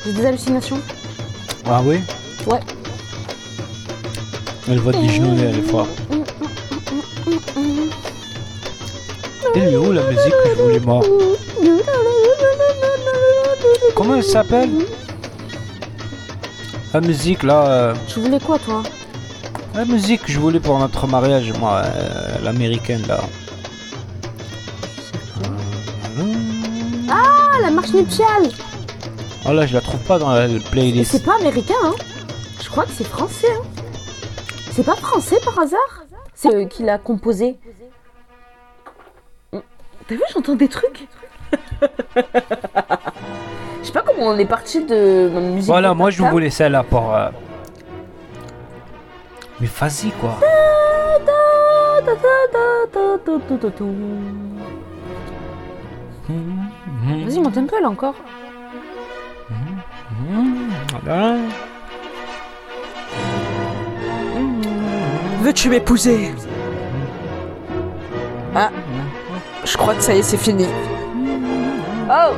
J'ai 0.06 0.12
des 0.12 0.26
hallucinations. 0.26 0.78
Ah 1.68 1.80
oui 1.84 1.98
Ouais. 2.46 2.60
Elle 4.68 4.78
va 4.78 4.92
dégenouiller, 4.92 5.46
elle 5.46 5.58
est 5.58 5.62
forte. 5.62 5.90
Elle 9.56 9.74
est 9.74 9.76
où 9.76 9.90
la 9.90 10.02
musique 10.04 10.34
que 10.44 10.50
je 10.56 10.62
voulais 10.62 10.78
moi 10.78 11.00
Comment 13.96 14.14
elle 14.14 14.22
s'appelle? 14.22 14.70
La 16.94 17.00
musique 17.00 17.42
là, 17.42 17.66
euh, 17.66 17.94
Tu 18.06 18.20
voulais 18.20 18.38
quoi, 18.38 18.60
toi? 18.60 18.84
La 19.78 19.84
musique 19.84 20.22
que 20.24 20.32
je 20.32 20.38
voulais 20.40 20.60
pour 20.60 20.78
notre 20.78 21.06
mariage, 21.06 21.52
moi, 21.58 21.82
euh, 21.84 22.38
l'américaine 22.42 23.02
là. 23.06 23.20
Ah, 27.10 27.60
la 27.62 27.70
marche 27.70 27.92
nuptiale 27.92 28.48
Oh 29.48 29.52
là, 29.52 29.66
je 29.66 29.74
la 29.74 29.80
trouve 29.80 30.00
pas 30.00 30.18
dans 30.18 30.32
la 30.32 30.48
Mais 30.48 30.58
playlist. 30.58 31.12
c'est 31.12 31.24
pas 31.24 31.36
américain, 31.36 31.74
hein 31.84 31.94
Je 32.62 32.68
crois 32.68 32.84
que 32.84 32.90
c'est 32.90 33.06
français, 33.06 33.46
hein 33.56 33.62
C'est 34.72 34.84
pas 34.84 34.96
français 34.96 35.36
par 35.44 35.58
hasard 35.60 36.04
C'est 36.34 36.52
eux 36.54 36.64
qui 36.66 36.82
l'a 36.82 36.98
composé. 36.98 37.56
T'as 39.52 40.14
vu, 40.14 40.22
j'entends 40.34 40.54
des 40.54 40.68
trucs 40.68 41.06
Je 42.16 43.86
sais 43.86 43.92
pas 43.92 44.02
comment 44.04 44.26
on 44.26 44.38
est 44.38 44.44
parti 44.46 44.84
de 44.84 45.30
ma 45.32 45.40
musique. 45.40 45.66
Voilà, 45.68 45.94
moi 45.94 46.10
je 46.10 46.18
Tata. 46.18 46.30
voulais 46.30 46.50
celle-là 46.50 46.82
pour. 46.82 47.14
euh, 47.14 47.28
Mais 49.60 49.66
vas-y 49.66 50.10
quoi. 50.12 50.38
Vas-y, 56.28 57.40
monte 57.40 57.58
un 57.58 57.66
peu 57.66 57.80
là 57.80 57.88
encore. 57.88 58.14
Veux-tu 65.42 65.68
m'épouser? 65.70 66.34
Ah, 68.54 68.70
je 69.64 69.76
crois 69.76 69.94
que 69.94 70.02
ça 70.02 70.14
y 70.14 70.18
est, 70.18 70.22
c'est 70.22 70.36
fini. 70.36 70.66
Oh 72.10 72.34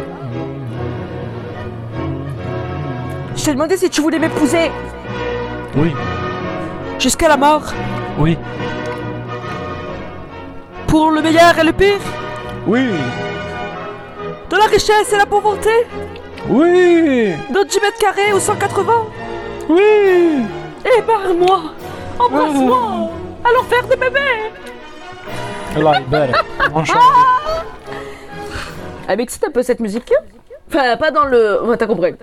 Je 3.36 3.44
t'ai 3.44 3.52
demandé 3.52 3.76
si 3.76 3.88
tu 3.88 4.00
voulais 4.00 4.18
m'épouser 4.18 4.70
Oui, 5.76 5.92
Jusqu'à 7.00 7.28
la 7.28 7.38
mort 7.38 7.62
Oui. 8.18 8.36
Pour 10.86 11.10
le 11.10 11.22
meilleur 11.22 11.58
et 11.58 11.64
le 11.64 11.72
pire? 11.72 11.98
Oui. 12.66 12.90
De 14.50 14.56
la 14.56 14.64
richesse 14.64 15.10
et 15.10 15.16
la 15.16 15.24
pauvreté? 15.24 15.70
Oui. 16.48 17.32
De 17.54 17.64
10 17.66 17.80
mètres 17.80 17.98
carrés 17.98 18.34
ou 18.34 18.38
180 18.38 18.92
Oui. 19.70 20.44
Eh 20.84 20.98
Ébarre-moi. 20.98 21.60
Embrasse-moi. 22.18 22.78
Oh. 22.82 23.10
Allons 23.48 23.62
faire 23.64 23.86
des 23.86 23.96
bébés. 23.96 24.52
Là, 25.78 26.02
Elle 29.08 29.16
m'excite 29.16 29.44
un 29.44 29.50
peu 29.50 29.62
cette 29.62 29.80
musique. 29.80 30.12
Enfin, 30.68 30.98
pas 30.98 31.10
dans 31.10 31.24
le. 31.24 31.60
T'as 31.78 31.86
compris. 31.86 32.14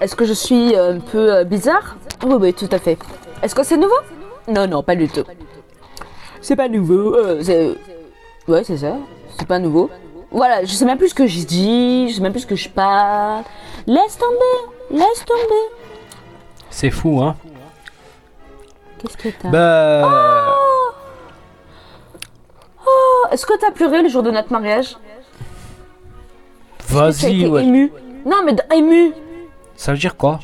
Est-ce 0.00 0.16
que 0.16 0.24
je 0.24 0.32
suis 0.32 0.74
euh, 0.74 0.94
un 0.94 1.00
peu 1.00 1.34
euh, 1.34 1.44
bizarre? 1.44 1.96
Oui, 2.24 2.34
oui, 2.40 2.54
tout 2.54 2.68
à 2.72 2.78
fait. 2.78 2.98
Est-ce 3.42 3.54
que 3.54 3.62
c'est 3.62 3.76
nouveau? 3.76 3.98
Non, 4.48 4.66
non, 4.66 4.82
pas 4.82 4.96
du 4.96 5.08
tout. 5.08 5.24
C'est 6.40 6.56
pas 6.56 6.68
nouveau. 6.68 7.14
euh, 7.14 7.42
c'est... 7.42 7.76
Ouais, 8.48 8.64
c'est 8.64 8.78
ça. 8.78 8.96
C'est 9.38 9.46
pas 9.46 9.58
nouveau. 9.58 9.90
Voilà, 10.30 10.64
je 10.64 10.72
sais 10.72 10.84
même 10.84 10.96
plus 10.98 11.08
ce 11.10 11.14
que 11.14 11.26
je 11.26 11.44
dis, 11.44 12.08
je 12.08 12.14
sais 12.16 12.20
même 12.20 12.32
plus 12.32 12.40
ce 12.42 12.46
que 12.46 12.56
je 12.56 12.68
parle. 12.68 13.42
Laisse 13.86 14.16
tomber, 14.16 14.72
laisse 14.90 15.24
tomber. 15.26 15.64
C'est 16.70 16.90
fou, 16.90 17.20
hein 17.22 17.36
Qu'est-ce 18.98 19.16
que 19.16 19.28
t'as? 19.28 19.48
Bah. 19.50 20.54
Oh, 22.86 23.26
Est-ce 23.32 23.44
que 23.44 23.58
t'as 23.58 23.70
pleuré 23.70 24.02
le 24.02 24.08
jour 24.08 24.22
de 24.22 24.30
notre 24.30 24.52
mariage? 24.52 24.96
Vas-y, 26.88 27.46
ouais. 27.46 27.64
ému? 27.64 27.92
Non, 28.24 28.42
mais 28.44 28.54
ému. 28.76 29.12
Ça 29.80 29.92
veut 29.92 29.98
dire 29.98 30.14
quoi 30.18 30.38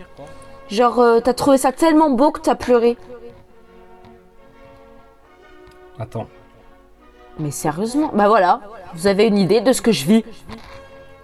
Genre, 0.70 0.98
euh, 0.98 1.20
t'as 1.20 1.34
trouvé 1.34 1.58
ça 1.58 1.70
tellement 1.70 2.08
beau 2.08 2.30
que 2.30 2.40
t'as 2.40 2.54
pleuré. 2.54 2.96
Attends. 5.98 6.26
Mais 7.38 7.50
sérieusement 7.50 8.10
Bah 8.14 8.28
voilà, 8.28 8.60
vous 8.94 9.06
avez 9.06 9.26
une 9.26 9.36
idée 9.36 9.60
de 9.60 9.74
ce 9.74 9.82
que 9.82 9.92
je 9.92 10.06
vis. 10.06 10.24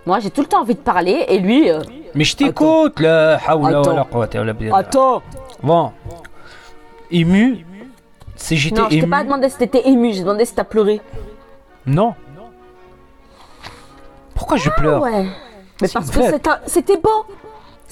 Moi, 0.05 0.20
j'ai 0.20 0.31
tout 0.31 0.42
le 0.42 0.46
temps 0.46 0.61
envie 0.61 0.75
de 0.75 0.81
parler 0.81 1.25
et 1.27 1.38
lui. 1.38 1.70
euh, 1.70 1.81
Mais 2.14 2.25
je 2.25 2.37
t'écoute, 2.37 3.01
hawla 3.01 3.38
Attends. 3.81 3.88
wala 3.90 4.05
quwwata 4.05 4.42
illa 4.42 4.53
billah. 4.53 4.77
Attends 4.77 5.22
Bon. 5.62 5.92
Ému, 7.11 7.64
c'est 8.37 8.57
j'étais 8.57 8.77
Non, 8.79 8.85
je 8.85 8.90
t'ai 8.90 8.96
ému. 8.98 9.09
pas 9.09 9.25
demandé 9.25 9.48
si 9.48 9.57
t'étais 9.57 9.88
ému, 9.88 10.12
j'ai 10.12 10.20
demandé 10.20 10.44
si 10.44 10.55
t'as 10.55 10.64
pleuré. 10.64 11.01
Non. 11.87 12.14
Pourquoi 14.35 14.59
je 14.59 14.68
pleure 14.68 15.01
Ouais. 15.01 15.25
Mais 15.81 15.88
C'est 15.88 15.94
parce 15.94 16.11
que 16.11 16.20
c'était 16.66 16.98
beau. 16.98 17.25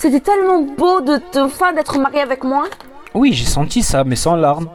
C'était 0.01 0.21
tellement 0.21 0.63
beau 0.63 1.03
de 1.03 1.19
te 1.33 1.39
enfin 1.39 1.75
d'être 1.75 1.99
marié 1.99 2.21
avec 2.23 2.43
moi. 2.43 2.65
Oui, 3.13 3.35
j'ai 3.35 3.45
senti 3.45 3.83
ça, 3.83 4.03
mais 4.03 4.17
sans 4.17 4.35
larmes. 4.35 4.71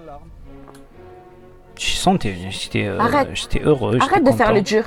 J'ai 1.78 1.96
senti, 1.98 2.32
j'étais 2.52 2.86
euh, 2.86 3.00
Arrête. 3.00 3.30
j'étais 3.34 3.62
heureux. 3.64 3.98
Arrête 4.00 4.24
de 4.24 4.32
faire 4.32 4.54
le 4.54 4.62
dur. 4.62 4.84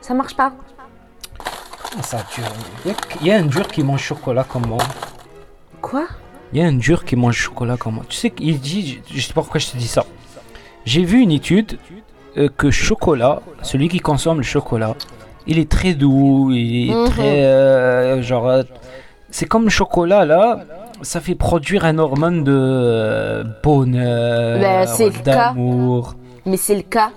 Ça 0.00 0.14
marche 0.14 0.36
pas. 0.36 0.52
Ah, 1.98 2.02
Ça 2.02 2.18
dure. 2.34 2.94
Il 3.20 3.26
y 3.26 3.32
a- 3.32 3.36
un 3.38 3.42
dur 3.46 3.66
qui 3.66 3.82
mange 3.82 4.00
chocolat 4.02 4.44
comme 4.44 4.66
moi. 4.66 4.78
Quoi? 5.82 6.04
Il 6.52 6.60
y 6.60 6.62
a 6.64 6.68
un 6.68 6.72
dur 6.72 7.04
qui 7.04 7.16
mange 7.16 7.36
chocolat 7.36 7.76
comme 7.76 7.94
moi. 7.96 8.04
Tu 8.08 8.16
sais 8.16 8.30
qu'il 8.30 8.60
dit, 8.60 9.00
je 9.10 9.20
sais 9.20 9.32
pas 9.32 9.40
pourquoi 9.42 9.58
je 9.58 9.68
te 9.72 9.76
dis 9.76 9.88
ça. 9.88 10.04
J'ai 10.84 11.02
vu 11.02 11.18
une 11.20 11.32
étude 11.32 11.78
euh, 12.36 12.48
que 12.56 12.70
chocolat, 12.70 13.42
celui 13.62 13.88
qui 13.88 13.98
consomme 13.98 14.38
le 14.38 14.44
chocolat, 14.44 14.94
il 15.48 15.58
est 15.58 15.68
très 15.68 15.94
doux, 15.94 16.50
il 16.52 16.90
est 16.90 16.94
Mhm. 16.94 17.08
très 17.10 17.42
euh, 17.44 18.22
genre, 18.22 18.62
c'est 19.36 19.46
comme 19.46 19.64
le 19.64 19.70
chocolat 19.70 20.24
là, 20.24 20.60
ça 21.02 21.20
fait 21.20 21.34
produire 21.34 21.84
un 21.84 21.98
hormone 21.98 22.44
de 22.44 22.52
euh, 22.56 23.42
bonheur, 23.64 24.60
Ben, 24.60 25.10
d'amour. 25.24 26.14
Mais 26.46 26.56
c'est 26.56 26.76
le 26.76 26.82
cas. 26.82 27.10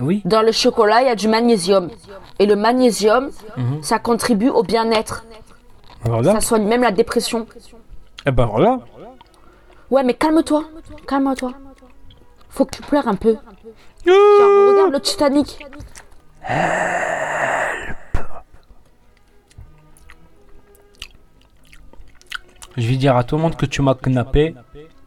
Oui. 0.00 0.22
Dans 0.24 0.40
le 0.40 0.52
chocolat, 0.52 1.02
il 1.02 1.06
y 1.08 1.10
a 1.10 1.14
du 1.14 1.28
magnésium. 1.28 1.90
Et 2.38 2.46
le 2.46 2.56
magnésium, 2.56 3.30
Mhm. 3.58 3.82
ça 3.82 3.98
contribue 3.98 4.48
au 4.48 4.62
bien-être. 4.62 5.26
Voilà. 6.04 6.32
Ça 6.32 6.40
soigne 6.40 6.64
même 6.66 6.80
la 6.82 6.92
dépression. 6.92 7.46
Et 8.24 8.30
ben 8.30 8.46
voilà. 8.46 8.78
Ouais, 9.90 10.02
mais 10.02 10.14
calme-toi. 10.14 10.64
Calme-toi. 11.06 11.52
Faut 12.48 12.64
que 12.64 12.74
tu 12.76 12.82
pleures 12.82 13.06
un 13.06 13.16
peu. 13.16 13.36
Genre, 14.06 14.70
regarde 14.70 14.92
le 14.92 15.00
Titanic. 15.00 15.58
Je 22.76 22.86
vais 22.88 22.96
dire 22.96 23.16
à 23.16 23.24
tout 23.24 23.36
le 23.36 23.42
monde 23.42 23.56
que 23.56 23.66
tu 23.66 23.82
m'as 23.82 23.94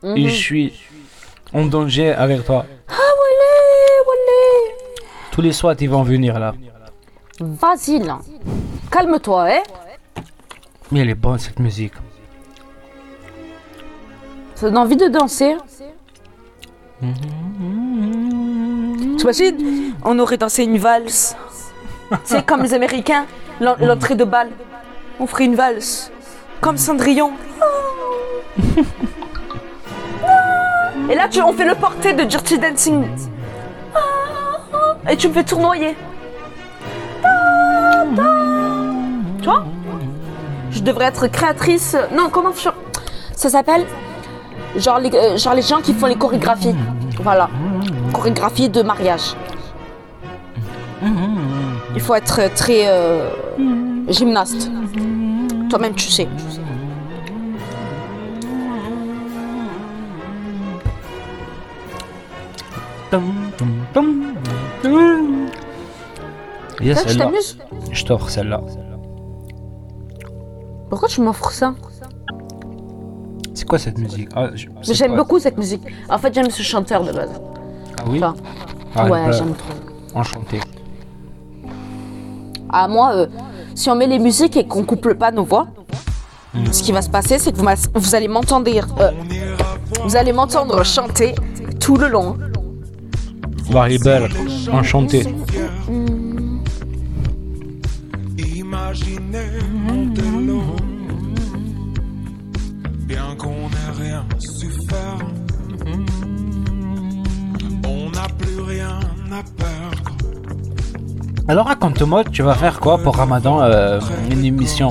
Mhm. 0.03 0.17
et 0.17 0.29
je 0.29 0.35
suis 0.35 0.73
en 1.53 1.65
danger 1.65 2.11
avec 2.13 2.45
toi. 2.45 2.65
Ah, 2.87 2.93
walé, 2.93 4.07
walé. 4.07 4.75
Tous 5.31 5.41
les 5.41 5.51
soirs, 5.53 5.75
ils 5.79 5.89
vont 5.89 6.03
venir 6.03 6.39
là. 6.39 6.53
Vas-y, 7.39 7.99
là. 7.99 8.19
Calme-toi, 8.91 9.47
hein. 9.49 9.63
Mais 10.91 11.01
elle 11.01 11.09
est 11.09 11.15
bonne 11.15 11.37
cette 11.37 11.59
musique. 11.59 11.93
Ça 14.55 14.67
donne 14.67 14.77
envie 14.77 14.95
de 14.95 15.07
danser. 15.07 15.55
T'imagines 19.17 19.93
On 20.03 20.17
aurait 20.19 20.37
dansé 20.37 20.63
une 20.63 20.77
valse. 20.77 21.35
C'est 22.23 22.45
comme 22.45 22.63
les 22.63 22.73
Américains, 22.73 23.25
l'en- 23.59 23.75
l'entrée 23.79 24.15
de 24.15 24.23
balle. 24.23 24.49
On 25.19 25.27
ferait 25.27 25.45
une 25.45 25.55
valse. 25.55 26.11
Comme 26.61 26.77
Cendrillon. 26.77 27.31
Et 31.09 31.15
là, 31.15 31.27
tu, 31.29 31.41
on 31.41 31.53
fait 31.53 31.65
le 31.65 31.75
portrait 31.75 32.13
de 32.13 32.23
Dirty 32.23 32.57
Dancing. 32.57 33.05
Et 35.09 35.15
tu 35.15 35.29
me 35.29 35.33
fais 35.33 35.43
tournoyer. 35.43 35.95
Tu 39.39 39.45
vois? 39.45 39.63
Je 40.71 40.81
devrais 40.81 41.05
être 41.05 41.27
créatrice. 41.27 41.95
Non, 42.11 42.29
comment 42.29 42.51
Ça 43.33 43.49
s'appelle? 43.49 43.85
Genre 44.75 44.99
les, 44.99 45.13
euh, 45.15 45.37
genre 45.37 45.53
les 45.53 45.61
gens 45.61 45.81
qui 45.81 45.93
font 45.93 46.07
les 46.07 46.15
chorégraphies. 46.15 46.75
Voilà. 47.21 47.49
Chorégraphie 48.13 48.69
de 48.69 48.81
mariage. 48.81 49.35
Il 51.95 52.01
faut 52.01 52.15
être 52.15 52.53
très 52.53 52.87
euh, 52.87 53.29
gymnaste. 54.09 54.69
Toi-même, 55.69 55.95
tu 55.95 56.09
sais. 56.09 56.27
Il 66.79 66.87
y 66.87 66.91
a 66.91 66.95
Ça, 66.95 67.01
tu 67.03 67.09
celle-là. 67.09 67.25
t'amuses 67.25 67.57
Je 67.91 68.05
t'offre 68.05 68.29
celle-là. 68.29 68.61
Pourquoi 70.89 71.07
tu 71.07 71.21
m'offres 71.21 71.51
ça 71.51 71.73
C'est 73.53 73.67
quoi 73.67 73.79
cette 73.79 73.97
musique 73.97 74.29
ah, 74.35 74.49
J'aime 74.81 75.15
beaucoup 75.15 75.39
cette 75.39 75.57
musique. 75.57 75.81
En 76.09 76.17
fait, 76.17 76.33
j'aime 76.33 76.49
ce 76.49 76.61
chanteur 76.61 77.03
de 77.03 77.11
base. 77.11 77.41
Ah 77.99 78.03
oui 78.07 78.17
Enfin, 78.23 78.35
Ah, 78.95 79.09
ouais, 79.09 79.33
j'aime 79.33 79.53
trop. 79.53 79.73
Enchanté. 80.19 80.59
Ah, 82.69 82.87
moi, 82.87 83.13
euh, 83.15 83.27
si 83.77 83.91
on 83.91 83.95
met 83.95 84.07
les 84.07 84.17
musiques 84.17 84.57
et 84.57 84.65
qu'on 84.65 84.83
couple 84.83 85.13
pas 85.15 85.31
nos 85.31 85.43
voix, 85.43 85.67
ce 86.71 86.81
qui 86.81 86.91
va 86.91 87.03
se 87.03 87.09
passer, 87.09 87.37
c'est 87.37 87.51
que 87.51 87.57
vous, 87.93 88.15
allez 88.15 88.27
m'entendre 88.27 88.67
euh, 88.67 89.11
vous 90.03 90.15
allez 90.15 90.33
m'entendre 90.33 90.83
chanter 90.83 91.35
tout 91.79 91.95
le 91.95 92.07
long. 92.07 92.37
Maribel, 93.69 94.29
enchanté. 94.71 95.27
Alors 111.47 111.67
raconte-moi, 111.67 112.23
tu 112.25 112.41
vas 112.43 112.53
faire 112.55 112.79
quoi 112.79 112.97
pour 112.97 113.15
Ramadan 113.15 113.61
euh, 113.61 113.99
Une 114.29 114.43
émission? 114.43 114.89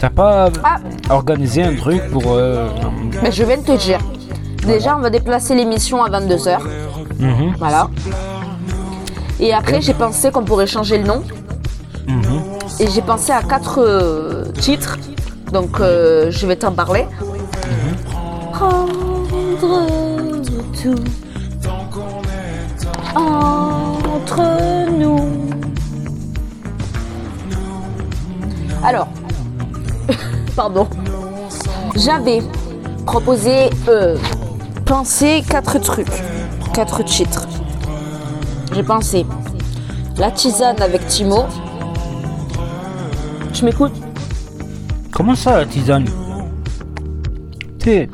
T'as 0.00 0.10
pas 0.10 0.50
Ah. 0.64 0.78
organisé 1.10 1.62
un 1.62 1.76
truc 1.76 2.02
pour... 2.10 2.24
euh, 2.32 2.68
Mais 3.22 3.30
je 3.32 3.44
viens 3.44 3.56
de 3.58 3.62
te 3.62 3.76
dire. 3.76 4.00
Déjà, 4.66 4.96
on 4.96 5.00
va 5.00 5.10
déplacer 5.10 5.54
l'émission 5.54 6.02
à 6.02 6.10
22h. 6.10 6.58
mhm, 7.18 7.54
Voilà. 7.58 7.88
Et 9.38 9.54
après, 9.54 9.80
j'ai 9.80 9.94
pensé 9.94 10.30
qu'on 10.32 10.44
pourrait 10.44 10.66
changer 10.66 10.98
le 10.98 11.04
nom. 11.04 11.22
mhm. 12.08 12.40
Et 12.80 12.88
j'ai 12.90 13.02
pensé 13.02 13.30
à 13.32 13.42
quatre 13.42 13.78
euh, 13.80 14.44
titres. 14.60 14.98
Donc, 15.52 15.80
euh, 15.80 16.30
je 16.30 16.46
vais 16.46 16.56
t'en 16.56 16.72
parler. 16.72 17.06
Prendre 18.52 18.92
tout 20.82 20.94
entre 23.14 24.90
nous. 24.98 25.25
Alors, 28.86 29.08
pardon. 30.54 30.86
J'avais 31.96 32.40
proposé, 33.04 33.68
euh, 33.88 34.16
pensé 34.84 35.42
quatre 35.48 35.80
trucs, 35.80 36.22
quatre 36.72 37.02
titres. 37.02 37.48
J'ai 38.72 38.84
pensé 38.84 39.26
la 40.16 40.30
tisane 40.30 40.80
avec 40.80 41.04
Timo. 41.08 41.46
Tu 43.52 43.64
m'écoutes 43.64 43.92
Comment 45.12 45.34
ça, 45.34 45.56
la 45.56 45.66
tisane? 45.66 46.06
Thé. 47.80 48.08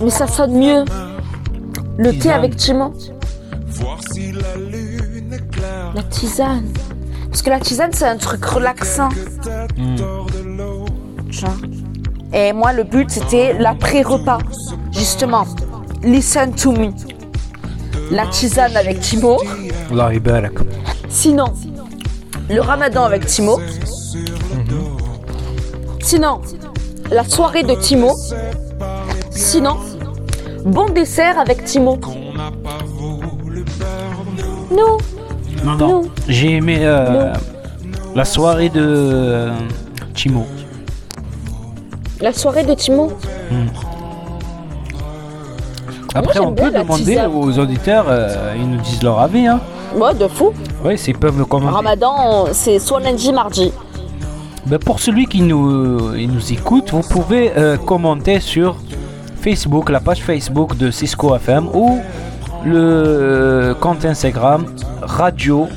Mais 0.00 0.10
ça 0.10 0.26
sonne 0.26 0.58
mieux. 0.58 0.84
Le 1.96 2.18
thé 2.18 2.32
avec 2.32 2.56
Timo. 2.56 2.92
Voir 3.68 3.98
si 4.10 4.32
la 4.32 4.56
lune 4.56 5.32
est 5.32 5.48
claire 5.48 5.92
La 5.94 6.02
tisane. 6.02 6.72
Parce 7.34 7.42
que 7.42 7.50
la 7.50 7.58
tisane, 7.58 7.92
c'est 7.92 8.06
un 8.06 8.16
truc 8.16 8.44
relaxant. 8.44 9.08
Et 12.32 12.52
moi, 12.52 12.72
le 12.72 12.82
but, 12.82 13.10
c'était 13.10 13.52
l'après-repas, 13.58 14.38
justement. 14.92 15.44
Listen 16.02 16.52
to 16.52 16.72
me. 16.72 16.90
La 18.10 18.26
tisane 18.26 18.76
avec 18.76 19.00
Timo. 19.00 19.38
Sinon, 21.08 21.46
le 22.50 22.60
ramadan 22.60 23.04
avec 23.04 23.26
Timo. 23.26 23.60
Sinon, 26.00 26.40
la 27.10 27.24
soirée 27.24 27.62
de 27.62 27.74
Timo. 27.74 28.14
Sinon, 29.30 29.76
bon 30.64 30.90
dessert 30.90 31.38
avec 31.38 31.64
Timo. 31.64 31.98
Nous. 34.70 34.98
Non, 35.64 35.76
non. 35.76 36.02
J'ai 36.28 36.56
aimé. 36.56 36.78
Euh 36.80 37.32
la 38.14 38.24
soirée 38.24 38.68
de 38.68 38.80
euh, 38.82 39.50
Timo. 40.14 40.46
la 42.20 42.32
soirée 42.32 42.64
de 42.64 42.74
Timo. 42.74 43.12
Après, 46.14 46.34
j'aime 46.34 46.44
on 46.44 46.50
bien 46.52 46.70
peut 46.70 46.78
demander 46.78 47.20
aux 47.32 47.58
auditeurs, 47.58 48.06
euh, 48.08 48.54
ils 48.56 48.70
nous 48.70 48.80
disent 48.80 49.02
leur 49.02 49.18
avis. 49.18 49.46
Hein. 49.46 49.60
Ouais, 49.96 50.14
de 50.14 50.28
fou. 50.28 50.52
Oui, 50.84 50.96
s'ils 50.96 51.18
peuvent 51.18 51.38
le 51.38 51.44
commenter. 51.44 51.74
Ramadan, 51.74 52.46
c'est 52.52 52.78
soit 52.78 53.00
lundi, 53.00 53.32
mardi. 53.32 53.72
Ben, 54.66 54.78
pour 54.78 55.00
celui 55.00 55.26
qui 55.26 55.42
nous, 55.42 56.14
il 56.14 56.30
nous 56.30 56.52
écoute, 56.52 56.90
vous 56.92 57.02
pouvez 57.02 57.52
euh, 57.56 57.76
commenter 57.76 58.40
sur 58.40 58.76
Facebook, 59.42 59.90
la 59.90 60.00
page 60.00 60.22
Facebook 60.22 60.76
de 60.76 60.90
Cisco 60.90 61.34
FM 61.36 61.68
ou 61.74 62.00
le 62.64 62.78
euh, 62.78 63.74
compte 63.74 64.04
Instagram 64.06 64.64
Radio 65.02 65.68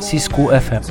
Cisco 0.00 0.52
FM. 0.52 0.82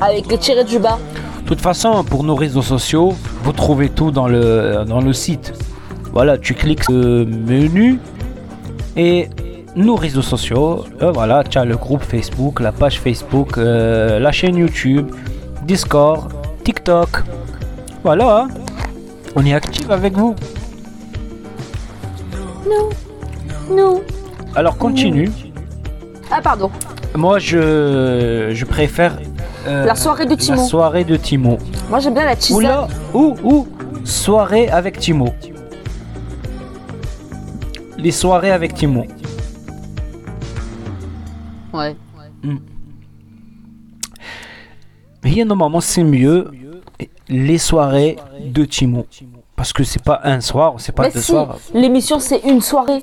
Avec 0.00 0.26
les 0.30 0.38
tirés 0.38 0.64
du 0.64 0.78
bas. 0.78 0.98
De 1.42 1.48
toute 1.48 1.60
façon, 1.60 2.04
pour 2.04 2.22
nos 2.24 2.34
réseaux 2.34 2.62
sociaux, 2.62 3.14
vous 3.42 3.52
trouvez 3.52 3.88
tout 3.88 4.10
dans 4.10 4.28
le, 4.28 4.84
dans 4.86 5.00
le 5.00 5.12
site. 5.12 5.52
Voilà, 6.12 6.38
tu 6.38 6.54
cliques 6.54 6.84
sur 6.84 6.92
le 6.92 7.24
menu 7.24 7.98
et 8.96 9.28
nos 9.76 9.96
réseaux 9.96 10.22
sociaux. 10.22 10.84
euh, 11.02 11.10
voilà, 11.12 11.44
tu 11.44 11.58
as 11.58 11.64
le 11.64 11.76
groupe 11.76 12.02
Facebook, 12.02 12.60
la 12.60 12.72
page 12.72 13.00
Facebook, 13.00 13.58
euh, 13.58 14.18
la 14.18 14.32
chaîne 14.32 14.56
YouTube, 14.56 15.10
Discord, 15.64 16.32
TikTok. 16.64 17.08
Voilà, 18.02 18.42
hein. 18.42 18.48
on 19.36 19.44
est 19.44 19.54
actif 19.54 19.88
avec 19.90 20.14
vous. 20.16 20.34
Non. 23.70 24.02
Alors 24.56 24.76
continue. 24.76 25.30
Ah, 26.30 26.40
pardon. 26.42 26.70
Moi, 27.16 27.38
je, 27.38 28.50
je 28.52 28.64
préfère 28.64 29.16
euh, 29.66 29.84
La 29.84 29.94
soirée 29.94 30.24
de 30.24 30.30
la 30.30 30.36
Timo. 30.36 30.64
soirée 30.66 31.04
de 31.04 31.16
Timo. 31.16 31.58
Moi, 31.88 31.98
j'aime 32.00 32.14
bien 32.14 32.24
la 32.24 32.32
Ou 32.32 32.36
tisane. 32.36 32.62
là, 32.62 32.88
ou, 33.14 33.36
ou 33.42 33.68
soirée 34.04 34.68
avec 34.68 34.98
Timo. 34.98 35.28
Les 37.98 38.12
soirées 38.12 38.50
avec 38.52 38.74
Timo. 38.74 39.04
Ouais. 41.72 41.94
Mais 45.22 45.44
normalement, 45.44 45.80
c'est 45.80 46.04
mieux 46.04 46.50
les 47.28 47.58
soirées 47.58 48.16
de 48.44 48.64
Timo. 48.64 49.06
Parce 49.54 49.72
que 49.74 49.84
c'est 49.84 50.02
pas 50.02 50.20
un 50.24 50.40
soir, 50.40 50.74
c'est 50.78 50.92
pas 50.92 51.02
Mais 51.04 51.10
deux 51.10 51.20
si, 51.20 51.26
soirs. 51.32 51.58
l'émission, 51.74 52.18
c'est 52.18 52.38
une 52.40 52.62
soirée. 52.62 53.02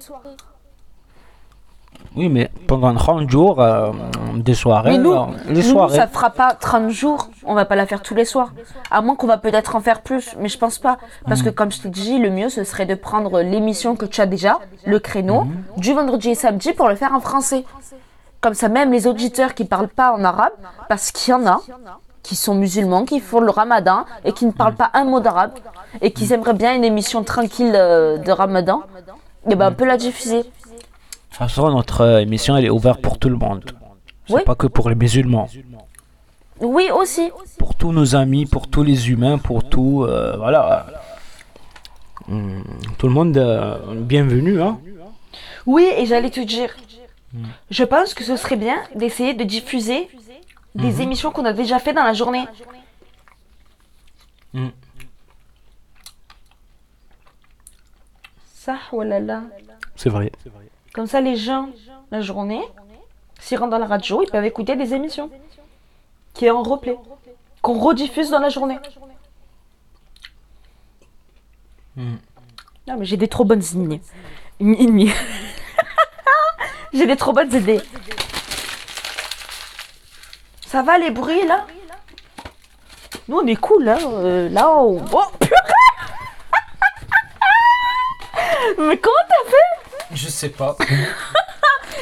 Oui, 2.18 2.30
mais 2.30 2.50
pendant 2.68 2.94
30 2.96 3.30
jours, 3.30 3.62
euh, 3.62 3.92
des 4.36 4.56
soirées, 4.56 4.92
Mais 4.92 4.98
nous, 4.98 5.14
les 5.48 5.54
nous, 5.56 5.62
soirées. 5.62 5.96
ça 5.98 6.08
fera 6.08 6.32
pas 6.32 6.54
30 6.54 6.90
jours. 6.90 7.30
On 7.46 7.54
va 7.54 7.66
pas 7.66 7.76
la 7.76 7.86
faire 7.86 8.02
tous 8.02 8.16
les 8.16 8.26
soirs. 8.26 8.54
À 8.92 9.02
moins 9.02 9.16
qu'on 9.16 9.28
va 9.28 9.38
peut-être 9.38 9.76
en 9.76 9.82
faire 9.82 10.02
plus, 10.02 10.36
mais 10.40 10.50
je 10.50 10.58
pense 10.58 10.80
pas. 10.80 10.98
Parce 11.28 11.44
que 11.44 11.50
comme 11.50 11.72
je 11.72 11.80
t'ai 11.82 11.90
dit, 11.90 12.18
le 12.18 12.30
mieux, 12.32 12.50
ce 12.50 12.64
serait 12.64 12.86
de 12.88 12.96
prendre 12.96 13.42
l'émission 13.42 13.96
que 13.96 14.06
tu 14.06 14.20
as 14.20 14.26
déjà, 14.26 14.58
le 14.86 15.00
créneau, 15.00 15.42
Mm. 15.44 15.54
du 15.78 15.94
vendredi 15.94 16.30
et 16.32 16.36
samedi 16.36 16.74
pour 16.74 16.88
le 16.90 16.96
faire 16.96 17.14
en 17.14 17.20
français. 17.20 17.64
Comme 18.42 18.54
ça, 18.56 18.68
même 18.70 18.92
les 18.92 19.06
auditeurs 19.08 19.54
qui 19.54 19.66
parlent 19.66 19.88
pas 19.88 20.12
en 20.12 20.24
arabe, 20.24 20.54
parce 20.90 21.12
qu'il 21.12 21.32
y 21.32 21.36
en 21.36 21.46
a 21.46 21.60
qui 22.24 22.36
sont 22.36 22.56
musulmans, 22.56 23.06
qui 23.06 23.20
font 23.20 23.40
le 23.40 23.50
ramadan 23.52 24.06
et 24.26 24.32
qui 24.34 24.46
ne 24.46 24.52
parlent 24.52 24.74
Mm. 24.74 24.78
pas 24.78 24.90
un 24.94 25.06
mot 25.06 25.20
d'arabe 25.20 25.52
et 26.02 26.12
qui 26.12 26.32
aimeraient 26.34 26.54
bien 26.54 26.74
une 26.76 26.84
émission 26.84 27.24
tranquille 27.24 27.74
euh, 27.76 28.18
de 28.18 28.32
ramadan, 28.32 28.82
et 29.50 29.56
ben 29.56 29.70
on 29.72 29.74
peut 29.74 29.86
la 29.86 29.98
diffuser. 29.98 30.44
De 31.38 31.44
toute 31.44 31.50
façon, 31.54 31.70
notre 31.70 32.02
euh, 32.02 32.20
émission, 32.20 32.58
elle 32.58 32.66
est 32.66 32.72
ouverte 32.72 33.00
pour 33.00 33.20
tout 33.20 33.30
le 33.30 33.36
monde. 33.36 33.64
C'est 34.26 34.34
Oui. 34.34 34.42
pas 34.44 34.56
que 34.56 34.66
pour 34.66 34.90
les 34.90 34.96
musulmans. 34.96 35.48
Oui, 36.60 36.90
aussi. 36.90 37.30
Pour 37.60 37.76
tous 37.76 37.92
nos 37.92 38.16
amis, 38.16 38.48
pour 38.48 38.68
tous 38.68 38.82
les 38.82 39.12
humains, 39.12 39.38
pour 39.38 39.64
tout. 39.70 40.04
euh, 40.04 40.36
voilà. 40.38 40.88
Hum, 42.28 42.64
Tout 42.98 43.06
le 43.08 43.14
monde, 43.14 43.38
euh, 43.38 43.78
bienvenue. 43.94 44.60
Hein. 44.64 44.80
Oui, 45.68 45.88
et 45.96 46.08
j'allais 46.08 46.32
te 46.32 46.40
dire, 46.40 46.76
je 47.70 47.84
pense 47.84 48.16
que 48.16 48.24
ce 48.24 48.36
serait 48.36 48.56
bien 48.56 48.78
d'essayer 48.96 49.36
de 49.36 49.44
diffuser 49.44 50.10
des 50.74 51.04
émissions 51.04 51.30
qu'on 51.30 51.46
a 51.46 51.54
déjà 51.54 51.78
fait 51.78 51.94
dans 51.94 52.04
la 52.04 52.14
journée. 52.14 52.46
Mhm. 54.56 54.72
Ça, 58.56 58.78
oh 58.92 59.04
là 59.04 59.20
là. 59.20 59.44
C'est 59.96 60.10
vrai. 60.10 60.32
Comme 60.98 61.06
ça, 61.06 61.22
les 61.22 61.36
gens, 61.36 61.70
la 62.10 62.22
journée, 62.22 62.60
s'ils 63.40 63.60
rentrent 63.60 63.70
dans 63.70 63.78
la 63.78 63.86
radio, 63.86 64.24
ils 64.24 64.32
peuvent 64.32 64.46
écouter 64.46 64.76
des 64.76 64.96
émissions 64.96 65.30
qui 66.34 66.48
est 66.48 66.50
en 66.50 66.64
replay, 66.64 66.98
qu'on 67.62 67.78
rediffuse 67.78 68.32
dans 68.32 68.40
la 68.40 68.50
journée. 68.50 68.80
Non, 71.96 72.98
mais 72.98 73.06
j'ai 73.06 73.16
des 73.16 73.28
trop 73.28 73.46
bonnes 73.46 73.62
idées. 73.76 74.02
Idées. 74.60 75.14
j'ai 76.94 77.06
des 77.06 77.16
trop 77.16 77.32
bonnes 77.32 77.54
idées. 77.54 77.82
Ça 80.66 80.82
va 80.82 80.98
les 80.98 81.12
bruits 81.12 81.46
là? 81.46 81.68
Nous 83.28 83.38
on 83.38 83.46
est 83.46 83.56
cool 83.56 83.88
hein 83.88 84.00
euh, 84.02 84.50
là 84.50 84.72
on... 84.72 84.98
Oh 85.14 85.26
purée 85.40 85.56
Mais 88.80 88.98
comment 88.98 89.16
t'as 89.30 89.52
fait? 89.52 89.77
Je 90.14 90.28
sais 90.30 90.50
pas. 90.50 90.76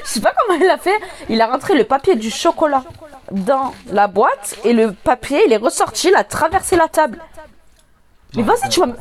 Je 0.03 0.09
sais 0.09 0.21
pas 0.21 0.33
comment 0.37 0.59
il 0.59 0.69
a 0.69 0.77
fait. 0.77 0.97
Il 1.29 1.41
a 1.41 1.47
rentré 1.47 1.75
le 1.75 1.83
papier 1.83 2.15
du 2.15 2.29
chocolat 2.29 2.83
dans 3.31 3.73
la 3.91 4.07
boîte 4.07 4.57
et 4.63 4.73
le 4.73 4.93
papier 4.93 5.41
il 5.47 5.53
est 5.53 5.57
ressorti, 5.57 6.09
il 6.09 6.15
a 6.15 6.23
traversé 6.23 6.75
la 6.75 6.87
table. 6.87 7.21
Mais 8.35 8.43
vas-y 8.43 8.69
tu 8.69 8.79
vas... 8.81 8.87
me- 8.87 8.95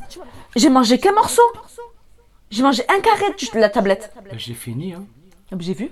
J'ai 0.56 0.70
mangé 0.70 0.98
qu'un 0.98 1.12
morceau 1.12 1.42
J'ai 2.50 2.62
mangé 2.62 2.82
un 2.88 3.00
carré 3.00 3.26
de 3.54 3.58
la 3.58 3.68
tablette. 3.68 4.12
J'ai 4.36 4.54
fini. 4.54 4.94
Hein. 4.94 5.04
Ah, 5.52 5.56
J'ai 5.58 5.74
vu. 5.74 5.90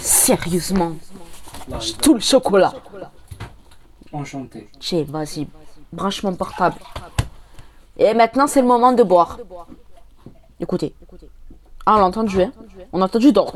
Sérieusement. 0.00 0.92
J'ai 1.80 1.92
tout 1.94 2.14
le 2.14 2.20
chocolat. 2.20 2.72
Enchanté. 4.12 4.68
J'ai, 4.80 5.04
vas-y, 5.04 5.46
branche 5.92 6.22
mon 6.22 6.34
portable. 6.34 6.76
Et 7.96 8.14
maintenant, 8.14 8.46
c'est 8.46 8.60
le 8.62 8.66
moment 8.66 8.92
de 8.92 9.02
boire. 9.02 9.38
Écoutez. 10.60 10.94
Ah, 11.86 11.94
on 11.96 11.98
l'a 11.98 12.04
entendu, 12.04 12.42
hein 12.42 12.52
On 12.92 13.00
a 13.00 13.06
entendu 13.06 13.32
dans... 13.32 13.46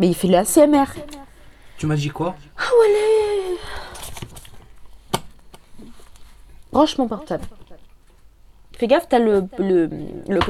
Mais 0.00 0.08
il 0.08 0.14
fait 0.14 0.28
le 0.28 0.36
ACMR. 0.36 0.84
Tu 1.76 1.86
m'as 1.86 1.96
dit 1.96 2.10
quoi? 2.10 2.34
Ah, 2.56 2.62
ouais. 2.80 3.56
Branche 6.72 6.98
mon 6.98 7.08
portable. 7.08 7.44
Fais 8.76 8.86
gaffe, 8.86 9.08
t'as 9.08 9.18
le, 9.18 9.46
le, 9.58 9.86
le, 10.28 10.40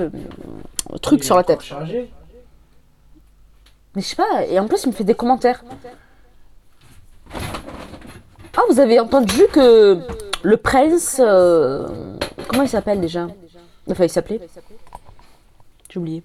le 0.93 0.99
truc 0.99 1.25
sur 1.25 1.37
la 1.37 1.45
tête. 1.45 1.63
Chargé 1.63 2.11
Mais 3.95 4.03
je 4.03 4.09
sais 4.09 4.17
pas, 4.17 4.45
et 4.47 4.59
en 4.59 4.67
plus 4.67 4.83
il 4.85 4.89
me 4.89 4.93
fait 4.93 5.05
des 5.05 5.15
commentaires. 5.15 5.65
Ah, 7.33 8.63
vous 8.69 8.81
avez 8.81 8.99
entendu 9.01 9.43
que 9.53 10.01
le 10.43 10.57
prince. 10.57 11.21
euh, 11.25 12.17
comment 12.49 12.65
il 12.65 12.69
s'appelle 12.69 13.01
déjà? 13.01 13.29
Enfin, 13.91 14.05
il 14.05 14.11
s'appelait. 14.11 14.41
J'ai 15.91 15.99
oublié. 15.99 16.23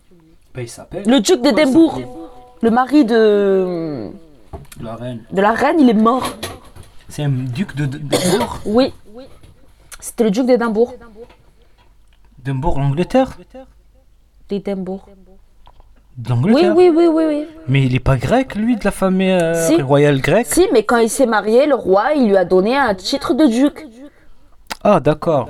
Bah, 0.53 0.61
il 0.61 0.69
s'appelle 0.69 1.03
Le 1.07 1.19
duc 1.19 1.41
d'Édimbourg, 1.41 1.99
le 2.61 2.69
mari 2.69 3.05
de, 3.05 4.11
la 4.81 4.95
reine. 4.95 5.23
de 5.31 5.41
la 5.41 5.51
reine, 5.51 5.79
il 5.79 5.89
est 5.89 5.93
mort. 5.93 6.25
C'est 7.09 7.23
un 7.23 7.29
duc 7.29 7.75
de 7.75 7.85
d'Edimbourg 7.85 8.59
Oui. 8.65 8.93
C'était 9.99 10.25
le 10.25 10.31
duc 10.31 10.45
d'Édimbourg. 10.45 10.93
D'Edimbourg, 12.39 12.79
l'Angleterre 12.79 13.37
D'Édimbourg. 14.49 15.05
Oui, 15.07 15.13
D'Angleterre 16.17 16.75
oui, 16.75 16.91
oui, 16.93 17.07
oui, 17.07 17.23
oui. 17.27 17.47
Mais 17.67 17.85
il 17.85 17.95
est 17.95 17.99
pas 17.99 18.17
grec, 18.17 18.53
lui, 18.55 18.75
de 18.75 18.83
la 18.83 18.91
famille 18.91 19.31
euh, 19.31 19.67
Si. 19.67 19.81
royale 19.81 20.21
grecque 20.21 20.47
Si, 20.47 20.67
mais 20.71 20.83
quand 20.83 20.97
il 20.97 21.09
s'est 21.09 21.25
marié, 21.25 21.65
le 21.65 21.75
roi, 21.75 22.13
il 22.15 22.27
lui 22.27 22.37
a 22.37 22.45
donné 22.45 22.77
un 22.77 22.93
titre 22.93 23.33
de 23.33 23.47
duc. 23.47 23.87
Ah, 24.83 24.99
d'accord. 24.99 25.49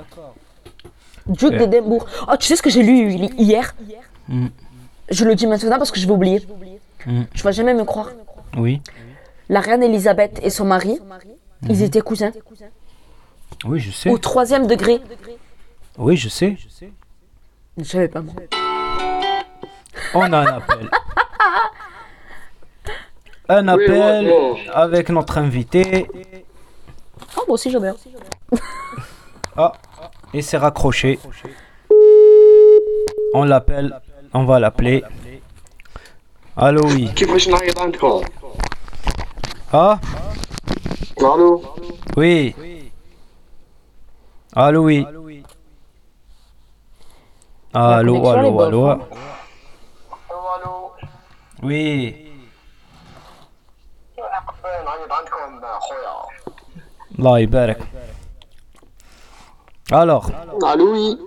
Duc 1.28 1.52
Ok. 1.54 1.58
d'Édimbourg. 1.58 2.06
Oh, 2.28 2.36
tu 2.40 2.48
sais 2.48 2.56
ce 2.56 2.62
que 2.62 2.70
j'ai 2.70 2.84
lu 2.84 3.12
hi- 3.14 3.34
hier? 3.38 3.76
Mm. 4.28 4.48
Je 5.10 5.26
le 5.26 5.36
dis 5.36 5.48
maintenant 5.48 5.78
parce 5.78 5.92
que 5.92 6.00
je 6.00 6.06
vais 6.06 6.12
oublier. 6.14 6.46
Mm. 7.06 7.24
Tu 7.34 7.42
vas 7.44 7.52
jamais 7.52 7.74
me 7.74 7.84
croire. 7.84 8.10
Oui. 8.58 8.82
La 9.50 9.60
reine 9.62 9.84
Elisabeth 9.84 10.40
et 10.44 10.50
son 10.50 10.66
mari, 10.66 11.00
Ils 11.70 11.82
étaient 11.84 12.02
cousins. 12.02 12.32
Oui, 13.66 13.80
je 13.80 13.92
sais. 13.92 14.10
Au 14.10 14.18
troisième 14.18 14.68
degré. 14.68 15.00
Oui, 15.98 16.18
je 16.18 16.28
sais. 16.30 16.58
Je 17.78 17.84
savais 17.84 18.08
pas 18.10 18.22
moi. 18.22 18.34
On 20.14 20.32
a 20.34 20.38
un 20.40 20.58
appel. 20.58 20.90
Un 23.50 23.68
appel 23.68 24.34
avec 24.74 25.10
notre 25.10 25.38
invité. 25.38 26.08
Oh, 27.38 27.44
moi 27.48 27.56
aussi 27.56 27.70
j'en 27.72 27.84
ai 27.84 27.90
un. 27.90 27.96
Ah, 29.58 29.74
et 30.35 30.43
c'est 30.43 30.59
raccroché. 30.59 31.19
On 33.35 33.45
l'appelle. 33.45 34.01
On 34.35 34.45
va 34.45 34.59
l'appeler. 34.59 35.05
Allô, 36.57 36.83
oui. 36.87 37.09
كيفاش 37.15 37.49
نعيط 37.49 37.79
عندكم 37.79 38.21
Ah, 39.73 39.99
الو 41.21 41.63
oui. 42.17 42.55
Allô, 44.57 44.81
oui. 44.89 44.99
Allô, 47.75 48.15
connexion, 48.15 48.33
elle 48.33 48.39
est 48.39 48.49
allô, 48.49 48.53
bof, 48.53 48.67
allô. 48.67 48.91
hein. 48.91 48.99
الو 50.57 50.91
Oui. 51.63 52.15
نعيط 54.85 55.13
عندكم 55.13 55.61
خويا 55.81 56.15
الله 57.19 57.39
يبارك. 57.39 57.79
Alors, 59.93 60.27
الو 60.73 60.93
وي 60.93 61.19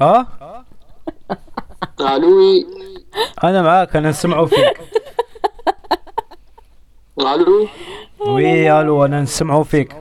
ah, 0.00 0.24
الو 2.00 2.38
وي 2.38 2.66
أنا 3.44 3.62
معاك 3.62 3.96
أنا 3.96 4.10
نسمعوا 4.10 4.46
فيك. 4.46 4.80
الو 7.20 7.68
وي 8.26 8.80
الو 8.80 9.04
انا 9.04 9.20
نسمعوا 9.20 9.64
فيك 9.64 9.96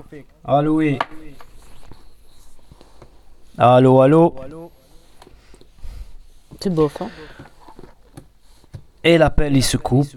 الو 0.49 0.75
وي 0.77 0.99
الو 3.59 4.05
الو 4.05 4.35
C'est 6.63 6.69
bof. 6.69 7.01
Hein. 7.01 7.09
et 9.03 9.17
l'appel 9.17 9.53
il 9.57 9.63
se 9.63 9.75
coupe 9.75 10.07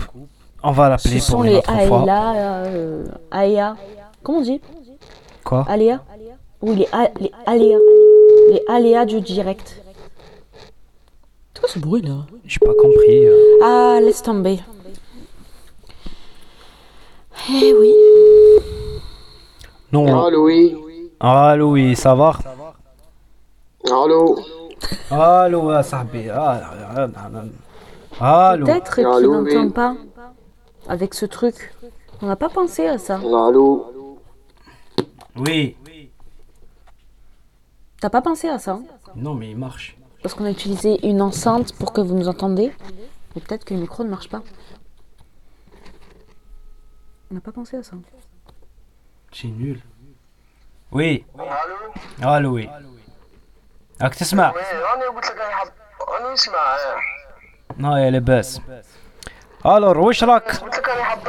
on 0.62 0.70
va 0.70 0.84
Ce 0.84 0.90
l'appeler 0.90 1.20
sont 1.20 1.32
pour 1.32 1.44
une 1.44 1.50
les 1.50 1.56
autre 1.58 1.86
fois 1.88 2.00
Aïla. 2.02 2.32
Euh, 2.34 3.04
Aïa. 3.32 3.76
Comment 4.22 4.38
on 4.38 4.42
dit 4.42 4.60
quoi 5.44 5.64
Aléa 5.68 6.00
ou 6.61 6.73
les, 6.73 6.87
aléas. 7.45 7.79
Les 8.49 8.61
aléas 8.67 9.05
du 9.05 9.21
direct. 9.21 9.81
C'est 11.55 11.67
ce 11.67 11.79
bruit 11.79 12.01
là 12.01 12.25
J'ai 12.45 12.59
pas 12.59 12.73
compris. 12.79 13.25
Euh. 13.27 13.59
Ah, 13.63 13.99
laisse 14.01 14.21
tomber. 14.21 14.59
Eh 17.49 17.73
oui. 17.73 17.95
Non. 19.91 20.25
Allô, 20.25 20.45
oui. 20.45 20.77
Allô, 21.19 21.71
oui, 21.71 21.95
ça 21.95 22.15
va? 22.15 22.37
Allô. 23.85 24.39
Allô, 25.09 25.69
ah, 25.69 25.83
sahbi. 25.83 26.29
Allô. 28.19 28.65
Peut-être 28.65 28.95
qu'il 28.95 29.03
n'entend 29.03 29.69
pas 29.69 29.95
avec 30.87 31.13
ce 31.13 31.25
truc. 31.25 31.73
On 32.21 32.27
n'a 32.27 32.35
pas 32.35 32.49
pensé 32.49 32.87
à 32.87 32.97
ça. 32.97 33.15
Allô. 33.15 33.87
Oui. 35.35 35.75
T'as 38.00 38.10
pas 38.10 38.22
pensé 38.22 38.48
à 38.48 38.58
ça 38.58 38.72
hein 38.72 38.84
non 39.14 39.34
mais 39.34 39.50
il 39.50 39.56
marche 39.56 39.96
Parce 40.22 40.34
qu'on 40.34 40.44
a 40.44 40.50
utilisé 40.50 40.90
une 41.06 41.22
enceinte 41.22 41.74
pour 41.78 41.92
que 41.94 42.00
vous 42.00 42.14
nous 42.14 42.28
entendez. 42.28 42.72
Mais 43.34 43.40
peut-être 43.44 43.64
que 43.64 43.74
le 43.74 43.80
micro 43.80 44.02
ne 44.04 44.10
marche 44.10 44.28
pas. 44.28 44.42
On 47.30 47.34
n'a 47.34 47.40
pas 47.40 47.52
pensé 47.52 47.76
à 47.76 47.82
ça. 47.82 47.96
c'est 49.32 49.48
nul 49.48 49.78
oui 50.92 51.24
الو 52.22 52.36
الو 52.36 52.54
وي 52.54 52.70
راك 54.02 54.14
تسمع 54.14 54.50
راني 54.50 55.06
قلت 55.06 55.26
لك 55.26 55.36
راني 55.36 55.54
حاب 55.54 55.68
راني 56.08 56.32
نسمع 56.32 56.76
نا 57.76 58.04
يا 58.04 58.10
لاباس 58.10 58.60
الور 59.66 59.98
واش 59.98 60.24
راك 60.24 60.56
قلت 60.56 60.76
لك 60.76 60.88
راني 60.88 61.02
حاب 61.04 61.28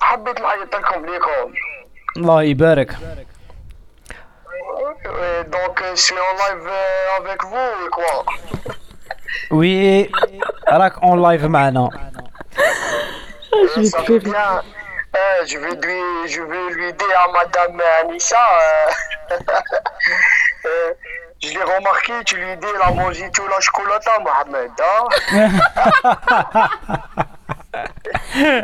حبيت 0.00 0.40
نعيط 0.40 0.74
لكم 0.76 1.06
ليكم 1.06 1.54
الله 2.16 2.42
يبارك 2.42 2.98
euh, 5.05 5.43
donc, 5.43 5.81
euh, 5.81 5.95
je 5.95 6.01
suis 6.01 6.15
en 6.15 6.53
live 6.53 6.67
euh, 6.67 7.17
avec 7.19 7.43
vous, 7.43 7.85
ou 7.85 7.89
quoi. 7.89 8.25
Oui, 9.51 10.11
Arak 10.65 10.95
en 11.01 11.15
live 11.15 11.47
maintenant. 11.47 11.89
Ah, 15.13 15.43
je 15.45 15.57
vais, 15.57 15.75
lui, 15.75 16.27
je 16.27 16.41
vais 16.41 16.69
lui 16.75 16.93
dire 16.93 17.19
à 17.19 17.31
Madame 17.31 17.81
Anissa, 18.01 18.37
euh, 18.37 19.35
euh, 20.65 20.93
je 21.41 21.49
l'ai 21.49 21.63
remarqué, 21.63 22.13
tu 22.25 22.35
lui 22.35 22.55
dis, 22.57 22.67
elle 22.75 22.81
a 22.81 22.91
mangé 22.91 23.29
tout 23.31 23.47
la 23.47 23.59
chocolata, 23.59 24.11
Mohamed. 24.19 24.71
Hein 24.79 25.07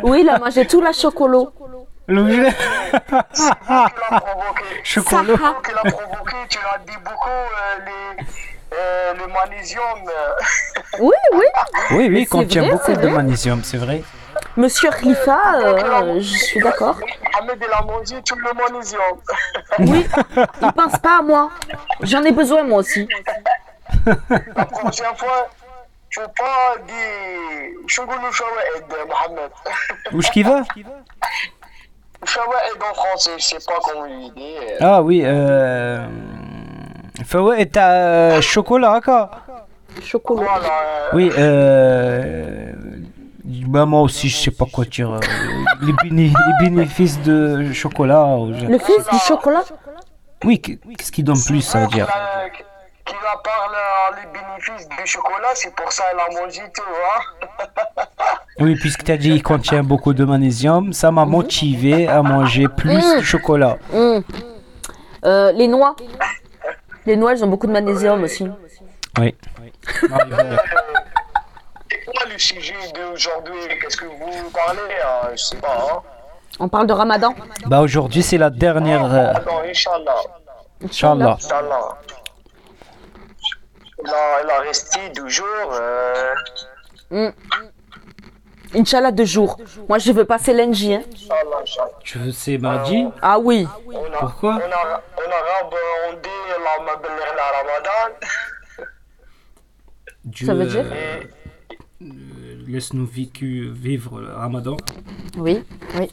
oui, 0.04 0.20
il 0.20 0.28
a 0.28 0.38
mangé 0.38 0.66
tout 0.66 0.80
la 0.80 0.92
chocolat. 0.92 1.50
L'objet. 2.06 2.48
Eh, 2.48 3.16
c'est 3.32 3.44
vous 3.66 3.84
qui 3.86 4.00
l'a 4.10 4.20
provoqué. 4.20 4.64
Je 4.82 4.90
suis 4.90 5.02
con. 5.02 5.24
C'est 5.26 5.32
vous 5.32 5.62
qui 5.62 5.72
l'a 5.72 5.90
provoqué. 5.90 6.36
Tu 6.48 6.58
l'as 6.58 6.78
dit 6.86 6.98
beaucoup, 7.02 7.28
euh, 7.28 7.78
les, 7.86 8.24
euh, 8.76 9.14
le 9.14 9.26
magnésium. 9.32 9.82
oui, 11.00 11.14
oui. 11.32 11.44
Oui, 11.90 12.08
oui, 12.10 12.26
contient 12.26 12.68
beaucoup 12.68 12.92
de 12.92 13.08
magnésium, 13.08 13.62
c'est 13.62 13.78
vrai. 13.78 14.02
Monsieur 14.56 14.90
Rifa, 14.90 15.54
euh, 15.56 16.20
je 16.20 16.36
suis 16.36 16.60
d'accord. 16.60 16.98
Ahmed, 17.38 17.58
il 17.60 17.72
a 17.72 17.82
mangé 17.82 18.22
tout 18.22 18.36
le 18.36 18.52
magnésium. 18.52 19.00
oui, 19.78 20.06
il 20.36 20.72
pense 20.72 20.98
pas 20.98 21.18
à 21.18 21.22
moi. 21.22 21.50
J'en 22.02 22.22
ai 22.22 22.32
besoin, 22.32 22.62
moi 22.64 22.78
aussi. 22.80 23.08
La 24.06 24.64
prochaine 24.66 25.16
fois, 25.16 25.48
je 26.10 26.20
ne 26.20 26.26
pas 26.26 26.76
dire. 26.86 27.80
Je 27.86 28.00
ne 28.00 28.06
veux 28.06 28.12
pas 28.12 28.30
suis 28.30 29.04
Mohamed. 29.08 29.50
Où 30.12 30.20
est-ce 30.20 30.30
qu'il 30.30 30.46
va? 30.46 30.62
Fawa 32.26 32.56
est 32.66 32.78
bon 32.78 32.94
français, 32.94 33.30
je 33.38 33.44
sais 33.44 33.58
pas 33.66 33.78
comment 33.82 34.04
lui 34.04 34.30
dire. 34.30 34.60
Ah 34.80 35.02
oui, 35.02 35.22
euh. 35.24 36.06
Fawa 37.24 37.58
est 37.58 37.76
à 37.76 37.90
euh, 37.90 38.40
chocolat, 38.40 39.00
quoi. 39.04 39.30
Chocolat. 40.02 40.60
Euh, 40.62 41.08
oui, 41.12 41.30
euh. 41.38 42.72
Bah 43.44 43.86
moi 43.86 44.00
aussi 44.00 44.28
je 44.28 44.36
sais 44.36 44.50
pas 44.50 44.64
quoi 44.70 44.84
dire. 44.84 45.12
Euh, 45.12 45.20
les, 45.82 45.92
béné 46.02 46.28
les 46.28 46.68
bénéfices 46.68 47.20
de 47.22 47.72
chocolat. 47.72 48.26
Je... 48.52 48.66
Le 48.66 48.78
fils 48.78 49.06
du 49.10 49.18
chocolat 49.18 49.64
Oui, 50.44 50.60
qu'est-ce 50.60 51.12
qui 51.12 51.22
donne 51.22 51.42
plus 51.42 51.60
ça 51.62 51.80
veut 51.80 51.86
dire 51.88 52.06
Qu'il 53.04 53.16
a 53.16 53.36
parlé 53.38 54.22
les 54.22 54.26
bénéfices 54.32 54.88
du 54.88 55.06
chocolat, 55.06 55.48
c'est 55.54 55.74
pour 55.74 55.92
ça 55.92 56.04
qu'il 56.10 56.20
a 56.20 56.40
mangé 56.40 56.62
tout, 56.74 56.82
hein 56.82 57.22
Oui, 58.60 58.76
puisque 58.76 59.02
tu 59.04 59.10
as 59.12 59.16
dit 59.16 59.30
qu'il 59.30 59.42
contient 59.42 59.82
beaucoup 59.82 60.12
de 60.14 60.24
magnésium, 60.24 60.92
ça 60.92 61.10
m'a 61.10 61.24
motivé 61.24 62.06
à 62.08 62.22
manger 62.22 62.66
plus 62.68 63.16
de 63.18 63.22
chocolat. 63.22 63.78
Hum. 63.92 64.22
Euh, 65.24 65.52
Les 65.52 65.66
noix. 65.68 65.96
Les 67.06 67.16
noix, 67.16 67.32
elles 67.32 67.44
ont 67.44 67.48
beaucoup 67.48 67.66
de 67.66 67.72
magnésium 67.72 68.22
aussi. 68.22 68.46
Oui. 69.18 69.34
c'est 70.00 70.08
quoi 72.06 72.24
le 72.32 72.38
sujet 72.38 72.74
d'aujourd'hui 72.94 73.54
qu'est-ce 73.80 73.96
que 73.96 74.06
vous 74.06 74.50
parlez 74.52 74.80
je 75.32 75.36
sais 75.42 75.56
pas 75.56 75.76
hein 75.92 76.00
On 76.58 76.68
parle 76.68 76.86
de 76.86 76.92
ramadan. 76.92 77.34
Bah 77.66 77.80
aujourd'hui, 77.80 78.22
c'est 78.22 78.38
la 78.38 78.50
dernière... 78.50 79.04
euh, 79.04 79.32
non 79.46 79.60
Inch'Allah 79.68 80.16
Inch'Allah. 80.84 81.36
Inch'Allah 81.40 81.88
il 84.06 84.10
a, 84.10 84.42
il 84.44 84.50
a 84.50 84.58
resté 84.60 84.98
deux 85.16 85.28
jours 85.28 85.46
euh, 85.72 86.34
Inch'Allah, 88.74 89.12
deux 89.12 89.24
jours. 89.24 89.56
Moi, 89.88 89.98
je 89.98 90.12
veux 90.12 90.24
passer 90.24 90.52
lundi. 90.52 90.94
hein. 90.94 91.02
Tu 92.02 92.18
veux 92.18 92.32
c'est 92.32 92.58
mardi? 92.58 93.06
Ah 93.22 93.38
oui. 93.38 93.66
On 93.86 94.12
a- 94.12 94.18
Pourquoi 94.18 94.54
on 94.54 94.72
a- 94.72 95.02
En 95.16 95.30
arabe, 95.30 95.74
on 96.08 96.12
dit. 96.14 96.28
Dieu, 100.24 100.46
Ça 100.46 100.54
veut 100.54 100.66
dire? 100.66 100.84
euh, 100.90 101.20
Laisse-nous 102.66 103.06
vivre 103.06 104.20
le 104.20 104.32
ramadan. 104.32 104.76
Oui, 105.36 105.62
oui. 105.96 106.10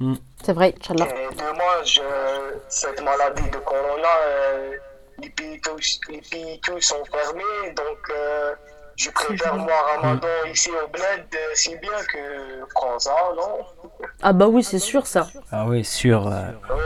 Hmm. 0.00 0.14
C'est 0.44 0.52
vrai, 0.52 0.74
Inch'Allah. 0.78 1.06
Et 1.08 1.28
je, 1.84 2.00
cette 2.68 3.02
maladie 3.02 3.48
de 3.50 3.56
corona, 3.58 4.08
euh, 4.26 4.72
les, 5.22 5.30
pays 5.30 5.60
tous, 5.60 6.00
les 6.10 6.20
pays 6.20 6.60
tous 6.60 6.80
sont 6.80 7.02
fermés, 7.10 7.72
donc 7.74 7.98
euh, 8.10 8.54
je 8.96 9.10
préfère 9.10 9.56
moi 9.56 9.72
Ramadan 9.94 10.26
ici 10.52 10.70
au 10.70 10.88
bled, 10.88 11.24
euh, 11.34 11.38
c'est 11.54 11.80
bien 11.80 11.90
que 12.12 12.64
France, 12.70 13.08
hein, 13.08 13.34
non 13.36 13.64
Ah 14.22 14.32
bah 14.32 14.46
oui, 14.48 14.62
c'est 14.62 14.78
sûr 14.78 15.06
ça. 15.06 15.26
Ah 15.50 15.64
oui, 15.66 15.84
sûr. 15.84 16.26
euh, 16.28 16.42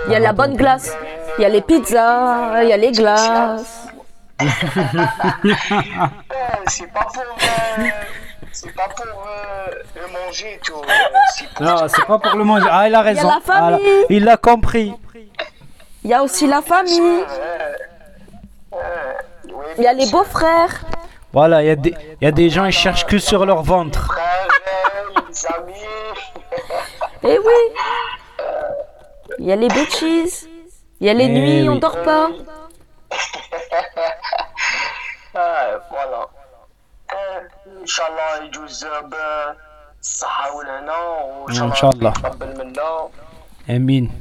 Il 0.06 0.12
y 0.12 0.16
a 0.16 0.20
la 0.20 0.32
bonne 0.32 0.56
glace. 0.56 0.92
Il 1.38 1.42
y 1.42 1.44
a 1.44 1.48
les 1.48 1.60
pizzas, 1.62 2.62
il 2.62 2.68
y 2.68 2.72
a 2.72 2.76
les 2.76 2.92
glaces. 2.92 3.88
Euh, 4.40 4.46
C'est 6.68 6.86
pas 6.92 7.06
pour, 7.12 7.22
euh, 7.22 7.84
c'est 8.52 8.74
pas 8.74 8.88
pour 8.88 9.04
euh, 9.06 9.66
le 9.94 10.06
manger 10.12 10.54
et 10.54 10.58
tout. 10.64 10.74
euh, 10.74 10.92
c'est 11.34 11.48
pour- 11.54 11.66
Non, 11.66 11.88
c'est 11.88 12.04
pas 12.06 12.18
pour 12.18 12.36
le 12.36 12.44
manger. 12.44 12.66
Ah, 12.70 12.88
il 12.88 12.94
a 12.94 13.00
raison. 13.02 13.28
la 13.28 13.40
famille. 13.40 13.78
Voilà. 13.80 14.06
Il 14.10 14.24
l'a 14.24 14.36
compris. 14.36 14.92
Il 16.04 16.10
y 16.10 16.14
a 16.14 16.22
aussi 16.22 16.46
la 16.46 16.62
famille, 16.62 17.24
Oui, 18.72 18.78
il 19.78 19.84
y 19.84 19.86
a 19.86 19.92
les 19.92 20.06
beaux-frères. 20.06 20.82
Voilà, 21.35 21.63
il 21.63 21.67
y, 21.67 21.69
a 21.69 21.75
des- 21.75 21.95
il 22.19 22.25
y 22.25 22.27
a 22.27 22.31
des 22.31 22.49
gens, 22.49 22.65
ils 22.65 22.71
cherchent 22.73 23.05
que 23.05 23.17
sur 23.17 23.45
leur 23.45 23.61
ventre. 23.63 24.05
frères, 24.13 24.47
euh, 25.15 25.21
les 25.29 25.45
amis. 25.55 25.89
Eh 27.23 27.37
oui 27.47 27.61
Il 29.39 29.45
y 29.45 29.51
a 29.51 29.55
les 29.55 29.69
bitches, 29.69 30.45
il 30.99 31.07
y 31.07 31.09
a 31.09 31.13
les 31.13 31.25
Eh 31.25 31.29
nuits, 31.37 31.69
on 31.69 31.73
oui. 31.75 31.79
dort 31.79 32.01
pas. 32.03 32.27
آه 35.35 35.77
فوالا 35.89 36.27
آه، 37.13 37.47
ان 37.81 37.85
شاء 37.85 38.07
الله 38.11 38.45
يجوز 38.45 38.85
بالصحة 39.01 40.55
والهنا 40.55 40.97
وان 40.97 41.53
شاء 41.53 41.63
إن 41.63 41.69
الله 41.71 41.75
شاء 41.75 41.89
الله. 41.91 42.09
يتقبل 42.11 42.57
منا 42.57 43.09
امين 43.69 44.11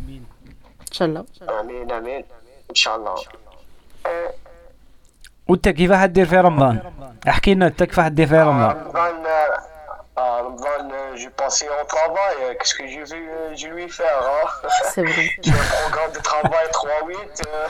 Inch'Allah. 0.91 1.25
امين 1.61 1.93
امين 1.93 2.25
ان 2.71 2.75
شاء 2.75 2.97
الله 2.97 3.15
آه، 4.07 4.33
وانت 5.49 5.69
كيف 5.69 5.93
حدير 5.93 6.27
في 6.27 6.37
رمضان 6.37 6.79
احكي 7.29 7.55
لنا 7.55 7.67
انت 7.67 7.83
كيف 7.83 8.01
حدير 8.01 8.27
في 8.27 8.37
رمضان 8.41 8.77
رمضان 8.85 9.27
آه، 9.27 10.21
آه، 10.21 10.41
رمضان 10.41 10.91
j'ai 11.21 11.33
passé 11.43 11.65
au 11.79 11.85
travail 11.95 12.37
euh, 12.45 12.55
qu'est-ce 12.59 12.75
que 12.79 12.87
j'ai 12.93 13.05
vu 13.13 13.23
euh, 13.31 13.55
j'ai 13.59 13.69
lui 13.69 13.89
faire 13.89 14.19
hein 14.33 14.47
C'est 14.95 15.03
vrai. 15.03 15.25
J'ai 15.45 15.53
un 15.53 15.69
programme 15.81 16.13
de 16.17 16.23
travail 16.31 16.67
3-8 16.73 17.13
euh, 17.15 17.69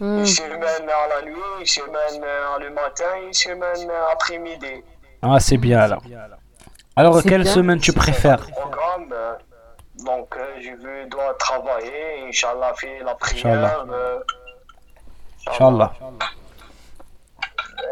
Hmm. 0.00 0.18
une 0.18 0.26
semaine 0.40 0.86
à 1.02 1.04
la 1.12 1.18
nuit 1.28 1.50
une 1.60 1.66
semaine 1.78 2.18
euh, 2.24 2.58
le 2.64 2.70
matin 2.80 3.10
une 3.26 3.36
semaine 3.46 3.84
euh, 3.90 4.12
après-midi 4.14 4.74
Ah, 5.22 5.38
c'est 5.46 5.58
bien 5.66 5.78
alors. 5.86 6.02
Alors, 7.00 7.14
C'est 7.20 7.28
quelle 7.30 7.42
bien. 7.48 7.54
semaine 7.58 7.80
tu 7.88 7.92
préfères 8.04 8.42
programme. 8.60 9.08
euh, 9.12 9.34
donc, 10.10 10.28
euh, 10.36 10.40
je 10.64 10.72
veux, 10.82 11.00
dois 11.14 11.32
travailler, 11.46 12.02
Inch'Allah, 12.28 12.72
faire 12.80 13.04
la 13.10 13.14
prière. 13.14 13.46
Inch'Allah. 13.46 13.84
euh, 13.90 14.18
Inch'Allah. 15.50 15.90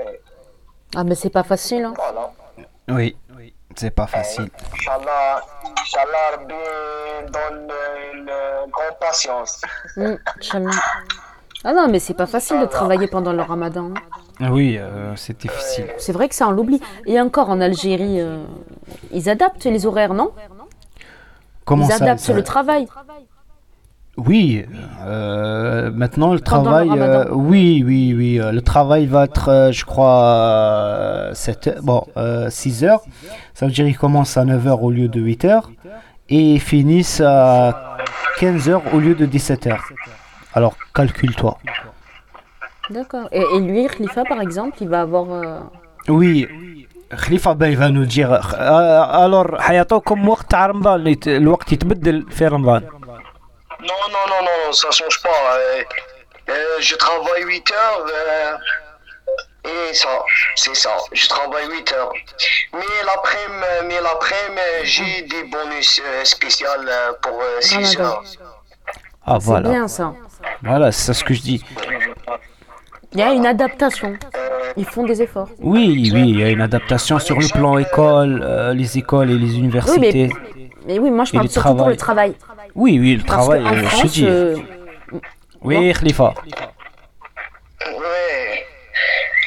ouais, 0.05 0.21
Ah, 0.95 1.03
mais 1.03 1.15
c'est 1.15 1.29
pas 1.29 1.43
facile, 1.43 1.83
hein. 1.85 1.93
Voilà. 1.95 2.31
Oui, 2.89 3.15
c'est 3.75 3.91
pas 3.91 4.07
facile. 4.07 4.49
Inch'Allah, 4.73 5.41
donne 6.47 7.71
une 8.13 8.29
euh, 8.29 8.65
grande 8.71 8.99
patience. 8.99 9.61
Inch'Allah. 9.97 10.71
Ah 11.63 11.71
non, 11.73 11.87
mais 11.87 11.99
c'est 11.99 12.13
pas 12.13 12.25
facile 12.27 12.59
de 12.59 12.65
travailler 12.65 13.07
pendant 13.07 13.31
le 13.33 13.41
ramadan. 13.41 13.91
hein. 14.41 14.49
Oui, 14.51 14.77
euh, 14.77 15.15
c'est 15.15 15.37
difficile. 15.39 15.87
C'est 15.97 16.11
vrai 16.11 16.27
que 16.27 16.35
ça, 16.35 16.47
on 16.47 16.51
l'oublie. 16.51 16.81
Et 17.05 17.19
encore, 17.21 17.49
en 17.49 17.61
Algérie, 17.61 18.19
euh, 18.19 18.43
ils 19.11 19.29
adaptent 19.29 19.63
les 19.65 19.85
horaires, 19.85 20.13
non? 20.13 20.33
Comment 21.65 21.85
Ils 21.85 21.89
ça, 21.93 22.03
adaptent 22.03 22.19
ça- 22.19 22.33
le 22.33 22.43
travail. 22.43 22.87
Oui, 24.16 24.64
euh, 25.06 25.90
maintenant 25.92 26.32
le 26.34 26.40
Pendant 26.40 26.58
le 26.80 26.86
travail, 26.86 26.88
euh, 26.90 27.18
ramadan. 27.18 27.36
oui, 27.36 27.84
oui, 27.86 28.14
oui, 28.16 28.40
euh, 28.40 28.50
le 28.50 28.62
travail 28.62 29.06
va 29.06 29.24
être, 29.24 29.48
euh, 29.48 29.70
je 29.70 29.84
crois, 29.84 30.22
euh, 30.24 31.34
7 31.34 31.66
heures, 31.68 31.82
bon, 31.84 32.02
euh, 32.16 32.50
6 32.50 32.82
heures. 32.84 33.02
Ça 33.54 33.66
veut 33.66 33.72
dire 33.72 33.84
qu'ils 33.86 33.96
commencent 33.98 34.36
à 34.36 34.44
9 34.44 34.66
heures 34.66 34.82
au 34.82 34.90
lieu 34.90 35.06
de 35.06 35.20
8 35.20 35.44
heures 35.44 35.70
et 36.28 36.54
ils 36.54 36.60
finissent 36.60 37.22
à 37.24 37.96
15 38.40 38.68
heures 38.68 38.82
au 38.92 38.98
lieu 38.98 39.14
de 39.14 39.24
17 39.24 39.68
heures. 39.68 39.84
Alors, 40.52 40.74
calcule-toi. 40.94 41.56
D'accord. 42.90 43.28
Et, 43.32 43.44
et 43.54 43.60
lui, 43.60 43.86
Khalifa, 43.86 44.24
par 44.24 44.40
exemple, 44.40 44.78
il 44.80 44.88
va 44.88 45.02
avoir. 45.02 45.26
euh, 45.30 45.60
Oui, 46.08 46.48
Khalifa 47.24 47.54
ben, 47.54 47.68
il 47.70 47.76
va 47.76 47.90
nous 47.90 48.04
dire 48.06 48.32
euh, 48.32 49.24
alors 49.24 49.60
حيعطوكم 49.60 50.28
وقت 50.28 50.50
تاع 50.50 50.66
رمضان 50.66 51.06
يت- 51.06 51.28
الوقت 51.28 51.72
يتبدل 51.72 52.26
في 52.30 52.46
رمضان 52.46 52.82
non, 53.89 54.03
non, 54.13 54.23
non, 54.29 54.41
non, 54.45 54.71
ça 54.73 54.89
change 54.91 55.21
pas. 55.21 55.29
euh, 55.57 55.83
euh, 56.49 56.53
je 56.79 56.95
travaille 56.95 57.43
8 57.43 57.71
heures. 57.71 58.05
euh, 58.07 58.57
et 59.65 59.93
ça, 59.93 60.09
c'est 60.55 60.75
ça. 60.75 60.91
Je 61.11 61.27
travaille 61.27 61.67
8 61.69 61.93
heures. 61.93 62.11
Mais 62.73 62.79
l'après-midi, 63.05 63.65
mais 63.87 64.01
l'après-midi, 64.01 64.61
j'ai 64.83 65.21
des 65.23 65.43
bonus 65.45 66.01
euh, 66.05 66.23
spéciaux 66.25 66.67
pour 67.21 67.41
euh, 67.41 67.61
6 67.61 67.75
Ramadan. 67.97 68.03
heures. 68.03 68.23
Ah 69.25 69.37
C'est 69.39 69.45
voilà, 69.45 69.69
bien 69.69 69.87
ça. 69.87 70.13
voilà, 70.61 70.91
c'est 70.91 71.13
ce 71.13 71.23
que 71.23 71.33
je 71.33 71.41
dis. 71.41 71.63
Il 73.13 73.19
y 73.19 73.23
a 73.23 73.31
une 73.31 73.45
adaptation. 73.45 74.17
Ils 74.75 74.85
font 74.85 75.03
des 75.05 75.21
efforts. 75.21 75.49
Oui, 75.59 76.09
oui, 76.13 76.23
il 76.29 76.39
y 76.39 76.43
a 76.43 76.49
une 76.49 76.61
adaptation 76.61 77.19
sur 77.19 77.39
le 77.39 77.47
plan 77.47 77.77
école, 77.77 78.41
euh, 78.43 78.73
les 78.73 78.97
écoles 78.97 79.29
et 79.31 79.37
les 79.37 79.55
universités. 79.57 80.29
Mais 80.87 80.99
oui, 80.99 81.09
moi 81.11 81.23
je 81.23 81.31
parle 81.31 81.45
le 81.45 81.51
surtout 81.51 81.75
pour 81.75 81.87
le 81.89 81.95
travail. 81.95 82.33
Oui, 82.75 82.99
oui, 82.99 83.15
le 83.17 83.23
Parce 83.23 83.45
travail, 83.47 83.61
euh, 83.65 83.75
je 83.77 83.81
te 83.83 83.87
France, 83.87 84.11
dis. 84.11 84.25
euh, 84.27 84.57
Oui, 85.61 85.93
Khalifa. 85.93 86.33
Ouais. 87.85 88.65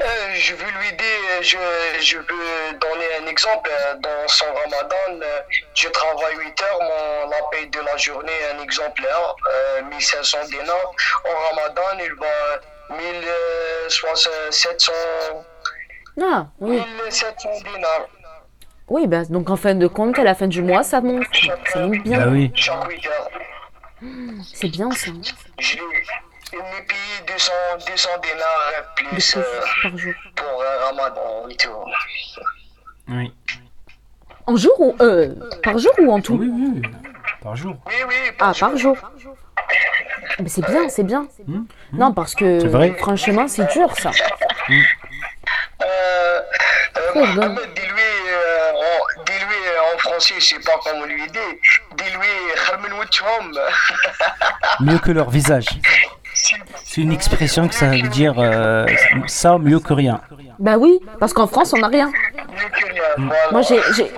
Euh, 0.02 0.34
je 0.34 0.54
veux 0.54 0.64
lui 0.80 0.92
dire, 0.96 1.42
je, 1.42 1.56
je 2.02 2.18
veux 2.18 2.72
donner 2.78 3.06
un 3.22 3.26
exemple. 3.26 3.70
euh, 3.72 3.94
Dans 3.94 4.28
son 4.28 4.44
ramadan, 4.44 5.20
euh, 5.22 5.40
je 5.74 5.88
travaille 5.88 6.36
8 6.36 6.60
heures, 6.62 6.78
mon, 6.82 7.30
la 7.30 7.40
paye 7.50 7.68
de 7.68 7.80
la 7.80 7.96
journée, 7.96 8.32
un 8.54 8.62
exemplaire, 8.62 9.34
euh, 9.78 9.82
1500 9.82 10.38
dinars. 10.46 10.92
Au 11.24 11.30
ramadan, 11.48 11.98
il 11.98 12.12
va 12.14 12.60
1700, 12.96 14.92
Ah, 16.22 16.46
oui. 16.60 16.76
1700 16.76 17.48
dinars 17.74 18.06
Oui, 18.88 19.06
bah, 19.06 19.24
donc 19.24 19.50
en 19.50 19.56
fin 19.56 19.74
de 19.74 19.86
compte, 19.86 20.18
à 20.18 20.22
la 20.24 20.34
fin 20.34 20.46
du 20.46 20.62
mois, 20.62 20.82
ça 20.82 21.00
monte. 21.00 21.24
Ça 21.72 21.86
monte 21.86 22.02
bien. 22.04 22.20
Ah 22.22 22.28
oui. 22.28 22.50
chaque 22.54 22.88
8 22.88 23.06
heures. 23.06 23.30
C'est 24.54 24.68
bien 24.68 24.90
ça. 24.92 25.10
Il 26.52 26.58
me 26.58 26.86
paye 26.86 27.26
200, 27.26 27.52
200 27.90 28.08
dinars 28.22 28.72
euh, 28.72 28.80
De 28.80 29.08
plus 29.08 29.08
plus 29.32 29.36
euh, 29.36 29.42
par 29.82 29.98
jour. 29.98 30.12
pour 30.36 30.62
euh, 30.62 30.84
ramadan 30.86 31.48
et 31.50 31.56
tout. 31.56 31.68
Oui. 33.08 33.32
En 34.46 34.56
jour 34.56 34.80
ou. 34.80 34.94
Euh, 35.00 35.34
par 35.64 35.76
jour 35.78 35.92
ou 35.98 36.12
en 36.12 36.20
tout? 36.20 36.34
Oui, 36.36 36.48
oui, 36.52 36.82
par 37.42 37.56
jour. 37.56 37.74
Oui, 37.86 37.94
oui, 38.08 38.14
Ah, 38.38 38.52
par 38.58 38.76
jour. 38.76 38.96
Mais 40.38 40.48
c'est 40.48 40.64
bien, 40.64 40.88
c'est 40.88 41.02
bien. 41.02 41.26
Hmm, 41.46 41.64
Non, 41.92 42.12
parce 42.12 42.34
que 42.36 42.64
vrai. 42.68 42.94
franchement, 42.98 43.48
c'est 43.48 43.68
dur 43.72 43.90
ça. 43.96 44.10
Pardon. 44.10 44.82
Mohamed, 47.14 47.58
dis-lui, 47.74 48.10
euh, 48.30 48.72
en, 48.72 49.22
dis-lui 49.24 49.60
euh, 49.66 49.94
en 49.94 49.98
français, 49.98 50.34
je 50.38 50.44
sais 50.44 50.56
pas 50.64 50.72
comment 50.84 51.04
lui 51.06 51.26
dire. 51.30 51.40
Dis-lui. 51.96 52.26
Mieux 54.80 54.98
que 54.98 55.10
leur 55.12 55.30
visage. 55.30 55.66
C'est 56.84 57.00
une 57.00 57.12
expression 57.12 57.68
que 57.68 57.74
ça 57.74 57.86
veut 57.86 58.02
dire 58.02 58.34
euh, 58.38 58.86
ça 59.26 59.56
mieux 59.58 59.80
que 59.80 59.92
rien. 59.94 60.20
Bah 60.58 60.76
oui, 60.78 61.00
parce 61.18 61.32
qu'en 61.32 61.46
France, 61.46 61.72
on 61.74 61.78
n'a 61.78 61.88
rien. 61.88 62.06
Mieux 62.08 62.68
que 62.72 62.92
rien, 62.92 63.02
voilà. 63.18 63.50
Moi, 63.52 63.62
j'ai. 63.62 63.80
j'ai- 63.94 64.12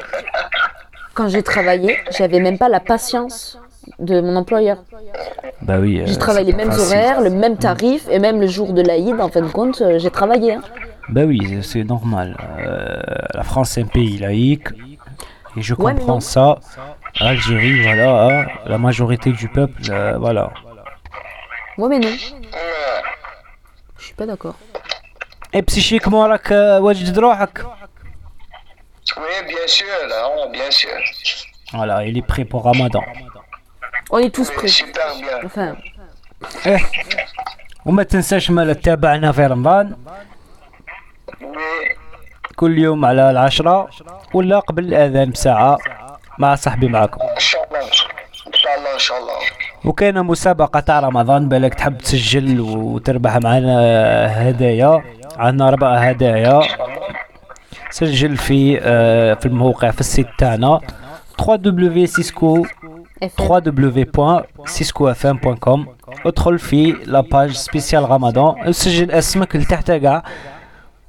Quand 1.15 1.29
j'ai 1.29 1.43
travaillé, 1.43 1.99
j'avais 2.17 2.41
même 2.41 2.59
pas 2.59 2.69
la 2.69 2.81
patience 2.81 3.59
de 3.99 4.21
mon 4.21 4.37
employeur. 4.37 4.79
Bah 5.63 5.77
oui. 5.81 6.03
J'ai 6.07 6.15
euh, 6.15 6.19
travaillé 6.19 6.53
les 6.53 6.57
mêmes 6.57 6.71
facile. 6.73 6.97
horaires, 6.97 7.21
le 7.21 7.31
même 7.31 7.57
tarif, 7.57 8.07
et 8.11 8.19
même 8.19 8.41
le 8.41 8.47
jour 8.47 8.73
de 8.73 8.83
l'Aïd, 8.83 9.21
en 9.21 9.29
fin 9.29 9.41
de 9.41 9.49
compte, 9.49 9.81
euh, 9.81 9.99
j'ai 9.99 10.11
travaillé. 10.11 10.55
hein. 10.55 10.63
Ben 11.09 11.27
oui, 11.27 11.61
c'est 11.63 11.85
normal. 11.85 12.37
Euh, 12.59 13.01
la 13.33 13.43
France 13.43 13.79
est 13.79 13.83
un 13.83 13.87
pays 13.87 14.19
laïque. 14.19 14.69
Et 15.57 15.63
je 15.63 15.75
comprends 15.75 16.21
ça. 16.21 16.59
Algérie, 17.21 17.83
voilà, 17.83 18.27
hein. 18.27 18.47
la 18.67 18.79
majorité 18.79 19.33
du 19.33 19.49
peuple, 19.49 19.81
euh, 19.89 20.19
voilà. 20.19 20.53
Ouais, 21.79 21.89
mais 21.89 21.99
non. 21.99 22.11
Je 23.99 24.05
suis 24.05 24.15
pas 24.15 24.27
d'accord. 24.27 24.55
Et 25.53 25.63
psychiquement, 25.63 26.25
avec 26.25 26.51
Wajid 26.51 27.19
Oui, 27.19 27.33
bien 29.47 29.67
sûr, 29.67 29.87
là, 30.09 30.29
bien 30.53 30.71
sûr. 30.71 30.91
Voilà, 31.73 32.05
il 32.05 32.17
est 32.19 32.27
prêt 32.27 32.45
pour 32.45 32.65
Ramadan. 32.65 33.03
On 34.11 34.19
est 34.19 34.31
tous 34.31 34.51
prêts. 34.51 34.69
Super 34.69 35.15
bien. 35.17 35.41
Enfin. 35.45 35.77
Eh, 36.67 36.77
on 37.85 37.93
met 37.93 38.15
un 38.15 38.23
sèche 38.23 38.51
mal 38.51 38.71
à 38.71 38.75
tabac 38.75 39.19
à 39.23 39.33
Ramadan. 39.33 39.97
كل 42.57 42.79
يوم 42.79 43.05
على 43.05 43.31
العشرة 43.31 43.89
ولا 44.35 44.59
قبل 44.59 44.85
الأذان 44.85 45.31
بساعة 45.31 45.79
مع 46.39 46.55
صاحبي 46.55 46.89
معكم 46.89 47.21
Inch'Allah. 47.21 47.95
Inch'Allah, 48.47 48.99
Inch'Allah. 49.01 49.53
وكاينة 49.85 50.23
مسابقة 50.23 50.81
تاع 50.81 51.01
رمضان 51.01 51.49
بالك 51.49 51.75
تحب 51.75 51.99
تسجل 51.99 52.61
وتربح 52.61 53.37
معنا 53.37 53.79
هدايا 54.49 55.03
عندنا 55.37 55.69
أربع 55.69 55.95
هدايا 55.97 56.61
سجل 57.91 58.37
في 58.37 58.79
آه، 58.83 59.35
في 59.35 59.47
الموقع 59.47 59.91
في 59.91 60.01
السيت 60.01 60.27
تاعنا 60.39 60.81
www.cisco 61.43 62.67
FM. 63.23 63.29
www.ciscofm.com 63.41 65.81
ادخل 66.27 66.59
في 66.59 66.97
لاباج 67.07 67.51
سبيسيال 67.53 68.11
رمضان 68.11 68.73
سجل 68.73 69.11
اسمك 69.11 69.57
لتحت 69.57 69.91
كاع 69.91 70.23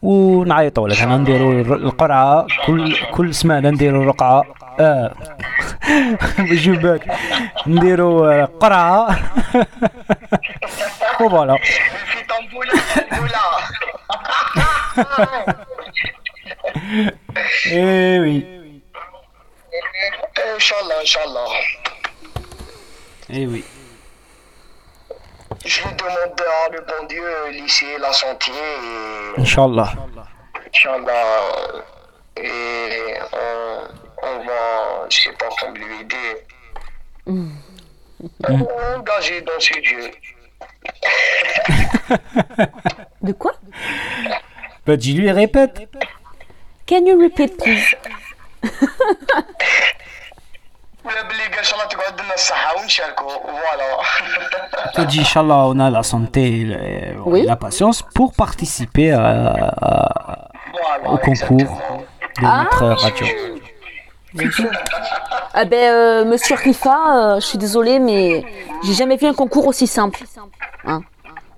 ونعيطوا 0.01 0.87
لك 0.89 1.01
أنا 1.01 1.17
نديروا 1.17 1.51
القرعة 1.75 2.47
كل 2.65 2.97
كل 3.11 3.33
سمانه 3.35 3.69
نديروا 3.69 4.05
رقعه 4.05 4.43
آه. 4.79 5.13
جوبات 6.39 7.01
نديروا 7.67 8.45
قرعه 8.45 9.07
وفوالا. 11.21 11.57
في 17.61 17.71
اي 17.75 18.19
وي. 18.19 18.59
إن 20.53 20.59
شاء 20.59 20.81
الله 20.81 21.01
إن 21.01 21.05
شاء 21.05 21.25
الله. 21.27 21.45
اي 23.33 23.47
وي. 23.47 23.63
Je 25.65 25.81
lui 25.81 25.93
demande 25.95 26.41
à 26.41 26.69
le 26.71 26.81
bon 26.81 27.05
Dieu 27.07 27.49
lycée, 27.51 27.97
la 27.99 28.13
santé. 28.13 28.51
Et... 28.51 29.41
Inch'Allah. 29.41 29.91
Inch'Allah. 30.67 31.41
Euh, 32.37 32.41
et 32.41 33.19
on, 33.33 34.27
on, 34.27 34.45
va, 34.45 35.09
je 35.09 35.21
sais 35.21 35.31
pas 35.33 35.49
comment 35.59 35.73
lui 35.73 35.99
aider. 36.01 36.45
Mmh. 37.25 37.49
Engagé 38.97 39.41
dans 39.41 39.59
ce 39.59 39.79
Dieu. 39.79 40.11
De 43.21 43.33
quoi? 43.33 43.51
Bah 44.85 44.95
dis-lui 44.95 45.27
et 45.27 45.31
répète. 45.31 45.89
Can 46.87 47.05
you 47.05 47.21
repeat 47.21 47.57
please? 47.57 47.95
Tu 54.95 55.05
dis, 55.05 55.19
Inch'Allah, 55.21 55.67
on 55.67 55.79
a 55.79 55.89
la 55.89 56.03
santé 56.03 56.61
et 56.61 57.45
la 57.45 57.55
patience 57.55 58.01
pour 58.13 58.33
participer 58.33 59.13
au 61.05 61.17
concours 61.17 61.57
de 61.57 62.45
ah, 62.45 62.63
notre 62.63 62.85
radio. 63.01 63.27
Ah 65.53 65.65
ben, 65.65 65.91
euh, 65.91 66.25
monsieur 66.25 66.55
Rifa, 66.55 67.35
euh, 67.35 67.39
je 67.39 67.45
suis 67.45 67.57
désolé, 67.57 67.99
mais 67.99 68.45
j'ai 68.83 68.93
jamais 68.93 69.17
vu 69.17 69.25
un 69.25 69.33
concours 69.33 69.65
aussi 69.67 69.87
simple. 69.87 70.23
Hein. 70.85 71.01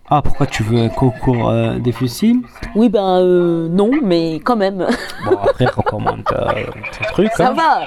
Ah, 0.09 0.21
pourquoi 0.21 0.45
tu 0.45 0.63
veux 0.63 0.79
un 0.79 0.89
concours 0.89 1.49
euh, 1.49 1.77
difficile? 1.79 2.41
Oui, 2.75 2.89
ben 2.89 3.19
euh, 3.19 3.67
non, 3.69 3.91
mais 4.03 4.35
quand 4.43 4.55
même. 4.55 4.87
Bon, 5.25 5.37
après, 5.37 5.65
recommande 5.65 6.23
un 6.29 7.11
truc. 7.11 7.31
Ça 7.35 7.47
hein. 7.47 7.53
va. 7.53 7.85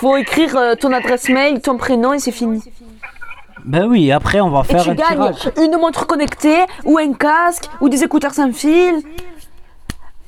Faut 0.00 0.16
écrire 0.16 0.56
euh, 0.56 0.74
ton 0.74 0.92
adresse 0.92 1.28
mail, 1.28 1.60
ton 1.60 1.76
prénom 1.76 2.12
et 2.12 2.18
c'est 2.20 2.32
fini. 2.32 2.62
Ben 3.64 3.84
oui, 3.86 4.12
après, 4.12 4.40
on 4.40 4.50
va 4.50 4.60
Et 4.60 4.64
faire 4.72 4.82
tu 4.84 4.90
un 4.90 4.94
gagnes 4.94 5.34
tirage. 5.34 5.52
une 5.58 5.76
montre 5.76 6.06
connectée 6.06 6.64
ou 6.84 6.98
un 6.98 7.12
casque 7.12 7.64
ou 7.80 7.88
des 7.88 8.02
écouteurs 8.04 8.32
sans 8.32 8.52
fil. 8.52 9.02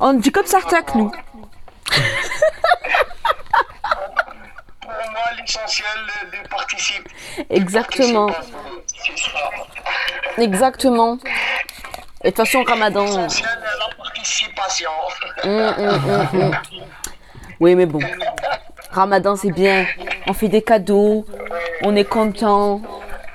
On 0.00 0.12
dit 0.14 0.32
comme 0.32 0.46
ça, 0.46 0.58
tac, 0.68 0.94
nous. 0.94 1.10
Pour 4.80 4.90
moi, 5.12 5.20
l'essentiel 5.38 5.86
de 6.32 6.48
participer. 6.48 7.10
Exactement, 7.48 8.28
C'est 8.86 9.16
ça. 9.18 10.42
exactement. 10.42 11.18
Et 12.22 12.30
de 12.30 12.36
toute 12.36 12.36
façon, 12.44 12.62
Ramadan. 12.64 13.04
euh, 13.06 13.22
L'essentiel, 13.22 13.48
la 13.78 13.94
participation. 13.96 14.90
hum, 15.44 15.74
hum, 15.78 16.00
hum, 16.34 16.40
hum. 16.42 16.50
Oui, 17.60 17.74
mais 17.74 17.86
bon. 17.86 18.00
Ramadan, 18.90 19.36
c'est 19.36 19.52
bien. 19.52 19.86
On 20.26 20.32
fait 20.32 20.48
des 20.48 20.62
cadeaux, 20.62 21.24
on 21.82 21.94
est 21.96 22.04
content, 22.04 22.82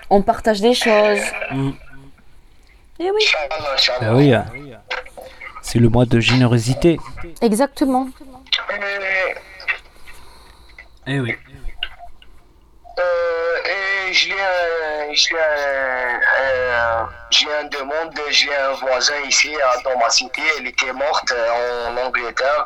on 0.10 0.22
partage 0.22 0.62
des 0.62 0.74
choses. 0.74 1.22
Et 3.00 3.12
oui, 3.12 3.22
Inch'Allah, 3.22 3.74
Inch'Allah. 3.74 4.00
Ben 4.12 4.16
oui, 4.16 4.34
hein. 4.34 4.46
c'est 5.62 5.80
le 5.80 5.90
mois 5.90 6.06
de 6.06 6.20
générosité. 6.20 6.98
exactement. 7.42 8.08
Et- 8.72 9.36
Eh 11.08 11.20
oui. 11.20 11.36
Euh, 12.98 13.02
et 14.10 14.12
un, 14.12 14.85
j'ai 15.14 15.36
un, 15.40 16.20
un- 16.42 17.10
j'ai 17.32 17.48
un 17.54 17.64
demande, 17.66 18.20
j'ai 18.30 18.56
un 18.56 18.72
voisin 18.74 19.18
ici 19.28 19.56
à- 19.62 19.82
dans 19.84 19.98
ma 20.00 20.10
cité, 20.10 20.42
elle 20.58 20.68
était 20.68 20.94
morte 20.94 21.32
euh, 21.32 21.88
en 21.90 21.98
Angleterre. 21.98 22.66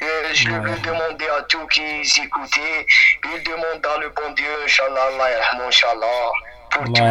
Et 0.00 0.34
je 0.34 0.48
lui 0.48 0.72
ai 0.72 0.76
demandé 0.80 1.26
à 1.28 1.42
tous 1.42 1.66
qui 1.68 2.02
écoutaient, 2.22 2.86
il 3.34 3.42
demande 3.44 3.84
à 3.94 3.98
le 3.98 4.08
bon 4.10 4.30
Dieu, 4.34 4.46
Inch'Allah, 4.64 5.08
Allah 5.14 5.66
Inch'Allah, 5.66 6.30
pour 6.70 6.84
tous 6.84 7.02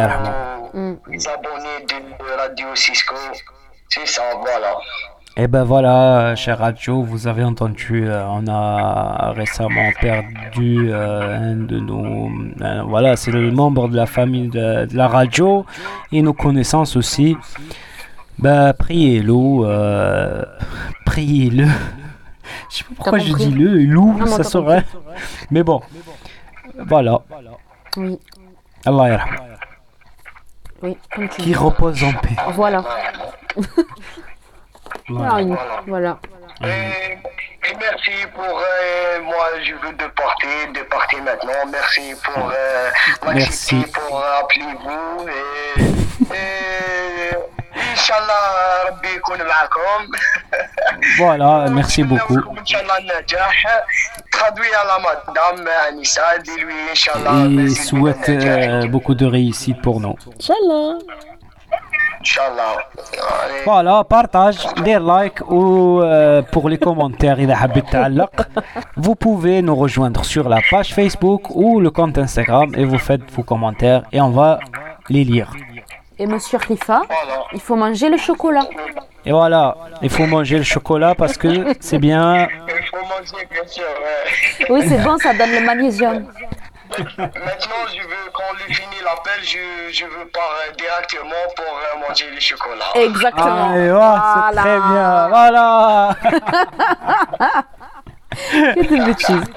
les 1.10 1.28
abonnés 1.28 1.80
de 1.86 2.36
Radio 2.36 2.74
Cisco. 2.74 3.14
C'est 3.88 4.06
ça, 4.06 4.22
voilà. 4.40 4.76
Et 5.38 5.48
ben 5.48 5.64
voilà, 5.64 6.34
cher 6.34 6.58
radio, 6.58 7.02
vous 7.02 7.26
avez 7.26 7.44
entendu, 7.44 8.08
euh, 8.08 8.24
on 8.26 8.46
a 8.48 9.32
récemment 9.32 9.90
perdu 10.00 10.90
euh, 10.90 11.52
un 11.52 11.56
de 11.56 11.78
nos... 11.78 12.30
euh, 12.62 12.82
voilà, 12.86 13.16
c'est 13.16 13.32
le 13.32 13.50
membre 13.50 13.88
de 13.88 13.96
la 13.96 14.06
famille 14.06 14.48
de, 14.48 14.86
de 14.86 14.96
la 14.96 15.08
radio 15.08 15.66
et 16.10 16.22
nos 16.22 16.32
connaissances 16.32 16.96
aussi. 16.96 17.36
Ben, 18.38 18.72
priez-le, 18.72 20.46
priez-le. 21.04 21.66
Je 22.70 22.76
sais 22.78 22.84
pas 22.84 22.94
pourquoi 22.96 23.18
je 23.18 23.34
dis 23.34 23.50
le, 23.50 23.84
loup, 23.84 24.18
ça 24.26 24.38
t'as 24.38 24.44
serait. 24.44 24.84
Mais 25.50 25.62
bon, 25.62 25.82
voilà. 26.86 27.20
Oui, 27.98 28.18
Allah 28.86 29.08
yarham. 29.08 29.36
oui, 30.82 30.96
Qui 31.38 31.52
repose 31.54 32.02
en 32.04 32.12
paix. 32.12 32.36
Voilà. 32.54 32.84
Voilà. 35.08 35.44
voilà. 35.44 35.82
voilà. 35.86 36.18
Et, 36.64 37.12
et, 37.12 37.74
merci 37.78 38.26
pour 38.34 38.44
euh, 38.58 39.22
moi, 39.22 39.46
je 39.62 39.74
veux 39.74 39.92
départer, 39.94 40.66
départer 40.74 41.20
maintenant. 41.20 41.70
Merci 41.70 42.14
pour 42.24 42.50
euh, 42.50 42.90
merci 43.34 43.84
pour 43.92 44.18
euh, 44.18 44.40
appeler 44.40 44.64
vous 44.82 45.28
et, 45.28 46.34
et 46.34 47.36
Inch'Allah, 47.92 48.84
Rabbi 48.84 49.08
l'akom. 49.38 50.06
Voilà, 51.18 51.66
merci 51.70 52.02
beaucoup. 52.02 52.38
Traduit 54.30 54.68
à 54.74 54.84
la 54.84 54.98
madame 54.98 55.66
euh, 55.66 55.88
Anissa, 55.88 56.38
dis-lui 56.42 56.74
Inch'Allah. 56.92 57.46
Et 57.62 57.68
souhaite 57.70 58.28
euh, 58.28 58.86
beaucoup 58.86 59.14
de 59.14 59.26
réussite 59.26 59.80
pour 59.82 60.00
nous. 60.00 60.14
Inch'Allah. 60.38 60.98
Inch'Allah. 62.21 62.73
Allez. 63.43 63.61
Voilà, 63.65 64.03
partage, 64.03 64.57
des 64.83 64.99
likes 64.99 65.41
ou 65.49 66.01
euh, 66.01 66.41
pour 66.51 66.69
les 66.69 66.77
commentaires, 66.77 67.39
إذا 67.39 67.55
حبيت 67.55 67.89
تعلق, 67.89 68.29
vous 68.97 69.15
pouvez 69.15 69.61
nous 69.63 69.75
rejoindre 69.75 70.23
sur 70.23 70.47
la 70.47 70.59
page 70.69 70.93
Facebook 70.93 71.43
ou 71.49 71.79
le 71.79 71.89
compte 71.89 72.17
Instagram 72.19 72.69
et 72.77 72.85
vous 72.85 72.99
faites 72.99 73.25
vos 73.35 73.43
commentaires 73.43 74.03
et 74.11 74.21
on 74.21 74.29
va 74.29 74.59
les 75.09 75.23
lire. 75.23 75.49
Et 76.19 76.27
monsieur 76.27 76.59
Rifa, 76.59 77.01
Voilà. 77.07 77.37
il 77.53 77.59
faut 77.59 77.75
manger 77.75 78.07
le 78.09 78.17
chocolat. 78.17 78.67
Et 79.25 79.31
voilà, 79.31 79.75
il 80.03 80.09
faut 80.11 80.27
manger 80.27 80.57
le 80.57 80.63
chocolat 80.75 81.15
parce 81.15 81.37
que 81.37 81.51
c'est 81.79 81.97
bien. 81.97 82.47
Il 82.47 82.85
faut 82.91 82.97
manger, 83.15 83.41
bien 83.51 83.65
sûr. 83.67 83.83
ouais. 84.03 84.65
Oui, 84.71 84.79
c'est 84.87 85.01
bon, 85.03 85.17
ça 85.17 85.33
donne 85.33 85.51
le 85.59 85.65
magnésium. 85.65 86.17
Maintenant, 87.18 87.86
je 87.94 88.02
veux, 88.02 88.30
quand 88.32 88.42
on 88.52 88.72
finit 88.72 89.02
l'appel, 89.04 89.42
je, 89.42 89.92
je 89.92 90.04
veux 90.04 90.26
partir 90.28 90.72
directement 90.76 91.44
pour 91.56 91.64
euh, 91.66 92.08
manger 92.08 92.30
du 92.30 92.40
chocolat. 92.40 92.90
Exactement. 92.94 93.70
Ah, 93.72 93.78
et 93.78 93.90
voilà, 93.90 94.50
c'est 94.52 94.56
très 94.60 94.78
bien, 94.80 95.28
voilà. 95.28 96.16
Que 98.74 98.94
de 98.96 99.04
bêtises. 99.06 99.48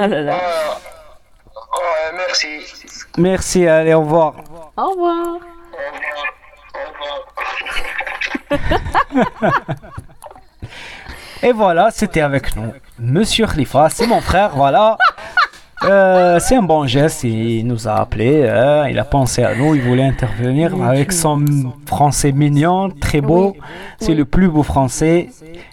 Ah 0.00 0.06
là 0.08 0.20
là. 0.22 0.34
Euh, 0.34 2.12
merci. 2.14 2.60
Merci, 3.16 3.66
allez, 3.68 3.94
au 3.94 4.00
revoir. 4.00 4.34
Au 4.76 4.90
revoir. 4.90 5.16
Au 5.16 5.26
revoir. 5.30 5.36
Au 6.74 6.78
revoir. 8.50 9.52
Et 11.42 11.52
voilà, 11.52 11.90
c'était 11.90 12.22
avec 12.22 12.56
nous. 12.56 12.72
Monsieur 12.98 13.46
Khalifa, 13.46 13.88
c'est 13.90 14.06
mon 14.06 14.20
frère, 14.20 14.50
voilà. 14.54 14.96
Euh, 15.84 16.38
c'est 16.40 16.56
un 16.56 16.62
bon 16.62 16.86
geste, 16.86 17.24
il 17.24 17.66
nous 17.66 17.86
a 17.86 18.00
appelé, 18.00 18.48
hein, 18.48 18.88
il 18.88 18.98
a 18.98 19.04
pensé 19.04 19.42
à 19.42 19.54
nous, 19.54 19.74
il 19.74 19.82
voulait 19.82 20.04
intervenir 20.04 20.72
avec 20.82 21.12
son 21.12 21.44
français 21.84 22.32
mignon, 22.32 22.88
très 22.90 23.20
beau. 23.20 23.54
C'est 23.98 24.14
le 24.14 24.24
plus 24.24 24.48
beau 24.48 24.62
français. 24.62 25.28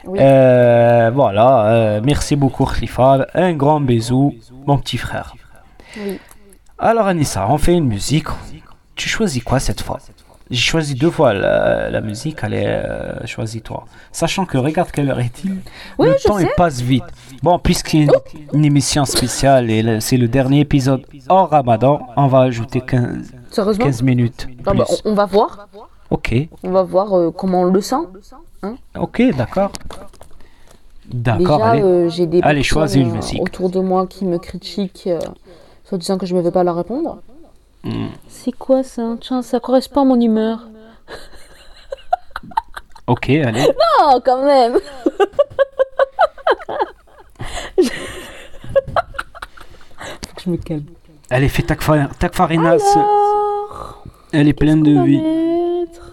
Oui. 0.06 0.20
Euh, 0.22 1.10
voilà, 1.14 1.66
euh, 1.68 2.02
merci 2.04 2.36
beaucoup 2.36 2.66
Khalifa, 2.66 3.28
un 3.34 3.54
grand 3.54 3.80
bisou, 3.80 4.36
mon 4.66 4.78
petit 4.78 4.98
frère. 4.98 5.36
Alors 6.78 7.08
Anissa, 7.08 7.48
on 7.50 7.58
fait 7.58 7.74
une 7.74 7.88
musique. 7.88 8.28
Tu 8.96 9.08
choisis 9.08 9.42
quoi 9.44 9.60
cette 9.60 9.82
fois? 9.82 10.00
J'ai 10.54 10.60
choisi 10.62 10.94
deux 10.96 11.10
fois 11.10 11.34
la, 11.34 11.90
la 11.90 12.02
musique, 12.02 12.44
allez, 12.44 12.64
euh, 12.66 13.26
choisis-toi. 13.26 13.86
Sachant 14.12 14.46
que 14.46 14.58
regarde 14.58 14.92
quelle 14.92 15.10
heure 15.10 15.20
est-il 15.20 15.58
Oui, 15.98 16.08
Le 16.10 16.16
je 16.18 16.28
temps 16.28 16.38
sais. 16.38 16.44
il 16.44 16.50
passe 16.56 16.80
vite. 16.82 17.04
Bon, 17.42 17.58
puisqu'il 17.60 18.06
y 18.06 18.10
a 18.10 18.14
une, 18.54 18.60
une 18.60 18.66
émission 18.66 19.04
spéciale 19.06 19.70
et 19.72 20.00
c'est 20.00 20.18
le 20.18 20.28
dernier 20.28 20.60
épisode 20.62 21.02
hors 21.28 21.50
Ramadan, 21.50 22.02
on 22.16 22.28
va 22.28 22.42
ajouter 22.42 22.82
15, 22.82 23.32
Sérieusement 23.50 23.86
15 23.86 24.02
minutes. 24.04 24.48
Ah 24.66 24.74
bah, 24.74 24.86
on, 25.06 25.12
on 25.12 25.14
va 25.16 25.26
voir. 25.26 25.68
Ok, 26.12 26.36
On 26.64 26.70
va 26.72 26.84
voir 26.84 27.18
euh, 27.18 27.32
comment 27.32 27.62
on 27.62 27.66
le 27.66 27.82
sent. 27.82 27.96
ok, 28.98 29.24
d'accord. 29.36 29.72
D'accord, 31.12 31.58
Déjà, 31.58 31.70
allez. 31.72 31.82
euh, 31.82 32.10
j'ai 32.10 32.26
des 32.28 32.42
Allez, 32.44 32.62
personnes, 32.62 32.64
choisis 32.64 33.02
une 33.02 33.12
euh, 33.12 33.16
musique. 33.16 33.42
autour 33.42 33.70
de 33.70 33.80
moi 33.80 34.08
qui 34.08 34.26
me 34.26 34.38
critiquent, 34.38 35.10
soit 35.84 35.98
disant 35.98 36.18
que 36.18 36.26
je 36.26 36.34
ne 36.36 36.42
veux 36.42 36.52
pas 36.52 36.64
leur 36.64 36.76
répondre. 36.76 37.18
Hmm. 37.84 38.08
C'est 38.28 38.52
quoi 38.54 38.82
ça? 38.84 39.16
Tiens, 39.20 39.42
ça 39.42 39.60
correspond 39.60 40.02
à 40.02 40.06
mon 40.06 40.20
humeur. 40.20 40.68
Ok, 43.06 43.30
allez. 43.32 43.68
Oh, 44.02 44.22
quand 44.24 44.46
même 44.46 44.80
Faut 50.26 50.36
que 50.36 50.42
je 50.46 50.50
me 50.50 50.58
calme. 50.58 50.86
Allez, 51.30 51.50
fais 51.50 51.64
ta, 51.64 51.76
fa- 51.76 52.08
ta 52.20 52.30
farina, 52.30 52.72
Alors, 52.72 54.04
Elle 54.32 54.48
est 54.48 54.54
pleine 54.54 54.84
de 54.84 55.02
vie. 55.04 55.20
mettre? 55.22 56.12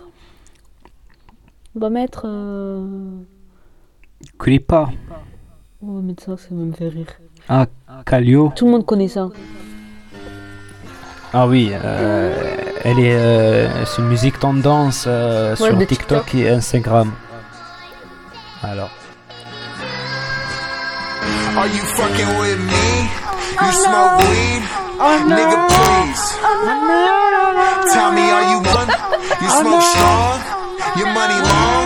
On 1.77 1.81
va 1.81 1.91
mettre... 1.91 2.23
euh, 2.25 3.21
Crie 4.39 4.61
pas. 4.61 4.91
On 5.83 5.95
va 5.95 6.01
mettre 6.01 6.25
ça, 6.25 6.37
ça 6.37 6.49
va 6.51 6.57
me 6.63 6.73
faire 6.73 6.93
rire. 6.93 7.07
Ah, 7.49 7.67
Calio. 8.05 8.53
Tout 8.57 8.67
le 8.67 8.73
monde 8.73 8.87
connaît 8.87 9.09
ça. 9.09 9.29
Ah 11.33 11.47
oui, 11.47 11.73
euh, 11.73 12.35
elle 12.83 12.99
est, 12.99 13.15
euh, 13.15 13.85
c'est 13.85 14.03
une 14.03 14.09
musique 14.09 14.39
tendance 14.41 15.05
euh, 15.07 15.55
sur 15.55 15.77
de 15.77 15.85
TikTok, 15.85 16.27
TikTok. 16.27 16.35
et 16.35 16.51
Instagram. 16.51 17.13
Alors, 18.63 18.91
Are 21.57 21.67
you 21.67 21.83
fucking 21.97 22.39
with 22.39 22.59
me? 22.59 23.09
You 23.63 23.73
smoke 23.73 24.19
weed? 24.31 24.63
Nigga, 25.27 25.67
please. 25.69 26.25
Tell 27.93 28.11
me, 28.13 28.31
are 28.31 28.47
you 28.53 28.59
one? 28.75 28.89
You 29.41 29.49
smoke 29.51 29.83
strong? 29.83 30.41
Your 30.97 31.09
money 31.15 31.39
long? 31.41 31.80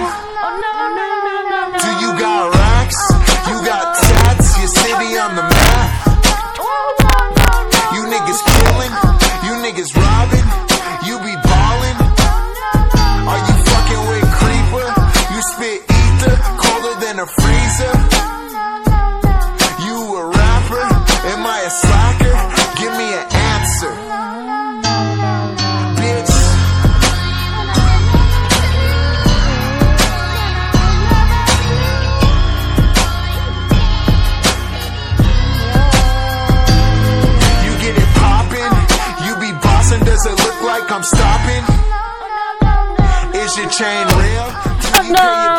Pay 43.54 43.62
your 43.62 43.70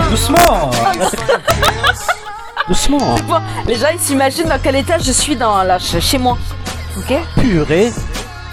doucement, 0.10 0.72
doucement. 2.68 3.16
Bon, 3.28 3.42
les 3.66 3.76
gens, 3.76 3.88
ils 3.94 4.00
s'imaginent 4.00 4.50
dans 4.50 4.60
quel 4.62 4.76
état 4.76 4.98
je 4.98 5.12
suis 5.14 5.36
dans 5.38 5.64
la, 5.64 5.80
ch- 5.80 6.04
chez 6.04 6.18
moi. 6.18 6.38
Ok? 6.98 7.14
Purée. 7.40 7.94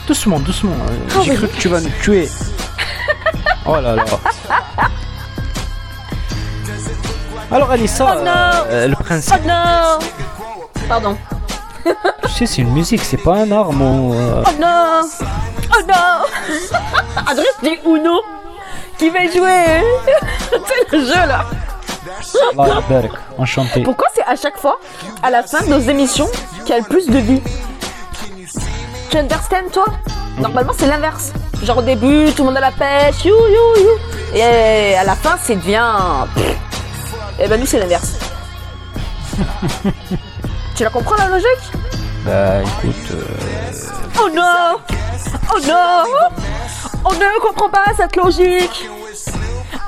Doucement, 0.07 0.39
doucement. 0.39 0.77
euh, 0.89 1.23
J'ai 1.25 1.35
cru 1.35 1.49
que 1.49 1.57
tu 1.61 1.69
vas 1.69 1.81
nous 1.81 1.91
tuer. 2.03 2.29
Oh 3.67 3.81
là 3.81 3.97
là. 3.97 4.05
Alors 7.51 7.71
Alissa, 7.71 8.15
Oh 8.17 8.21
non. 8.25 8.31
euh, 8.71 8.87
le 8.89 8.95
Oh 8.99 9.03
principe, 9.03 9.45
non 9.45 9.99
Pardon. 10.89 11.17
tu 11.85 12.31
sais, 12.33 12.47
c'est 12.47 12.63
une 12.63 12.73
musique, 12.73 13.03
c'est 13.03 13.17
pas 13.23 13.37
un 13.39 13.51
arme. 13.51 13.83
euh, 13.83 14.43
Oh 14.47 14.51
non 14.61 15.03
Oh 15.75 15.81
non 15.89 16.27
Adresse 17.27 17.57
dit 17.63 17.79
Uno 17.87 18.21
qui 19.03 19.11
va 19.11 19.27
jouer 19.27 19.83
C'est 20.51 20.97
le 20.97 21.05
jeu 21.05 21.27
là 21.27 21.45
yabarak. 22.57 23.11
Enchanté. 23.37 23.83
Pourquoi 23.83 24.07
c'est 24.15 24.23
à 24.23 24.37
chaque 24.37 24.57
fois, 24.59 24.79
à 25.23 25.31
la 25.31 25.43
fin 25.43 25.63
de 25.65 25.71
nos 25.71 25.81
émissions, 25.81 26.29
qu'il 26.61 26.69
y 26.69 26.73
a 26.73 26.79
le 26.79 26.85
plus 26.85 27.07
de 27.09 27.19
vues 27.19 27.41
Tu 29.11 29.17
understand 29.17 29.71
toi 29.73 29.87
Normalement 30.39 30.73
c'est 30.77 30.87
l'inverse. 30.87 31.33
Genre 31.65 31.79
au 31.79 31.83
début, 31.83 32.31
tout 32.33 32.43
le 32.43 32.49
monde 32.51 32.59
a 32.59 32.61
la 32.61 32.71
pêche, 32.71 33.25
you 33.25 33.35
you 33.35 33.83
you. 33.83 34.37
Et 34.37 34.95
à 34.95 35.05
la 35.05 35.17
fin, 35.17 35.37
c'est 35.43 35.57
devient. 35.57 35.83
Et 37.41 37.49
ben 37.49 37.59
nous 37.59 37.67
c'est 37.67 37.81
l'inverse. 37.81 38.19
tu 40.77 40.85
la 40.85 40.91
comprends 40.91 41.17
la 41.17 41.29
logique? 41.29 41.73
Bah 42.25 42.63
écoute, 42.63 43.11
euh, 43.13 43.25
Oh 44.21 44.29
non 44.35 44.77
Oh 45.55 45.59
non 45.67 46.05
On 47.05 47.13
ne 47.13 47.41
comprend 47.41 47.69
pas 47.69 47.85
cette 47.97 48.17
logique 48.17 48.89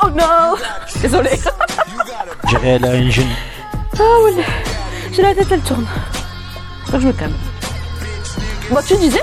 Oh 0.03 0.09
non 0.11 0.57
Désolé. 1.01 1.31
je 2.45 2.49
dirais 2.49 2.69
elle 2.71 2.85
a 2.85 2.95
une 2.97 3.11
jeune. 3.11 3.29
Ah 3.99 4.03
oui, 4.25 4.33
j'ai 5.13 5.23
la 5.23 5.35
tête, 5.35 5.47
elle 5.51 5.61
tourne. 5.61 5.87
Faut 6.87 6.93
que 6.93 7.01
je 7.01 7.07
me 7.07 7.13
calme. 7.13 7.35
Bon, 8.71 8.79
tu 8.87 8.97
disais 8.97 9.23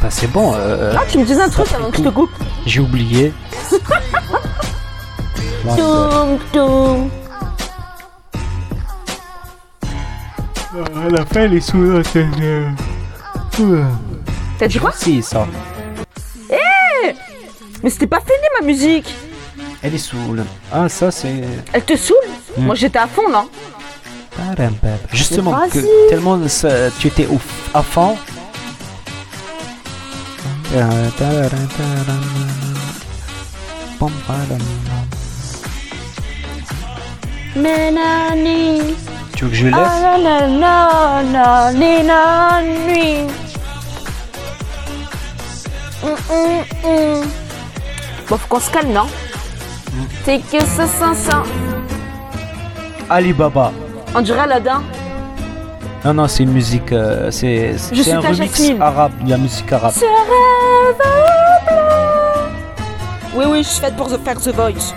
Bah 0.00 0.08
c'est 0.08 0.28
bon, 0.28 0.54
euh, 0.54 0.94
Ah, 0.96 1.02
tu 1.10 1.18
me 1.18 1.24
disais 1.24 1.42
un 1.42 1.48
truc 1.50 1.66
avant 1.74 1.90
que 1.90 1.98
je 1.98 2.02
te 2.04 2.08
coupe. 2.08 2.30
j'ai 2.64 2.80
oublié. 2.80 3.32
la 11.10 11.24
fin, 11.26 11.42
elle 11.42 11.54
est 11.54 11.60
sous 11.60 12.02
T'as 14.58 14.68
dit 14.68 14.78
quoi? 14.78 14.92
Si, 14.94 15.22
ça. 15.22 15.46
Mais 17.82 17.90
c'était 17.90 18.06
pas 18.06 18.20
fini 18.20 18.46
ma 18.60 18.66
musique 18.66 19.12
Elle 19.82 19.94
est 19.94 19.98
saoule. 19.98 20.44
Ah, 20.72 20.88
ça, 20.88 21.10
c'est. 21.10 21.42
Elle 21.72 21.84
te 21.84 21.96
saoule? 21.96 22.16
Moi 22.58 22.74
j'étais 22.74 22.98
à 22.98 23.06
fond 23.06 23.28
là. 23.28 23.44
Justement, 25.12 25.52
que 25.68 25.78
Vas-y. 25.78 26.08
tellement 26.08 26.48
ça- 26.48 26.90
tu 26.98 27.08
étais 27.08 27.26
au, 27.26 27.38
à 27.74 27.82
fond. 27.82 28.16
Tu 39.36 39.44
veux 39.44 39.50
que 39.50 39.56
je 39.56 39.66
laisse 39.66 39.76
ah 39.76 40.18
ni. 41.74 43.26
Hum, 46.02 46.16
hum, 46.30 46.64
hum. 46.84 47.22
Bon, 48.28 48.36
faut 48.36 48.48
qu'on 48.48 48.60
se 48.60 48.70
calme, 48.70 48.92
non 48.92 49.06
C'est 50.24 50.38
que 50.38 50.60
ça, 50.64 50.86
ça. 50.86 51.42
Alibaba. 53.08 53.72
On 54.14 54.20
dirait 54.20 54.40
Aladdin. 54.40 54.82
Non, 56.04 56.14
non, 56.14 56.28
c'est 56.28 56.42
une 56.42 56.52
musique. 56.52 56.90
euh, 56.92 57.30
c'est 57.30 57.72
Je 57.72 57.78
c'est 57.78 58.02
suis 58.02 58.12
un 58.12 58.20
remix 58.20 58.36
Jasmine. 58.36 58.82
arabe, 58.82 59.12
de 59.24 59.30
la 59.30 59.38
musique 59.38 59.72
arabe. 59.72 59.92
Ce 59.94 60.00
rêve 60.00 60.96
blanc. 60.98 61.78
Oui, 63.34 63.44
oui, 63.48 63.62
je 63.62 63.68
suis 63.68 63.80
faite 63.80 63.96
pour 63.96 64.08
The- 64.08 64.18
faire 64.24 64.38
The 64.40 64.48
Voice. 64.54 64.94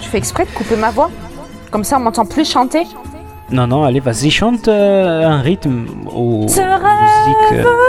Tu 0.00 0.08
fais 0.08 0.18
exprès 0.18 0.44
de 0.44 0.50
couper 0.50 0.76
ma 0.76 0.90
voix? 0.90 1.10
Comme 1.70 1.84
ça, 1.84 1.96
on 1.96 2.00
m'entend 2.00 2.26
plus 2.26 2.50
chanter? 2.50 2.86
Non, 3.50 3.66
non, 3.66 3.84
allez, 3.84 4.00
vas-y, 4.00 4.30
chante 4.30 4.68
euh, 4.68 5.24
un 5.24 5.40
rythme 5.40 5.86
musiques. 6.06 7.50
rêve 7.50 7.66
euh. 7.66 7.80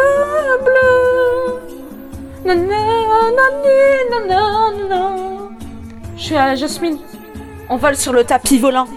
Je 6.18 6.22
suis 6.22 6.36
à 6.36 6.46
la 6.48 6.56
Jasmine. 6.56 6.98
On 7.70 7.78
vole 7.78 7.96
sur 7.96 8.14
le 8.14 8.24
tapis 8.24 8.60
volant. 8.60 8.88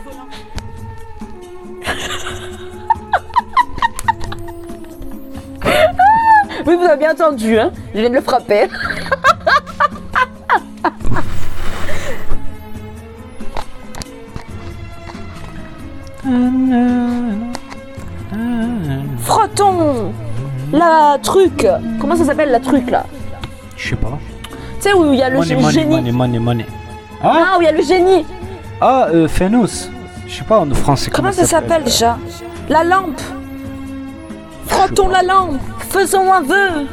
Oui, 6.67 6.77
vous 6.77 6.85
avez 6.85 6.97
bien 6.97 7.13
entendu, 7.13 7.59
hein. 7.59 7.73
Je 7.95 8.01
viens 8.01 8.11
de 8.11 8.15
le 8.15 8.21
frapper. 8.21 8.69
Frottons 19.21 20.13
La 20.73 21.19
truc. 21.23 21.67
Comment 22.01 22.17
ça 22.17 22.25
s'appelle 22.25 22.51
la 22.51 22.61
truc 22.61 22.91
là? 22.91 23.05
Je 23.77 23.91
sais 23.91 23.97
pas. 23.97 24.19
Tu 24.77 24.83
sais 24.91 24.93
où 24.93 25.13
il 25.13 25.19
y 25.19 25.23
a 25.23 25.31
le 25.31 25.39
Money, 25.39 25.55
money, 25.57 25.73
génie? 25.73 25.95
money, 25.97 26.13
money, 26.13 26.39
money. 26.39 26.67
Ah, 27.23 27.33
Ah, 27.55 27.59
où 27.59 27.63
il 27.63 27.65
y 27.65 27.69
a 27.69 27.73
le 27.73 27.83
génie. 27.83 28.25
Ah 28.81 29.07
euh, 29.13 29.29
Fénus. 29.29 29.91
Je 30.27 30.37
sais 30.39 30.45
pas 30.45 30.59
en 30.59 30.71
français 30.75 31.11
Comment 31.11 31.33
ça 31.33 31.45
s'appelle 31.47 31.85
déjà? 31.85 32.19
La 32.69 32.83
lampe. 32.85 33.21
Frottons 34.67 35.09
la 35.09 35.23
lampe 35.23 35.61
Faisons 35.95 36.33
un 36.33 36.43
vœu 36.43 36.89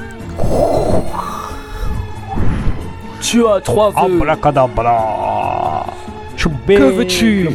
Tu 3.20 3.48
as 3.48 3.60
trois 3.62 3.92
Abracadabra. 3.98 5.88
Choubé. 6.38 6.76
Que 6.76 6.84
veux-tu? 6.84 7.50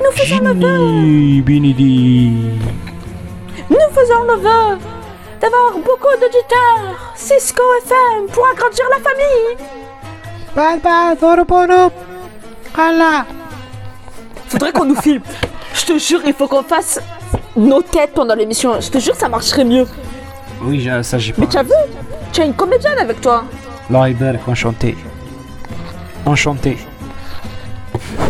Nous 0.00 0.12
faisons 0.12 0.40
le 0.42 0.54
vœu. 0.54 0.78
Nous 3.68 3.88
faisons 3.92 4.22
le 4.26 4.36
vœu 4.40 4.78
d'avoir 5.38 5.72
beaucoup 5.74 6.16
d'auditeurs 6.18 7.12
Cisco 7.14 7.62
FM 7.84 8.28
pour 8.32 8.46
agrandir 8.46 8.86
la 8.90 9.00
famille 9.06 9.50
Faudrait 14.48 14.72
qu'on 14.72 14.86
nous 14.86 14.96
filme 14.96 15.22
Je 15.74 15.84
te 15.84 15.98
jure, 15.98 16.22
il 16.26 16.32
faut 16.32 16.48
qu'on 16.48 16.62
fasse 16.62 16.98
nos 17.56 17.82
têtes 17.82 18.12
pendant 18.14 18.34
l'émission. 18.34 18.80
Je 18.80 18.90
te 18.90 18.98
jure, 18.98 19.14
ça 19.14 19.28
marcherait 19.28 19.64
mieux. 19.64 19.86
Oui, 20.62 20.80
j'ai- 20.80 21.02
ça 21.02 21.18
j'ai 21.18 21.32
pas. 21.32 21.40
Mais 21.42 21.46
tu 21.48 21.56
as 21.56 21.62
vu 21.62 21.72
Tu 22.32 22.40
as 22.42 22.44
une 22.44 22.54
comédienne 22.54 22.98
avec 22.98 23.20
toi. 23.20 23.44
Ibarak, 23.90 24.46
enchanté. 24.46 24.96
Enchanté. 26.26 26.76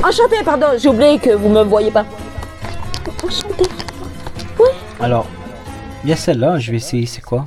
Enchantée, 0.05 0.42
pardon, 0.44 0.66
j'ai 0.78 0.88
oublié 0.88 1.18
que 1.18 1.30
vous 1.30 1.49
me 1.49 1.62
voyez 1.64 1.90
pas. 1.90 2.05
Enchantée. 3.24 3.64
Alors, 5.01 5.26
il 6.05 6.11
y 6.11 6.12
a 6.12 6.16
celle-là, 6.16 6.59
je 6.59 6.70
vais 6.70 6.76
essayer, 6.78 7.07
c'est 7.07 7.20
quoi? 7.24 7.44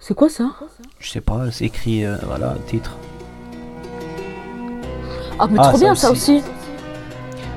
C'est 0.00 0.14
quoi 0.14 0.28
ça? 0.28 0.44
Je 0.98 1.10
sais 1.10 1.20
pas, 1.20 1.42
c'est 1.52 1.64
écrit, 1.66 2.04
euh, 2.04 2.16
voilà, 2.26 2.54
titre. 2.66 2.96
Ah, 5.38 5.46
mais 5.50 5.58
Ah, 5.60 5.68
trop 5.68 5.78
bien 5.78 5.94
ça 5.94 6.10
aussi. 6.10 6.42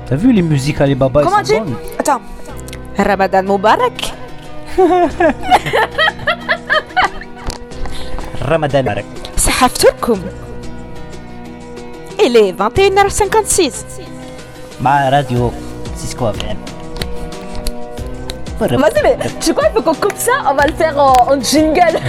T'as 0.06 0.16
vu 0.16 0.32
les 0.32 0.42
musiques 0.42 0.80
Alibaba 0.80 1.22
Comment 1.24 1.36
bonnes 1.42 1.74
Attends. 1.98 2.20
رمضان 3.00 3.44
مبارك. 3.46 4.00
رمضان 8.42 8.82
مبارك. 8.84 9.04
سحفتكم. 9.36 10.20
إلي 12.20 12.54
21h56 12.58 13.72
مع 14.80 15.08
راديو 15.08 15.52
سيسكو 15.96 16.32
FM 16.32 16.56
Vas-y, 18.60 19.02
mais 19.02 19.16
tu 19.44 19.52
crois 19.52 19.68
qu'il 19.68 19.74
faut 19.74 19.82
qu'on 19.82 19.94
coupe 19.94 20.16
ça? 20.26 20.32
On 20.50 20.54
va 20.54 20.64
le 20.66 20.72
faire 20.72 20.96
en, 20.98 21.12
en 21.32 21.38
jingle. 21.52 21.96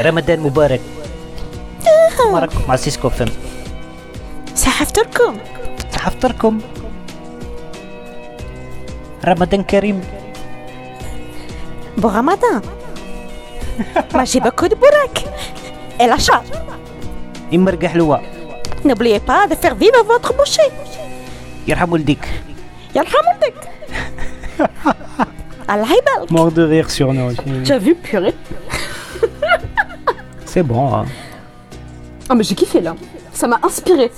رمضان 0.00 0.40
مبارك. 0.40 0.80
مبارك 2.30 2.50
مع 2.68 2.76
سيسكو 2.76 3.08
فم 3.08 3.26
صحفتركم 4.54 5.36
صحفتركم 5.94 6.58
Ramadan 9.22 9.62
Karim. 9.64 10.00
Bon 11.96 12.08
Ramadan. 12.08 12.60
Mangez 14.14 14.40
beaucoup 14.40 14.68
de 14.68 14.74
bourrac 14.74 15.26
et 15.98 16.06
la. 16.06 16.16
N'oubliez 18.84 19.20
pas 19.20 19.46
de 19.46 19.54
faire 19.54 19.74
vivre 19.74 20.02
votre 20.06 20.32
bouchée. 20.34 20.70
Yarhamuldik. 21.66 22.20
Yarhamuldik. 22.94 23.54
Mort 26.30 26.50
de 26.52 26.62
rire 26.62 26.90
sur 26.90 27.12
nous. 27.12 27.32
Tu 27.64 27.72
as 27.72 27.78
vu, 27.78 27.94
purée 27.94 28.34
C'est 30.44 30.62
bon, 30.62 30.94
hein. 30.94 31.04
Ah, 32.28 32.34
mais 32.34 32.42
j'ai 32.44 32.54
kiffé 32.54 32.80
là. 32.80 32.94
Ça 33.32 33.46
m'a 33.46 33.58
inspiré. 33.62 34.10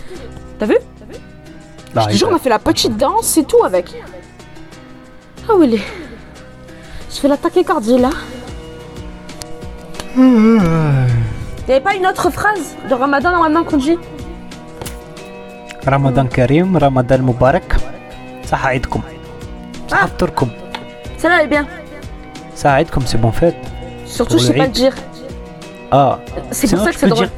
T'as 0.59 0.67
vu? 0.67 0.77
Bah, 1.95 2.03
J'ai 2.07 2.11
il- 2.11 2.13
toujours, 2.19 2.31
on 2.33 2.37
a 2.37 2.39
fait 2.39 2.49
la 2.49 2.59
petite 2.59 2.97
danse 2.97 3.37
et 3.37 3.45
tout 3.45 3.63
avec. 3.65 3.93
Ah 5.49 5.55
oui, 5.57 5.83
je 7.11 7.17
fais 7.17 7.29
la 7.29 7.37
tachycardie 7.37 7.99
là. 7.99 8.11
Hmm. 10.15 10.59
avait 11.65 11.81
pas 11.81 11.95
une 11.95 12.07
autre 12.07 12.31
phrase 12.31 12.77
de 12.89 12.95
Ramadan 12.95 13.33
normalement 13.33 13.65
qu'on 13.65 13.79
dit? 13.79 13.99
Ramadan 15.87 16.25
hmm. 16.25 16.29
Karim, 16.29 16.77
Ramadan 16.77 17.19
Mubarak, 17.19 17.75
Sahaïdkoum. 18.45 19.03
Sahaïdkoum. 19.89 20.51
Celle-là 21.19 21.39
elle 21.41 21.47
est 21.47 21.49
bien. 21.49 21.67
comme 22.93 23.07
c'est 23.07 23.19
bon 23.19 23.33
fait. 23.33 23.57
Surtout, 24.07 24.39
je 24.39 24.45
sais 24.45 24.55
pas 24.55 24.67
le 24.67 24.71
dire. 24.71 24.95
Ah, 25.91 26.19
c'est 26.51 26.71
pour 26.71 26.85
ça 26.85 26.93
que 26.93 26.99
c'est 26.99 27.09
drôle. 27.09 27.29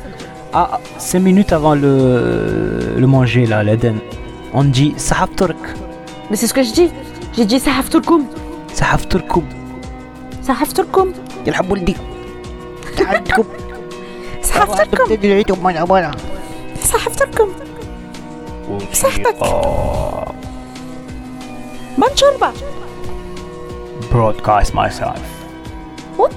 Ah, 0.52 0.78
5 0.98 1.18
minutes 1.20 1.52
avant 1.52 1.74
le, 1.74 2.94
le 2.96 3.06
manger 3.06 3.46
là, 3.46 3.64
l'Aden, 3.64 3.98
on 4.52 4.64
dit 4.64 4.94
Sahab 4.96 5.34
Turk. 5.36 5.56
Mais 6.30 6.36
c'est 6.36 6.46
ce 6.46 6.54
que 6.54 6.62
je 6.62 6.72
dis. 6.72 6.90
جي 7.36 7.44
جي 7.44 7.58
سحفت 7.58 7.96
لكم 7.96 8.26
سحفت 8.72 9.16
لكم 9.16 9.42
سحفت 10.42 10.80
لكم 10.80 11.12
يلعب 11.46 11.70
ولدي 11.70 11.96
تعبتكم 12.96 13.44
سحفت 14.42 14.80
لكم 14.80 15.04
تبتدي 15.04 15.26
العيد 15.32 15.52
من 15.52 15.76
عبارة 15.76 16.10
سحفت 16.82 17.22
لكم 17.22 17.48
صحتك 18.92 19.36
من 21.98 22.08
شربة 22.14 22.52
broadcast 24.12 24.72
myself 24.74 25.22
what 26.16 26.34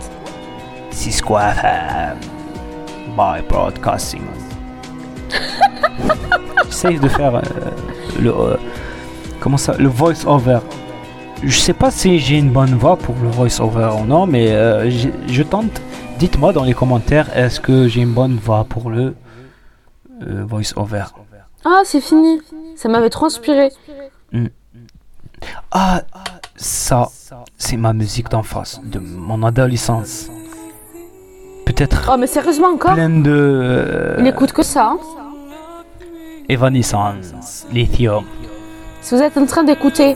Cisco 0.91 1.35
FM 1.37 2.17
by 3.15 3.41
broadcasting 3.49 4.25
J'essaye 6.65 6.99
de 6.99 7.07
faire 7.07 7.35
euh, 7.35 7.41
le 8.19 8.31
euh, 8.31 8.57
comment 9.39 9.57
ça 9.57 9.73
le 9.77 9.89
voice 9.89 10.25
over 10.25 10.59
je 11.43 11.57
sais 11.57 11.73
pas 11.73 11.91
si 11.91 12.19
j'ai 12.19 12.37
une 12.37 12.49
bonne 12.51 12.75
voix 12.75 12.97
pour 12.97 13.15
le 13.21 13.29
voice 13.29 13.59
over 13.61 13.89
ou 14.01 14.05
non 14.05 14.25
mais 14.25 14.51
euh, 14.51 14.89
je 15.27 15.43
tente 15.43 15.81
dites-moi 16.19 16.51
dans 16.53 16.63
les 16.63 16.73
commentaires 16.73 17.35
est-ce 17.37 17.59
que 17.59 17.87
j'ai 17.87 18.01
une 18.01 18.13
bonne 18.13 18.37
voix 18.37 18.63
pour 18.67 18.89
le 18.89 19.15
euh, 20.27 20.43
voice 20.47 20.73
over 20.75 21.05
Ah, 21.63 21.81
c'est 21.85 22.01
fini. 22.01 22.41
Ça 22.75 22.89
m'avait 22.89 23.09
trop 23.09 23.25
inspiré. 23.27 23.69
ah 25.71 26.01
ça 26.55 27.09
c'est 27.57 27.77
ma 27.77 27.93
musique 27.93 28.29
d'enfance 28.29 28.81
de 28.83 28.99
mon 28.99 29.43
adolescence 29.43 30.27
peut-être 31.65 32.09
Oh, 32.11 32.17
mais 32.17 32.27
sérieusement 32.27 32.69
encore? 32.69 32.93
pleine 32.93 33.21
de 33.21 33.31
euh, 33.31 34.15
Il 34.19 34.27
écoute 34.27 34.53
que 34.53 34.63
ça. 34.63 34.91
hein. 34.93 34.97
Evanescence, 36.49 37.67
Lithium. 37.73 38.23
Si 39.01 39.13
vous 39.13 39.21
êtes 39.21 39.37
en 39.37 39.45
train 39.45 39.65
d'écouter. 39.65 40.15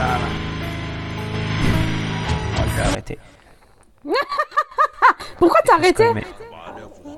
là. 0.00 0.40
Pourquoi 5.38 5.60
t'as 5.64 5.74
arrêté 5.74 6.10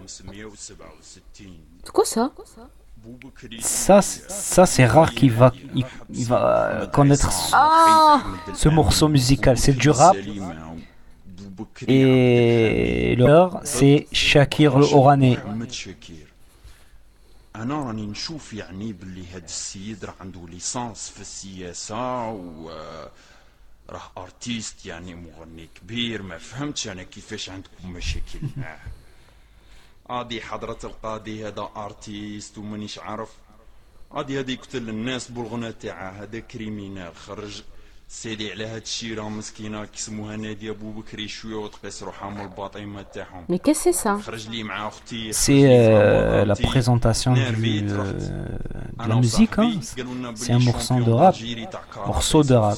C'est 0.07 1.93
quoi 1.93 2.05
ça 2.05 2.31
ça, 3.61 4.01
ça 4.01 4.65
c'est 4.65 4.87
rare 4.87 5.13
qu'il 5.13 5.33
va, 5.33 5.53
il, 5.75 6.25
va 6.25 6.67
euh, 6.83 6.87
connaître 6.87 7.31
ah. 7.53 8.23
ce, 8.55 8.69
morceau 8.69 9.09
musical. 9.09 9.59
C'est 9.59 9.73
du 9.73 9.91
rap. 9.91 10.15
Et 11.89 13.17
le 13.19 13.49
c'est 13.65 14.07
Shakir 14.13 14.77
Orane. 14.95 15.37
أنا 17.57 17.75
راني 17.75 18.07
نشوف 18.07 18.53
يعني 18.53 18.93
باللي 18.93 19.27
هاد 19.27 19.45
السيد 19.45 20.05
راه 20.05 20.15
عنده 20.21 20.49
ليسانس 20.49 21.11
في 21.11 21.21
السياسة 21.21 22.31
و 22.31 22.71
راه 23.91 24.11
أرتيست 24.19 24.87
يعني 24.87 25.15
مغني 25.15 25.69
كبير. 25.75 26.23
ما 26.23 26.39
فهمتش 26.39 26.89
أنا 26.89 27.03
كيفاش 27.03 27.51
عندكم 27.51 27.91
مشاكل 27.93 28.41
معاه. 28.57 28.81
غادي 30.11 30.43
حضرة 30.43 30.79
القاضي 30.85 31.49
هذا 31.49 31.71
أرتيست 31.77 32.59
ومانيش 32.59 32.99
عارف. 32.99 33.31
غادي 34.13 34.41
هذا 34.41 34.51
يقتل 34.51 34.89
الناس 34.89 35.31
بالغنى 35.31 35.73
تاعه 35.73 36.11
هذا 36.11 36.41
كريمينال 36.41 37.17
خرج. 37.17 37.63
سيدي 38.12 38.52
على 38.52 38.66
هاد 38.68 38.82
الشي 38.82 39.14
راه 39.14 39.30
مسكينه 39.30 39.86
كيسموها 39.86 40.36
ناديه 40.38 40.72
ابو 40.72 40.92
بكري 40.92 41.28
شويه 41.28 41.56
وتقيس 41.56 42.04
روحها 42.04 42.30
من 42.30 42.42
الباطيمه 42.42 43.02
تاعهم 43.02 43.46
Mais 43.50 43.60
qu'est-ce 43.60 43.84
que 43.84 43.92
c'est 43.92 44.04
ça 44.04 44.22
خرج 44.26 44.50
لي 44.50 44.64
مع 44.64 44.88
اختي 44.88 45.34
C'est 45.34 45.64
euh, 45.66 46.46
la 46.46 46.56
présentation 46.56 47.34
du, 47.34 47.42
euh, 47.42 48.14
de 49.04 49.10
la 49.10 49.16
musique. 49.16 49.60
Hein. 49.60 49.72
C'est 50.36 50.54
un 50.54 50.60
morceau 50.60 50.96
de 51.08 51.12
rap. 51.12 51.36
Morceau 52.08 52.44
de 52.44 52.56
rap. 52.56 52.78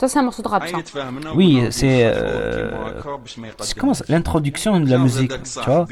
Ça, 0.00 0.08
c'est 0.08 0.18
un 0.18 0.22
morceau 0.22 0.42
de 0.42 0.48
rap, 0.48 0.62
ça. 0.68 0.78
Oui, 1.34 1.50
c'est, 1.78 2.00
euh, 2.04 2.70
C'est 3.66 3.76
comment 3.80 3.94
ça 3.94 4.04
L'introduction 4.08 4.80
de 4.80 4.90
la 4.94 4.98
musique, 5.06 5.32
tu 5.42 5.70
vois 5.70 5.86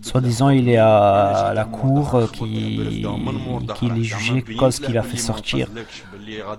Soi-disant, 0.00 0.48
il 0.50 0.68
est 0.70 0.78
à 0.78 1.52
la 1.54 1.64
cour 1.64 2.14
euh, 2.14 2.26
qui, 2.26 3.04
qui 3.74 3.86
est 3.86 4.02
jugé 4.02 4.42
cause 4.42 4.80
qu'il 4.80 4.96
a 4.96 5.02
fait 5.02 5.18
sortir. 5.18 5.68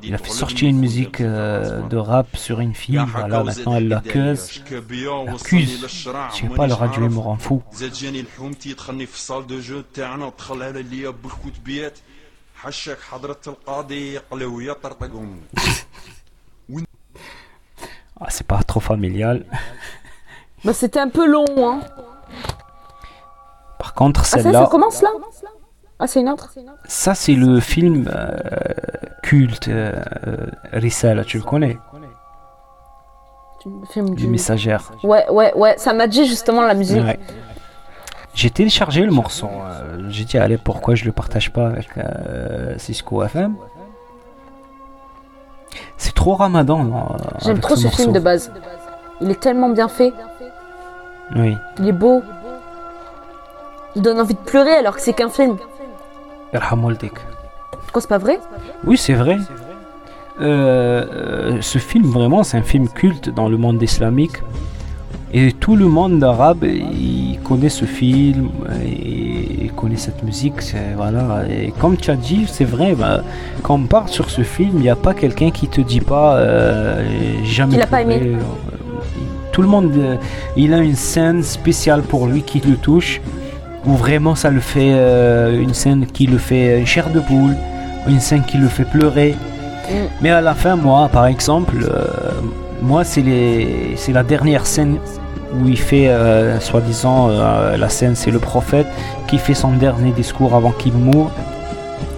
Il 0.03 0.13
a 0.13 0.17
fait 0.17 0.29
sortir 0.29 0.69
une 0.69 0.77
musique 0.79 1.21
euh, 1.21 1.81
de 1.87 1.97
rap 1.97 2.37
sur 2.37 2.59
une 2.59 2.75
fille. 2.75 3.01
Voilà, 3.07 3.43
maintenant 3.43 3.75
elle 3.75 3.87
l'accuse. 3.87 4.61
L'accuse. 4.69 5.87
Je 5.87 6.35
sais 6.35 6.49
pas, 6.55 6.67
le 6.67 6.73
radio 6.73 7.03
il 7.03 7.09
me 7.09 7.19
rend 7.19 7.37
fou. 7.37 7.63
Ah, 18.19 18.27
c'est 18.29 18.47
pas 18.47 18.63
trop 18.63 18.79
familial. 18.79 19.45
Bah, 20.65 20.73
c'était 20.73 20.99
un 20.99 21.09
peu 21.09 21.27
long, 21.27 21.45
hein. 21.57 21.81
Par 23.79 23.93
contre, 23.93 24.21
Ah, 24.21 24.25
ça, 24.25 24.37
ça 24.37 24.43
celle-là, 24.43 24.67
commence 24.71 25.01
là 25.01 25.09
Ah, 25.99 26.07
c'est 26.07 26.19
une 26.21 26.29
autre 26.29 26.53
ça 26.87 27.13
c'est 27.15 27.33
le 27.33 27.59
film 27.59 28.09
euh, 28.13 28.29
culte 29.23 29.67
euh, 29.67 29.93
Risala, 30.73 31.23
tu 31.23 31.37
le 31.37 31.43
connais? 31.43 31.77
Le 33.65 33.85
film 33.87 34.09
Du 34.15 34.23
du... 34.23 34.27
messagère. 34.29 34.91
Ouais, 35.03 35.29
ouais, 35.29 35.53
ouais. 35.55 35.75
Ça 35.77 35.91
m'a 35.91 36.07
dit 36.07 36.25
justement 36.25 36.61
la 36.61 36.73
musique. 36.73 37.03
Ouais. 37.03 37.19
J'ai 38.33 38.49
téléchargé 38.49 39.01
le 39.03 39.11
morceau. 39.11 39.49
euh, 39.49 40.05
J'ai 40.09 40.23
dit, 40.23 40.37
allez, 40.37 40.57
pourquoi 40.57 40.95
je 40.95 41.03
le 41.03 41.11
partage 41.11 41.51
pas 41.51 41.67
avec 41.67 41.89
euh, 41.97 42.75
Cisco 42.77 43.21
FM 43.23 43.55
C'est 45.97 46.13
trop 46.13 46.35
ramadan. 46.35 46.83
non, 46.83 47.07
J'aime 47.43 47.59
trop 47.59 47.75
ce 47.75 47.87
film 47.89 48.13
de 48.13 48.19
base. 48.19 48.51
Il 49.21 49.31
est 49.31 49.39
tellement 49.39 49.69
bien 49.69 49.87
fait. 49.89 50.13
Oui. 51.35 51.57
Il 51.79 51.89
est 51.89 51.91
beau. 51.91 52.21
Il 53.97 54.03
donne 54.03 54.19
envie 54.19 54.35
de 54.35 54.39
pleurer 54.39 54.73
alors 54.73 54.95
que 54.95 55.01
c'est 55.01 55.13
qu'un 55.13 55.29
film. 55.29 55.57
Quoi, 57.91 58.01
c'est 58.01 58.07
pas 58.07 58.19
vrai? 58.19 58.39
Oui, 58.85 58.95
c'est 58.95 59.15
vrai. 59.15 59.37
Euh, 60.39 61.03
euh, 61.11 61.57
ce 61.61 61.79
film, 61.79 62.05
vraiment, 62.05 62.43
c'est 62.43 62.57
un 62.57 62.61
film 62.61 62.87
culte 62.89 63.29
dans 63.29 63.49
le 63.49 63.57
monde 63.57 63.81
islamique. 63.81 64.37
Et 65.33 65.51
tout 65.51 65.75
le 65.75 65.87
monde 65.87 66.23
arabe, 66.23 66.63
il 66.63 67.39
connaît 67.43 67.69
ce 67.69 67.85
film, 67.85 68.49
et 68.85 69.63
il 69.63 69.73
connaît 69.73 69.97
cette 69.97 70.23
musique. 70.23 70.61
Voilà. 70.95 71.45
Et 71.49 71.73
comme 71.79 71.97
tu 71.97 72.11
as 72.11 72.15
dit, 72.15 72.45
c'est 72.47 72.65
vrai, 72.65 72.93
bah, 72.93 73.23
quand 73.63 73.75
on 73.75 73.87
part 73.87 74.09
sur 74.09 74.29
ce 74.29 74.43
film, 74.43 74.73
il 74.75 74.81
n'y 74.81 74.89
a 74.89 74.95
pas 74.95 75.15
quelqu'un 75.15 75.49
qui 75.49 75.67
te 75.67 75.81
dit 75.81 76.01
pas 76.01 76.37
euh, 76.37 77.03
jamais. 77.43 77.73
Qu'il 77.73 77.81
a 77.81 77.87
pas 77.87 78.03
aimé. 78.03 78.37
Tout 79.51 79.63
le 79.63 79.67
monde, 79.67 79.91
euh, 79.97 80.17
il 80.55 80.71
a 80.71 80.77
une 80.77 80.95
scène 80.95 81.41
spéciale 81.41 82.03
pour 82.03 82.27
lui 82.27 82.43
qui 82.43 82.59
le 82.59 82.75
touche, 82.75 83.21
où 83.87 83.93
vraiment 83.93 84.35
ça 84.35 84.49
le 84.49 84.59
fait, 84.59 84.91
euh, 84.91 85.59
une 85.59 85.73
scène 85.73 86.05
qui 86.05 86.27
le 86.27 86.37
fait 86.37 86.81
euh, 86.81 86.85
chair 86.85 87.09
de 87.09 87.19
poule, 87.19 87.55
une 88.07 88.19
scène 88.19 88.43
qui 88.43 88.57
le 88.57 88.67
fait 88.67 88.83
pleurer. 88.83 89.35
Mm. 89.89 89.93
Mais 90.21 90.29
à 90.29 90.41
la 90.41 90.53
fin, 90.53 90.75
moi, 90.75 91.09
par 91.11 91.25
exemple, 91.25 91.75
euh, 91.89 92.05
moi, 92.81 93.03
c'est 93.03 93.21
les, 93.21 93.93
c'est 93.95 94.11
la 94.11 94.23
dernière 94.23 94.65
scène 94.65 94.97
où 95.57 95.67
il 95.67 95.79
fait, 95.79 96.09
euh, 96.09 96.59
soi-disant, 96.59 97.29
la 97.29 97.89
scène, 97.89 98.15
c'est 98.15 98.31
le 98.31 98.39
prophète 98.39 98.87
qui 99.27 99.37
fait 99.37 99.53
son 99.53 99.71
dernier 99.71 100.11
discours 100.11 100.53
avant 100.53 100.71
qu'il 100.71 100.93
moure, 100.93 101.31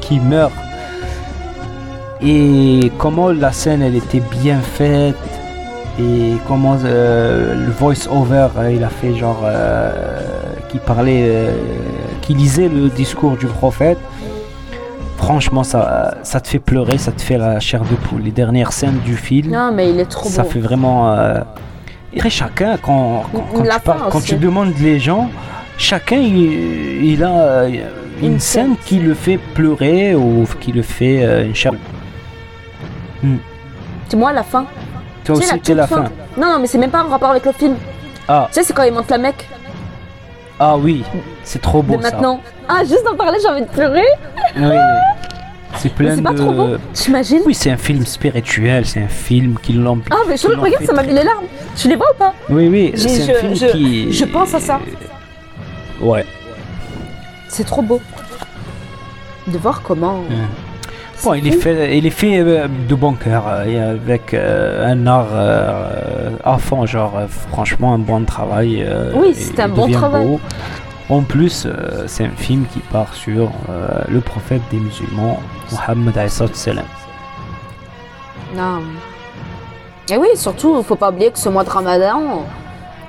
qui 0.01 0.19
meurt. 0.19 0.51
Et 2.21 2.91
comment 2.97 3.29
la 3.29 3.51
scène, 3.51 3.83
elle 3.83 3.95
était 3.95 4.23
bien 4.41 4.59
faite 4.59 5.15
et 5.99 6.33
comment 6.47 6.75
le 6.83 7.71
voice-over, 7.77 8.47
il 8.71 8.83
a 8.83 8.89
fait 8.89 9.15
genre, 9.15 9.45
qui 10.69 10.77
parlait, 10.79 11.23
euh, 11.23 11.55
qui 12.21 12.33
lisait 12.33 12.69
le 12.69 12.89
discours 12.89 13.35
du 13.37 13.47
prophète. 13.47 13.97
Franchement, 15.17 15.63
ça, 15.63 16.15
ça 16.23 16.39
te 16.39 16.47
fait 16.47 16.59
pleurer, 16.59 16.97
ça 16.97 17.11
te 17.11 17.21
fait 17.21 17.37
la 17.37 17.59
chair 17.59 17.81
de 17.81 17.95
poule. 17.95 18.21
Les 18.21 18.31
dernières 18.31 18.71
scènes 18.71 18.99
du 19.03 19.15
film, 19.17 19.51
Non, 19.51 19.71
mais 19.73 19.89
il 19.89 19.99
est 19.99 20.05
trop 20.05 20.29
ça 20.29 20.43
beau. 20.43 20.49
fait 20.49 20.59
vraiment. 20.59 21.13
euh, 21.13 21.39
après, 22.15 22.29
chacun, 22.29 22.77
quand, 22.81 23.23
quand, 23.31 23.45
quand 23.53 23.63
La 23.63 23.75
tu, 23.75 23.81
parles- 23.81 24.09
quand 24.11 24.21
tu 24.23 24.35
demandes 24.37 24.73
les 24.79 24.97
gens, 24.99 25.29
chacun 25.77 26.15
il, 26.17 27.03
il 27.05 27.23
a 27.23 27.29
euh, 27.37 27.69
une, 28.21 28.33
Une 28.33 28.39
scène 28.39 28.67
scène. 28.67 28.75
qui 28.85 28.99
le 28.99 29.13
fait 29.13 29.37
pleurer 29.37 30.15
ou 30.15 30.45
qui 30.59 30.71
le 30.71 30.81
fait 30.81 31.23
euh, 31.23 31.45
une 31.45 31.53
chair. 31.55 31.73
C'est 34.07 34.17
moi 34.17 34.31
la 34.33 34.43
fin. 34.43 34.65
Toi 35.25 35.35
Tu 35.35 35.43
sais, 35.43 35.59
aussi, 35.59 35.73
la 35.75 35.85
toute 35.87 35.95
fin. 35.97 36.03
Non, 36.37 36.47
non, 36.53 36.59
mais 36.59 36.67
c'est 36.67 36.77
même 36.77 36.89
pas 36.89 37.03
en 37.03 37.09
rapport 37.09 37.29
avec 37.31 37.45
le 37.45 37.51
film. 37.51 37.75
Ah, 38.27 38.47
Tu 38.51 38.55
sais, 38.55 38.63
c'est 38.63 38.73
quand 38.73 38.83
il 38.83 38.93
monte 38.93 39.09
la 39.11 39.17
mec 39.17 39.47
ah 40.59 40.77
oui, 40.77 41.03
c'est 41.43 41.61
trop 41.61 41.81
de 41.81 41.87
beau 41.87 42.01
ça. 42.01 42.11
maintenant. 42.11 42.41
Ah, 42.67 42.81
juste 42.83 43.03
d'en 43.05 43.15
parler, 43.15 43.37
j'ai 43.41 43.47
envie 43.49 43.61
de 43.61 43.67
pleurer. 43.67 44.05
Oui. 44.57 44.75
C'est 45.77 45.93
plein 45.93 46.15
c'est 46.15 46.21
pas 46.21 46.31
de. 46.33 46.37
trop 46.37 46.51
beau. 46.51 46.67
T'imagines 46.93 47.41
Oui, 47.45 47.53
c'est 47.53 47.71
un 47.71 47.77
film 47.77 48.05
spirituel, 48.05 48.85
c'est 48.85 49.01
un 49.01 49.07
film 49.07 49.57
qui 49.61 49.73
l'ont. 49.73 50.01
Ah, 50.11 50.15
mais 50.27 50.35
je 50.35 50.47
regarde, 50.47 50.73
fait 50.81 50.85
ça 50.85 50.93
m'a 50.93 51.03
mis 51.03 51.13
les 51.13 51.23
larmes. 51.23 51.45
Tu 51.77 51.87
les 51.87 51.95
vois 51.95 52.11
ou 52.11 52.17
pas? 52.17 52.33
Oui, 52.49 52.67
oui, 52.67 52.91
c'est 52.95 53.25
je- 53.25 53.31
un 53.31 53.35
film 53.35 53.55
je- 53.55 53.65
qui. 53.67 54.11
je 54.13 54.25
pense 54.25 54.53
à 54.55 54.59
ça. 54.59 54.79
Ouais. 56.01 56.25
C'est 57.47 57.63
trop 57.65 57.81
beau. 57.81 58.01
De 59.47 59.57
voir 59.57 59.81
comment. 59.81 60.23
Bon, 61.23 61.33
il 61.33 61.47
est 61.47 61.51
fait, 61.51 61.97
il 61.97 62.05
est 62.05 62.11
fait 62.11 62.39
euh, 62.39 62.67
de 62.87 62.95
bon 62.95 63.13
cœur 63.13 63.43
euh, 63.47 63.93
avec 63.95 64.33
euh, 64.33 64.87
un 64.87 65.05
art 65.05 65.27
à 66.43 66.57
fond, 66.57 66.85
genre 66.85 67.19
franchement 67.27 67.93
un 67.93 67.99
bon 67.99 68.23
travail. 68.23 68.87
Oui, 69.15 69.33
c'est 69.33 69.59
un 69.59 69.67
bon 69.67 69.89
travail. 69.91 70.25
beau. 70.25 70.39
En 71.09 71.23
plus, 71.23 71.67
c'est 72.05 72.25
un 72.25 72.37
film 72.37 72.65
qui 72.71 72.79
part 72.79 73.13
sur 73.15 73.51
le 74.07 74.19
prophète 74.21 74.61
des 74.71 74.77
musulmans, 74.77 75.39
Mohammed 75.71 76.29
salam. 76.29 76.85
Non. 78.55 78.81
Et 80.11 80.17
oui, 80.17 80.27
surtout, 80.35 80.81
faut 80.83 80.95
pas 80.95 81.09
oublier 81.09 81.31
que 81.31 81.39
ce 81.39 81.49
mois 81.49 81.63
de 81.63 81.69
Ramadan, 81.69 82.45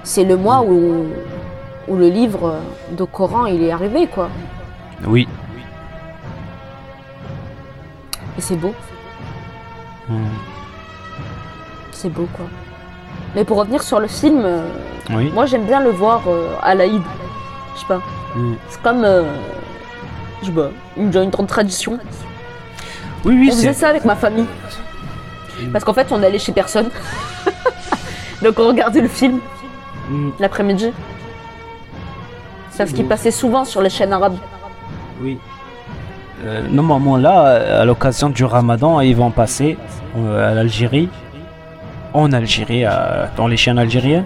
c'est 0.02 0.24
le 0.24 0.36
mois 0.36 0.62
où, 0.62 1.06
où 1.88 1.96
le 1.96 2.08
livre 2.08 2.54
de 2.92 3.04
Coran 3.04 3.46
il 3.46 3.62
est 3.64 3.70
arrivé, 3.70 4.06
quoi. 4.06 4.28
Oui. 5.06 5.28
Et 8.41 8.43
c'est 8.43 8.57
beau, 8.57 8.74
Hmm. 10.09 10.24
c'est 11.93 12.09
beau, 12.09 12.26
quoi. 12.34 12.47
Mais 13.34 13.45
pour 13.45 13.59
revenir 13.59 13.82
sur 13.82 14.01
le 14.01 14.07
film, 14.07 14.41
euh, 14.43 14.62
Oui. 15.11 15.30
moi 15.34 15.45
j'aime 15.45 15.66
bien 15.66 15.78
le 15.80 15.91
voir 15.91 16.22
euh, 16.26 16.55
à 16.62 16.74
l'Aïd. 16.74 17.03
Je 17.74 17.80
sais 17.80 17.86
pas. 17.86 18.01
Hmm. 18.34 18.55
C'est 18.70 18.80
comme. 18.80 19.05
euh, 19.05 19.24
je 20.41 20.47
sais 20.47 20.53
pas, 20.53 20.70
une, 20.97 21.14
une 21.14 21.28
grande 21.28 21.49
tradition. 21.49 21.99
Oui, 23.26 23.34
oui, 23.38 23.49
on 23.53 23.55
faisait 23.55 23.74
c'est. 23.74 23.80
ça 23.80 23.88
avec 23.91 24.07
ma 24.07 24.16
famille. 24.16 24.47
Parce 25.70 25.84
qu'en 25.84 25.93
fait, 25.93 26.11
on 26.11 26.22
allait 26.22 26.38
chez 26.38 26.53
personne. 26.53 26.88
Donc 28.43 28.59
on 28.59 28.68
regardait 28.68 29.03
le 29.03 29.09
film 29.09 29.38
Hmm, 30.09 30.30
l'après-midi. 30.41 30.93
Parce 32.78 32.93
qu'il 32.93 33.07
passait 33.07 33.30
souvent 33.30 33.66
sur 33.66 33.82
les 33.82 33.91
chaînes 33.91 34.14
arabes. 34.14 34.38
Oui. 35.20 35.38
Euh, 36.45 36.62
normalement 36.70 37.16
là, 37.16 37.80
à 37.80 37.84
l'occasion 37.84 38.30
du 38.30 38.45
Ramadan, 38.45 39.01
ils 39.01 39.14
vont 39.16 39.30
passer 39.30 39.76
euh, 40.16 40.51
à 40.51 40.55
l'Algérie, 40.55 41.09
en 42.14 42.32
Algérie, 42.32 42.84
dans 43.36 43.47
les 43.47 43.57
chaînes 43.57 43.78
algériennes. 43.78 44.24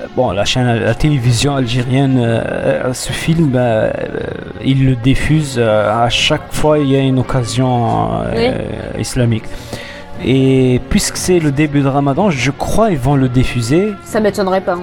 Euh, 0.00 0.06
Bon, 0.16 0.32
la 0.32 0.44
chaîne, 0.44 0.66
la 0.84 0.94
télévision 0.94 1.54
algérienne, 1.56 2.20
ce 2.92 3.12
film, 3.12 3.52
euh, 3.54 3.88
il 4.64 4.84
le 4.84 4.96
diffuse 4.96 5.58
à 5.60 6.08
chaque 6.10 6.52
fois 6.52 6.78
il 6.80 6.88
y 6.90 6.96
a 6.96 7.00
une 7.00 7.20
occasion 7.20 8.10
islamique. 8.98 9.44
Et 10.24 10.80
puisque 10.90 11.16
c'est 11.16 11.38
le 11.38 11.50
début 11.52 11.80
de 11.80 11.88
Ramadan, 11.88 12.30
je 12.30 12.50
crois 12.50 12.90
ils 12.90 12.98
vont 12.98 13.14
le 13.16 13.28
diffuser 13.28 13.92
Ça 14.04 14.18
m'étonnerait 14.20 14.60
pas. 14.60 14.74
hein. 14.74 14.80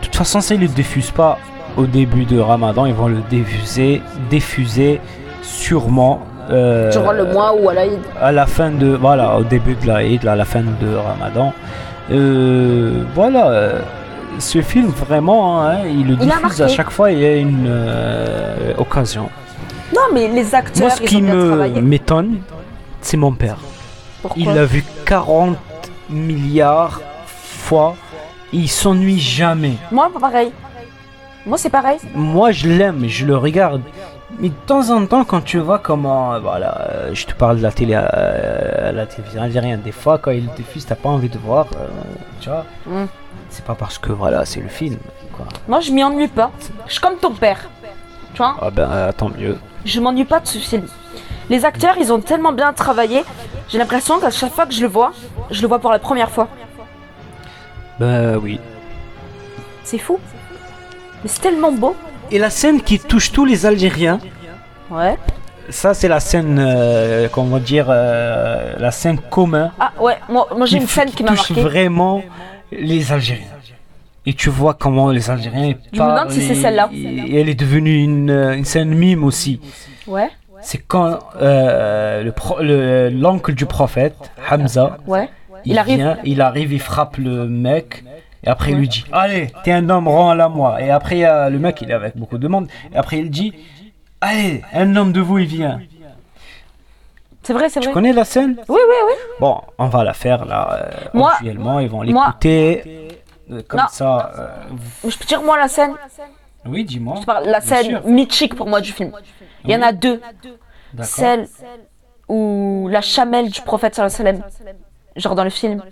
de 0.00 0.04
toute 0.06 0.16
façon, 0.16 0.40
s'ils 0.40 0.56
ne 0.58 0.62
le 0.62 0.68
diffusent 0.68 1.10
pas 1.10 1.38
au 1.76 1.84
début 1.84 2.24
de 2.24 2.38
Ramadan, 2.40 2.86
ils 2.86 2.94
vont 2.94 3.08
le 3.08 3.20
diffuser, 3.30 4.00
diffuser 4.30 4.98
sûrement 5.44 6.22
euh, 6.50 6.90
Durant 6.90 7.12
le 7.12 7.24
mois 7.24 7.54
ou 7.54 7.68
à 7.68 7.74
l'Aïd. 7.74 8.00
à 8.20 8.32
la 8.32 8.46
fin 8.46 8.70
de 8.70 8.88
voilà, 8.88 9.36
au 9.38 9.44
début 9.44 9.74
de 9.76 9.86
l'Aïd, 9.86 10.26
à 10.26 10.36
la 10.36 10.44
fin 10.44 10.60
de 10.62 10.94
Ramadan. 10.94 11.52
Euh, 12.10 13.02
voilà, 13.14 13.48
euh, 13.48 13.80
ce 14.38 14.60
film 14.60 14.88
vraiment, 14.88 15.62
hein, 15.62 15.78
il 15.86 16.06
le 16.06 16.16
Il 16.20 16.30
a 16.30 16.36
diffuse 16.36 16.62
à 16.62 16.68
chaque 16.68 16.90
fois. 16.90 17.10
Il 17.10 17.18
y 17.20 17.24
a 17.24 17.36
une 17.36 17.66
euh, 17.66 18.74
occasion. 18.76 19.28
Non, 19.94 20.02
mais 20.12 20.28
les 20.28 20.54
acteurs, 20.54 20.88
Moi, 20.88 20.90
ce 20.90 21.02
ils 21.02 21.08
qui 21.08 21.22
me 21.22 21.80
m'étonne, 21.80 22.40
c'est 23.00 23.16
mon 23.16 23.32
père. 23.32 23.58
Pourquoi 24.20 24.42
Il 24.42 24.52
l'a 24.52 24.64
vu 24.64 24.84
40 25.06 25.56
milliards 26.10 27.00
fois. 27.26 27.96
Il 28.52 28.68
s'ennuie 28.68 29.18
jamais. 29.18 29.74
Moi, 29.90 30.10
pareil. 30.20 30.52
Moi, 31.46 31.58
c'est 31.58 31.70
pareil. 31.70 31.98
Moi, 32.14 32.52
je 32.52 32.68
l'aime, 32.68 33.04
je 33.06 33.26
le 33.26 33.36
regarde. 33.36 33.82
Mais 34.38 34.48
de 34.48 34.54
temps 34.66 34.90
en 34.90 35.06
temps, 35.06 35.24
quand 35.24 35.42
tu 35.42 35.58
vois 35.58 35.78
comment, 35.78 36.34
euh, 36.34 36.40
voilà, 36.40 36.80
euh, 36.80 37.14
je 37.14 37.26
te 37.26 37.34
parle 37.34 37.58
de 37.58 37.62
la 37.62 37.70
télé, 37.72 37.94
euh, 37.94 38.92
la 38.92 39.06
télévision 39.06 39.42
algérienne, 39.42 39.80
des 39.80 39.92
fois, 39.92 40.18
quand 40.18 40.32
il 40.32 40.46
diffuse, 40.54 40.86
t'as 40.86 40.96
pas 40.96 41.08
envie 41.08 41.28
de 41.28 41.38
voir, 41.38 41.66
euh, 41.76 41.86
tu 42.40 42.48
vois. 42.48 42.64
Mm. 42.86 43.06
C'est 43.50 43.64
pas 43.64 43.74
parce 43.74 43.98
que, 43.98 44.12
voilà, 44.12 44.44
c'est 44.44 44.60
le 44.60 44.68
film, 44.68 44.98
quoi. 45.32 45.46
Moi, 45.68 45.80
je 45.80 45.92
m'y 45.92 46.02
ennuie 46.02 46.28
pas. 46.28 46.50
Je 46.86 46.92
suis 46.92 47.00
comme 47.00 47.16
ton 47.16 47.32
père. 47.32 47.68
Tu 48.32 48.38
vois? 48.38 48.56
Ah 48.60 48.70
ben, 48.70 49.12
tant 49.16 49.28
mieux. 49.28 49.56
Je 49.84 50.00
m'ennuie 50.00 50.24
pas 50.24 50.40
de 50.40 50.46
ce 50.46 50.58
film. 50.58 50.86
Les 51.48 51.64
acteurs, 51.64 51.96
ils 51.98 52.12
ont 52.12 52.20
tellement 52.20 52.52
bien 52.52 52.72
travaillé. 52.72 53.22
J'ai 53.68 53.78
l'impression 53.78 54.18
qu'à 54.18 54.30
chaque 54.30 54.52
fois 54.52 54.66
que 54.66 54.74
je 54.74 54.80
le 54.80 54.88
vois, 54.88 55.12
je 55.50 55.62
le 55.62 55.68
vois 55.68 55.78
pour 55.78 55.92
la 55.92 55.98
première 56.00 56.30
fois. 56.30 56.48
Ben 58.00 58.36
oui. 58.36 58.58
C'est 59.84 59.98
fou. 59.98 60.18
Mais 61.22 61.28
c'est 61.28 61.40
tellement 61.40 61.70
beau. 61.70 61.94
Et 62.30 62.38
la 62.38 62.50
scène 62.50 62.80
qui 62.82 62.98
touche 62.98 63.32
tous 63.32 63.44
les 63.44 63.66
Algériens, 63.66 64.18
Ouais. 64.90 65.16
ça 65.70 65.94
c'est 65.94 66.08
la 66.08 66.20
scène, 66.20 66.58
euh, 66.58 67.28
comment 67.30 67.58
dire, 67.58 67.86
euh, 67.88 68.74
la 68.78 68.90
scène 68.90 69.18
commune. 69.18 69.70
Ah 69.78 69.92
ouais, 70.00 70.16
moi, 70.28 70.48
moi 70.56 70.66
j'ai 70.66 70.78
une 70.78 70.86
scène 70.86 71.10
qui 71.10 71.22
m'a 71.22 71.30
touche 71.30 71.50
marqué. 71.50 71.62
vraiment 71.62 72.22
les 72.72 73.12
Algériens. 73.12 73.46
Et 74.26 74.32
tu 74.32 74.48
vois 74.48 74.74
comment 74.74 75.10
les 75.10 75.30
Algériens 75.30 75.74
Je 75.92 76.00
me 76.00 76.06
demande 76.08 76.30
si 76.30 76.40
c'est 76.42 76.54
celle-là. 76.54 76.88
Et 76.92 77.40
elle 77.40 77.48
est 77.48 77.54
devenue 77.54 78.02
une, 78.02 78.30
euh, 78.30 78.56
une 78.56 78.64
scène 78.64 78.88
mime 78.94 79.22
aussi. 79.22 79.60
Ouais, 80.06 80.30
C'est 80.62 80.78
quand 80.78 81.18
euh, 81.40 82.22
le 82.22 82.32
pro- 82.32 82.60
le- 82.60 83.10
l'oncle 83.10 83.52
du 83.54 83.66
prophète, 83.66 84.16
Hamza, 84.50 84.96
ouais. 85.06 85.28
il, 85.66 85.72
Il 85.72 85.78
arrive. 85.78 85.96
vient, 85.98 86.16
il 86.24 86.40
arrive, 86.40 86.72
il 86.72 86.80
frappe 86.80 87.18
le 87.18 87.46
mec. 87.46 88.02
Et 88.44 88.48
après, 88.48 88.72
il 88.72 88.78
lui 88.78 88.88
dit 88.88 89.04
Allez, 89.12 89.50
t'es 89.64 89.72
un 89.72 89.88
homme, 89.88 90.06
rends-la 90.08 90.48
moi. 90.48 90.80
Et 90.82 90.90
après, 90.90 91.16
il 91.16 91.20
y 91.20 91.24
a 91.24 91.48
le 91.50 91.58
mec, 91.58 91.80
il 91.80 91.90
est 91.90 91.94
avec 91.94 92.16
beaucoup 92.16 92.38
de 92.38 92.46
monde. 92.48 92.68
Et 92.92 92.96
après, 92.96 93.18
il 93.18 93.30
dit 93.30 93.52
Allez, 94.20 94.62
un 94.72 94.94
homme 94.96 95.12
de 95.12 95.20
vous, 95.20 95.38
il 95.38 95.46
vient. 95.46 95.80
C'est 97.42 97.52
vrai, 97.52 97.68
c'est 97.68 97.80
Tu 97.80 97.86
vrai. 97.86 97.92
connais 97.94 98.12
la 98.12 98.24
scène? 98.24 98.56
Oui, 98.68 98.78
oui, 98.88 98.96
oui. 99.06 99.12
Bon, 99.38 99.60
on 99.78 99.88
va 99.88 100.02
la 100.04 100.14
faire 100.14 100.46
là, 100.46 100.72
euh, 100.72 100.90
Moi- 101.12 101.32
actuellement. 101.32 101.78
Ils 101.78 101.90
vont 101.90 102.00
l'écouter. 102.02 103.08
euh, 103.50 103.60
Comme 103.68 103.80
Non. 103.80 103.86
ça. 103.90 104.32
euh, 104.38 105.08
Je 105.10 105.16
peux 105.18 105.24
dire 105.26 105.42
moi 105.42 105.58
la 105.58 105.68
scène. 105.68 105.92
Oui, 106.66 106.84
dis-moi. 106.84 107.20
La 107.44 107.60
scène 107.60 108.00
mythique 108.06 108.54
pour 108.54 108.66
moi 108.66 108.80
du 108.80 108.92
film. 108.92 109.12
Il 109.64 109.70
y 109.70 109.76
en 109.76 109.82
a 109.82 109.92
deux. 109.92 110.20
Celle 111.02 111.46
où 112.28 112.88
la 112.90 113.02
chamelle 113.02 113.50
du 113.50 113.60
prophète 113.60 114.00
genre 115.16 115.34
dans 115.34 115.44
le 115.44 115.50
film, 115.50 115.82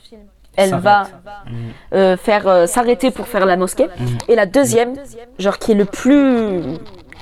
elle 0.56 0.74
va 0.74 1.08
euh, 1.94 2.16
faire 2.16 2.46
euh, 2.46 2.66
s'arrêter 2.66 3.10
pour 3.10 3.26
faire 3.26 3.46
la 3.46 3.56
mosquée. 3.56 3.88
Et 4.28 4.34
la 4.34 4.46
deuxième, 4.46 4.94
genre 5.38 5.58
qui 5.58 5.72
est 5.72 5.74
le 5.74 5.84
plus 5.86 6.62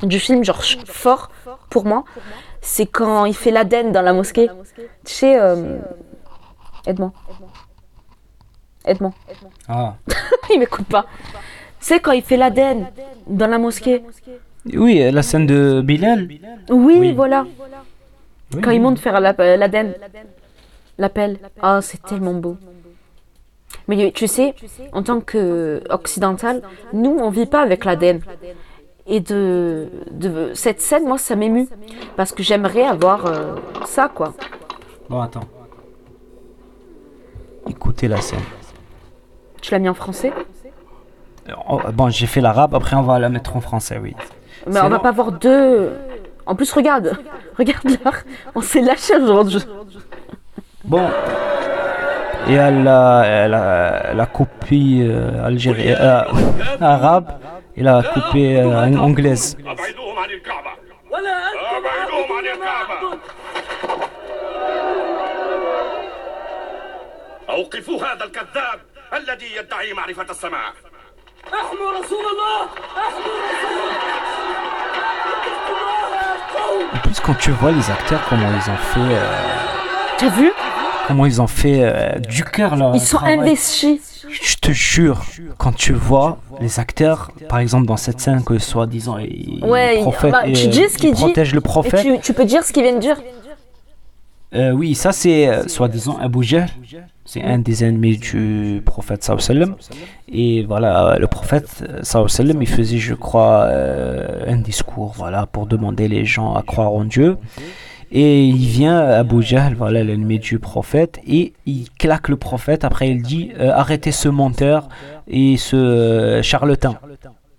du 0.03 0.19
film, 0.19 0.43
genre 0.45 0.63
fort 0.87 1.31
pour 1.71 1.85
moi, 1.85 2.05
c'est 2.61 2.87
quand 2.87 3.25
il 3.27 3.35
fait 3.35 3.51
l'Aden 3.51 3.93
dans 3.93 4.03
la 4.03 4.13
mosquée. 4.13 4.49
Tu 5.05 5.15
sais, 5.15 5.39
euh, 5.41 5.79
aide-moi. 6.87 7.13
Aide-moi. 8.85 9.13
Ah. 9.69 9.95
il 10.53 10.59
m'écoute 10.59 10.87
pas. 10.87 11.07
C'est 11.79 12.01
quand 12.01 12.13
il 12.13 12.23
fait 12.23 12.37
l'Aden 12.37 12.87
dans 13.27 13.47
la 13.47 13.59
mosquée. 13.59 14.03
Oui, 14.75 15.03
euh, 15.03 15.11
la 15.11 15.23
scène 15.23 15.47
de 15.47 15.81
Bilal. 15.83 16.29
Oui, 16.71 16.97
Oui. 16.99 17.13
voilà. 17.13 17.47
Oui, 18.55 18.61
Quand 18.61 18.71
il 18.73 18.81
monte 18.83 18.99
faire 18.99 19.21
la- 19.21 19.33
l'Aden, 19.57 19.95
l'appel. 20.99 21.39
Ah, 21.63 21.81
c'est 21.83 22.03
tellement 22.03 22.35
beau. 22.35 22.57
Mais 23.91 24.13
tu 24.13 24.29
sais, 24.29 24.55
en 24.93 25.03
tant 25.03 25.21
qu'occidental, 25.21 26.63
nous, 26.93 27.19
on 27.21 27.29
vit 27.29 27.47
pas 27.47 27.61
avec 27.61 27.85
l'Aden. 27.85 28.21
Et 29.09 29.19
de, 29.19 29.89
de 30.13 30.53
cette 30.55 30.81
scène, 30.81 31.09
moi, 31.09 31.19
ça 31.19 31.35
m'émue. 31.35 31.67
Parce 32.15 32.31
que 32.31 32.45
j'aimerais 32.45 32.85
avoir 32.85 33.27
euh, 33.27 33.57
ça, 33.87 34.09
quoi. 34.09 34.33
Bon, 35.09 35.21
attends. 35.21 35.49
Écoutez 37.69 38.07
la 38.07 38.21
scène. 38.21 38.39
Tu 39.61 39.73
l'as 39.73 39.81
mis 39.81 39.89
en 39.89 39.95
français? 39.95 40.33
Oh, 41.69 41.81
bon, 41.93 42.11
j'ai 42.11 42.29
fait 42.29 42.41
l'arabe, 42.41 42.77
après 42.77 42.95
on 42.95 43.03
va 43.03 43.19
la 43.19 43.29
mettre 43.29 43.57
en 43.57 43.61
français, 43.61 43.99
oui. 44.01 44.15
Mais 44.69 44.81
on 44.81 44.89
va 44.89 45.01
pas 45.01 45.11
voir 45.11 45.33
deux. 45.33 45.91
En 46.47 46.55
plus, 46.55 46.71
regarde. 46.73 47.19
Regarde 47.59 47.91
là. 48.05 48.13
On 48.55 48.61
s'est 48.61 48.83
lâché 48.83 49.17
aujourd'hui. 49.17 49.65
Bon. 50.85 51.09
Et 52.48 52.54
elle 52.54 52.88
a, 52.88 53.24
elle 53.26 53.54
a 53.56 54.14
la 54.14 54.26
copie 54.28 55.02
euh, 55.04 55.44
algérienne, 55.46 55.98
euh, 56.00 56.24
arabe 56.80 57.32
et 57.76 57.82
la 57.82 58.04
copie 58.04 58.56
euh, 58.56 58.98
anglaise. 59.00 59.58
أبعدوهم 59.66 60.20
عن 60.20 60.30
الكعبة 60.30 60.72
أبعدوهم 61.12 62.38
عن 62.38 62.46
الكعبة 62.46 63.18
أوقفوا 67.50 68.00
هذا 68.06 68.24
الكذاب 68.26 68.80
الذي 69.14 69.56
يدعي 69.58 69.94
معرفة 69.94 70.26
السماء 70.30 70.74
En 76.94 76.98
plus, 77.04 77.20
quand 77.20 77.36
tu 77.36 77.52
vois 77.52 77.72
les 77.72 77.92
acteurs, 77.92 78.22
comment 78.30 78.50
ils 78.50 78.70
ont 78.72 78.78
fait, 78.94 79.16
euh, 79.16 79.26
T'as 80.18 80.30
vu 80.30 80.52
Comment 81.11 81.27
ils 81.27 81.41
ont 81.43 81.47
fait 81.47 81.81
euh, 81.83 82.19
du 82.19 82.45
cœur 82.45 82.77
leur 82.77 82.95
Ils 82.95 83.01
sont 83.01 83.19
travail. 83.19 83.39
investis. 83.41 84.27
Je 84.31 84.57
te 84.57 84.71
jure, 84.71 85.23
quand 85.59 85.73
tu 85.75 85.93
vois 85.93 86.39
les 86.61 86.79
acteurs, 86.79 87.31
par 87.49 87.59
exemple 87.59 87.87
dans 87.87 87.97
cette 87.97 88.21
scène 88.21 88.43
que 88.45 88.59
soi-disant 88.59 89.19
ils 89.19 89.65
Ouais, 89.65 89.99
prophètent, 90.03 90.31
bah, 90.33 90.43
tu 90.45 90.69
dis 90.69 90.89
ce 90.89 90.99
qu'il 90.99 91.09
ils 91.11 91.15
dit, 91.15 91.21
protègent 91.23 91.53
le 91.55 91.59
Et 91.59 91.63
prophète. 91.63 92.03
tu, 92.03 92.19
tu 92.21 92.33
peux 92.33 92.45
dire 92.45 92.63
ce 92.63 92.73
qu'il 92.73 92.83
vient 92.85 92.95
de 92.95 93.01
dire 93.01 93.17
Euh, 94.55 94.73
oui, 94.73 94.95
ça 94.95 95.13
c'est 95.13 95.49
euh, 95.49 95.67
soi-disant 95.69 96.19
Abu 96.21 96.43
Jahl. 96.43 96.69
C'est 97.25 97.43
un 97.45 97.59
des 97.59 97.85
ennemis 97.85 98.19
du 98.19 98.83
prophète 98.85 99.23
sallam. 99.23 99.77
Et 100.33 100.65
voilà, 100.65 101.17
le 101.19 101.27
prophète 101.29 101.85
sallam, 102.03 102.61
il 102.61 102.69
faisait, 102.69 102.99
je 102.99 103.15
crois, 103.15 103.63
euh, 103.67 104.45
un 104.49 104.57
discours, 104.57 105.13
voilà, 105.17 105.47
pour 105.47 105.67
demander 105.67 106.09
les 106.09 106.25
gens 106.25 106.55
à 106.55 106.63
croire 106.63 106.93
en 106.93 107.05
Dieu. 107.05 107.37
Et 108.13 108.45
il 108.45 108.67
vient, 108.67 108.99
Abu 108.99 109.41
Jahl, 109.43 109.75
voilà, 109.75 110.03
l'ennemi 110.03 110.39
du 110.41 110.59
prophète, 110.59 111.21
et 111.27 111.53
il 111.67 111.89
claque 111.91 112.29
le 112.29 112.37
prophète. 112.37 112.85
Après, 112.85 113.09
il 113.11 113.23
dit 113.23 113.53
euh, 113.59 113.71
arrêtez 113.73 114.11
ce 114.11 114.29
menteur 114.29 114.89
et 115.29 115.57
ce 115.57 115.77
euh, 115.77 116.43
charlatan. 116.43 116.97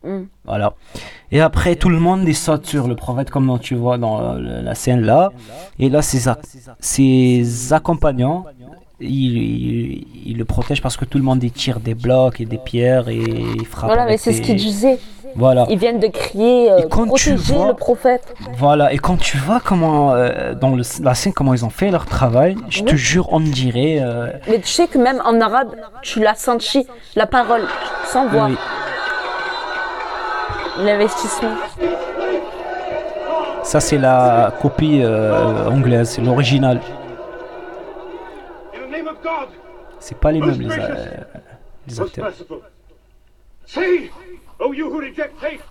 Mm. 0.04 0.24
Voilà. 0.46 0.74
Et 1.32 1.40
après, 1.40 1.76
tout 1.78 1.88
le 1.90 2.00
monde 2.00 2.24
il 2.28 2.36
saute 2.36 2.66
sur 2.66 2.88
le 2.90 2.96
prophète, 2.96 3.30
comme 3.30 3.58
tu 3.62 3.76
vois 3.76 3.98
dans 3.98 4.20
euh, 4.20 4.62
la 4.62 4.76
scène 4.76 5.02
là. 5.02 5.32
Et 5.80 5.90
là, 5.90 6.02
ses, 6.02 6.28
ac- 6.28 6.40
ses 6.80 7.72
accompagnants, 7.72 8.44
ils, 9.00 10.36
le 10.38 10.46
protègent 10.46 10.82
parce 10.82 10.98
que 10.98 11.06
tout 11.06 11.18
le 11.18 11.24
monde 11.24 11.40
tire 11.54 11.80
des 11.80 11.96
blocs 11.96 12.42
et 12.42 12.46
des 12.46 12.58
pierres 12.58 13.10
et 13.10 13.20
il 13.20 13.66
frappe. 13.66 13.90
Voilà, 13.90 14.06
mais 14.06 14.18
c'est 14.18 14.34
ce 14.34 14.42
qu'il 14.42 14.58
disait. 14.58 15.00
Voilà. 15.36 15.66
Ils 15.70 15.78
viennent 15.78 16.00
de 16.00 16.08
crier 16.08 16.72
euh, 16.72 16.78
Et 16.80 16.88
quand 16.90 17.04
tu 17.04 17.32
protéger 17.36 17.54
vois- 17.56 17.68
le 17.68 17.74
prophète. 17.74 18.34
Voilà. 18.58 18.92
Et 18.94 18.98
quand 18.98 19.18
tu 19.18 19.38
vois 19.38 19.60
comment, 19.64 20.14
euh, 20.14 20.54
dans 20.54 20.76
le- 20.76 20.84
la 21.04 21.14
scène, 21.16 21.34
comment 21.34 21.54
ils 21.54 21.64
ont 21.66 21.70
fait 21.70 21.90
leur 21.92 22.06
travail, 22.06 22.56
je 22.70 22.84
te 22.84 22.96
jure, 22.96 23.28
on 23.32 23.40
dirait. 23.40 24.00
euh, 24.02 24.28
Mais 24.48 24.60
tu 24.60 24.68
sais 24.68 24.88
que 24.88 24.98
même 24.98 25.22
en 25.26 25.40
arabe, 25.42 25.76
tu 26.02 26.20
l'as 26.20 26.36
senti, 26.36 26.88
la 27.16 27.26
parole, 27.28 27.62
sans 28.06 28.28
voix, 28.28 28.46
oui. 28.48 28.58
l'investissement. 30.80 31.56
Ça, 33.64 33.80
c'est 33.80 33.98
la 33.98 34.54
copie 34.62 35.02
euh, 35.04 35.68
anglaise, 35.70 36.10
c'est 36.10 36.22
l'original. 36.22 36.80
C'est 40.00 40.18
pas 40.18 40.32
les 40.32 40.40
mêmes, 40.42 40.60
les, 40.60 40.70
euh, 40.72 41.06
les 41.88 42.02
acteurs. 42.02 42.32
Merciful 44.62 44.68
oh 44.68 44.72
you 44.72 44.90
who 44.90 45.02
reject 45.02 45.40
faith 45.40 45.64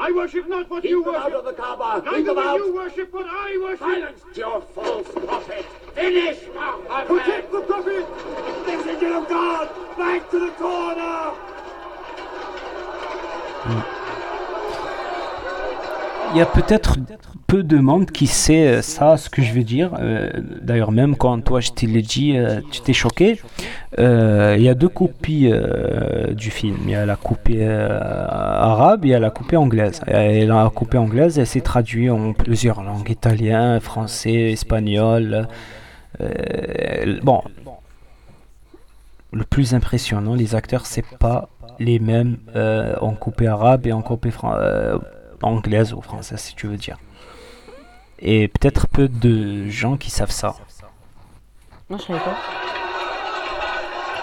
I 0.00 0.12
worship 0.12 0.48
not 0.48 0.70
what 0.70 0.84
you 0.84 1.02
worship 1.02 1.22
out 1.22 1.32
of 1.32 1.44
the 1.44 1.52
Kaaba. 1.54 2.04
Neither 2.04 2.32
will 2.32 2.56
you 2.58 2.72
worship 2.72 3.12
what 3.12 3.26
I 3.28 3.58
worship. 3.60 3.80
Silence 3.80 4.20
your 4.36 4.60
false 4.60 5.08
prophet. 5.08 5.64
Finish 5.96 6.38
protect 7.06 7.50
the 7.50 7.62
prophet. 7.62 8.06
Messenger 8.64 9.14
of 9.16 9.28
God. 9.28 9.68
Back 9.96 10.30
to 10.30 10.38
the 10.38 10.52
corner 10.52 11.30
hmm. 13.64 13.97
Il 16.32 16.38
y 16.38 16.40
a 16.40 16.46
peut-être 16.46 16.96
peu 17.46 17.62
de 17.62 17.78
monde 17.78 18.10
qui 18.10 18.26
sait 18.26 18.68
euh, 18.68 18.82
ça, 18.82 19.16
ce 19.16 19.30
que 19.30 19.40
je 19.42 19.52
veux 19.52 19.62
dire. 19.62 19.92
Euh, 20.00 20.28
D'ailleurs, 20.62 20.92
même 20.92 21.16
quand 21.16 21.40
toi 21.42 21.60
je 21.60 21.70
te 21.70 21.86
l'ai 21.86 22.02
dit, 22.02 22.36
euh, 22.36 22.60
tu 22.70 22.80
t'es 22.82 22.92
choqué. 22.92 23.40
Il 23.96 24.62
y 24.62 24.68
a 24.68 24.74
deux 24.74 24.88
copies 24.88 25.50
du 26.32 26.50
film. 26.50 26.76
Il 26.84 26.90
y 26.90 26.94
a 26.94 27.04
la 27.06 27.16
copie 27.16 27.62
arabe, 27.62 29.04
il 29.04 29.10
y 29.10 29.14
a 29.14 29.18
la 29.18 29.30
copie 29.30 29.56
anglaise. 29.56 30.00
Et 30.06 30.46
la 30.46 30.70
copie 30.74 30.98
anglaise, 30.98 31.38
elle 31.38 31.46
s'est 31.46 31.60
traduite 31.62 32.10
en 32.10 32.32
plusieurs 32.32 32.82
langues 32.82 33.10
italien, 33.10 33.80
français, 33.80 34.52
espagnol. 34.52 35.48
Bon, 37.22 37.42
le 39.32 39.44
plus 39.44 39.74
impressionnant, 39.74 40.34
les 40.34 40.54
acteurs, 40.54 40.86
c'est 40.86 41.04
pas 41.18 41.48
les 41.80 41.98
mêmes 41.98 42.36
en 43.00 43.12
copie 43.14 43.46
arabe 43.46 43.86
et 43.86 43.92
en 43.92 44.02
copie 44.02 44.30
fran- 44.30 44.54
euh, 44.56 44.98
anglaise 45.42 45.92
ou 45.94 46.00
française, 46.02 46.40
si 46.40 46.54
tu 46.54 46.66
veux 46.66 46.76
dire. 46.76 46.96
Et 48.20 48.48
peut-être 48.48 48.88
peu 48.88 49.08
de 49.08 49.68
gens 49.68 49.96
qui 49.96 50.10
savent 50.10 50.30
ça. 50.30 50.54
Non, 51.90 51.96
je 51.98 52.04
savais 52.04 52.18
pas. 52.18 52.36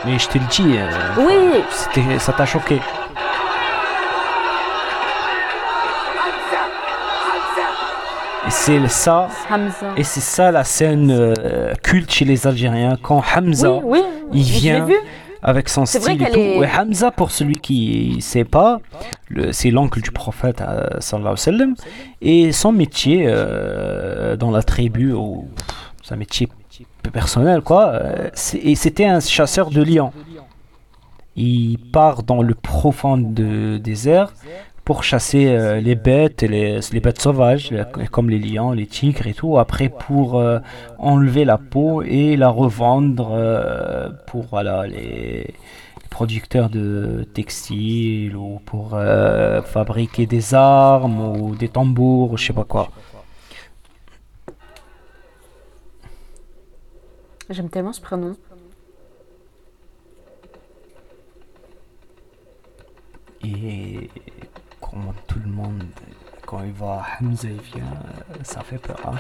Mais 0.06 0.20
je 0.20 0.28
te 0.28 0.38
le 0.38 0.46
dis, 0.46 0.78
euh, 0.78 0.90
Oui, 1.18 1.64
c'était- 1.72 2.20
ça 2.20 2.34
t'a 2.34 2.46
choqué. 2.46 2.80
Et 8.48 8.52
c'est 8.52 8.88
ça, 8.90 9.28
Hamza. 9.50 9.88
et 9.98 10.04
c'est 10.04 10.20
ça 10.22 10.52
la 10.52 10.64
scène 10.64 11.10
euh, 11.12 11.74
culte 11.82 12.12
chez 12.12 12.26
les 12.26 12.46
Algériens 12.46 12.96
quand 13.02 13.24
Hamza 13.36 13.72
Oui, 13.72 13.82
oui, 13.84 14.04
il 14.34 14.44
vient. 14.44 14.88
Avec 15.48 15.70
son 15.70 15.86
style 15.86 16.02
et 16.28 16.32
tout. 16.32 16.40
est- 16.40 16.60
Ouais, 16.60 16.70
Hamza, 16.78 17.12
pour 17.12 17.30
celui 17.32 17.58
qui 17.60 18.18
sait 18.22 18.44
pas, 18.46 18.80
c'est 19.52 19.70
l'oncle 19.72 20.02
du 20.02 20.12
prophète 20.12 20.60
euh, 20.62 20.88
sallallahu 21.00 21.38
sallam, 21.38 21.76
et 22.22 22.52
son 22.52 22.72
métier 22.72 23.26
euh, 23.28 24.36
dans 24.36 24.52
la 24.52 24.64
tribu, 24.64 25.14
ou 25.14 25.48
un 26.10 26.16
métier 26.18 26.50
personnel 27.14 27.62
quoi, 27.62 27.84
euh, 27.94 28.30
et 28.62 28.76
c'était 28.76 29.06
un 29.06 29.20
chasseur 29.20 29.70
de 29.70 29.82
lions. 29.84 30.12
Il 31.36 31.78
part 31.92 32.24
dans 32.24 32.42
le 32.42 32.54
profond 32.56 33.18
de- 33.18 33.78
désert 33.78 34.34
pour 34.86 35.04
chasser 35.04 35.48
euh, 35.48 35.82
les 35.82 35.96
bêtes, 35.96 36.44
et 36.44 36.48
les, 36.48 36.80
les 36.92 37.00
bêtes 37.00 37.20
sauvages, 37.20 37.70
euh, 37.72 37.84
comme 38.12 38.30
les 38.30 38.38
lions, 38.40 38.72
les 38.72 38.86
tigres 38.86 39.26
et 39.26 39.34
tout. 39.34 39.58
Après, 39.58 39.90
pour 39.90 40.40
euh, 40.40 40.60
enlever 41.00 41.44
la 41.44 41.58
peau 41.58 42.04
et 42.04 42.38
la 42.38 42.50
revendre 42.50 43.32
euh, 43.34 44.10
pour 44.28 44.44
voilà, 44.44 44.86
les, 44.86 45.56
les 46.04 46.10
producteurs 46.12 46.70
de 46.70 47.28
textiles 47.34 48.38
ou 48.38 48.60
pour 48.64 48.94
euh, 48.94 49.64
fabriquer 49.64 50.28
des 50.28 50.54
armes 50.54 51.20
ou 51.20 51.56
des 51.56 51.68
tambours, 51.70 52.34
ou 52.34 52.38
je 52.38 52.46
sais 52.46 52.54
pas 52.54 52.64
quoi. 52.64 52.90
J'aime 57.50 57.70
tellement 57.70 57.94
ce 57.94 58.02
prénom. 58.02 58.36
Et 63.44 64.10
tout 65.28 65.40
le 65.44 65.52
monde, 65.52 65.84
quand 66.46 66.64
il 66.64 66.72
voit 66.74 67.04
Hamza, 67.22 67.48
il 67.50 67.62
vient, 67.62 67.84
ça 68.44 68.62
fait 68.62 68.78
peur. 68.78 69.00
hein. 69.06 69.16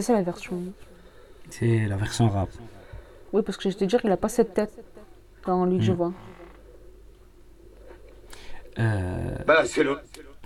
C'est 0.00 0.12
la 0.14 0.22
version. 0.22 0.72
C'est 1.52 1.86
la 1.86 1.96
version 1.96 2.30
rap. 2.30 2.48
Oui, 3.34 3.42
parce 3.42 3.58
que 3.58 3.68
je 3.68 3.76
te 3.76 3.84
dire 3.84 4.00
qu'il 4.00 4.08
n'a 4.08 4.16
pas 4.16 4.30
cette 4.30 4.54
tête 4.54 4.72
dans 5.44 5.66
lui 5.66 5.76
que 5.76 5.84
je 5.84 5.92
vois. 5.92 6.12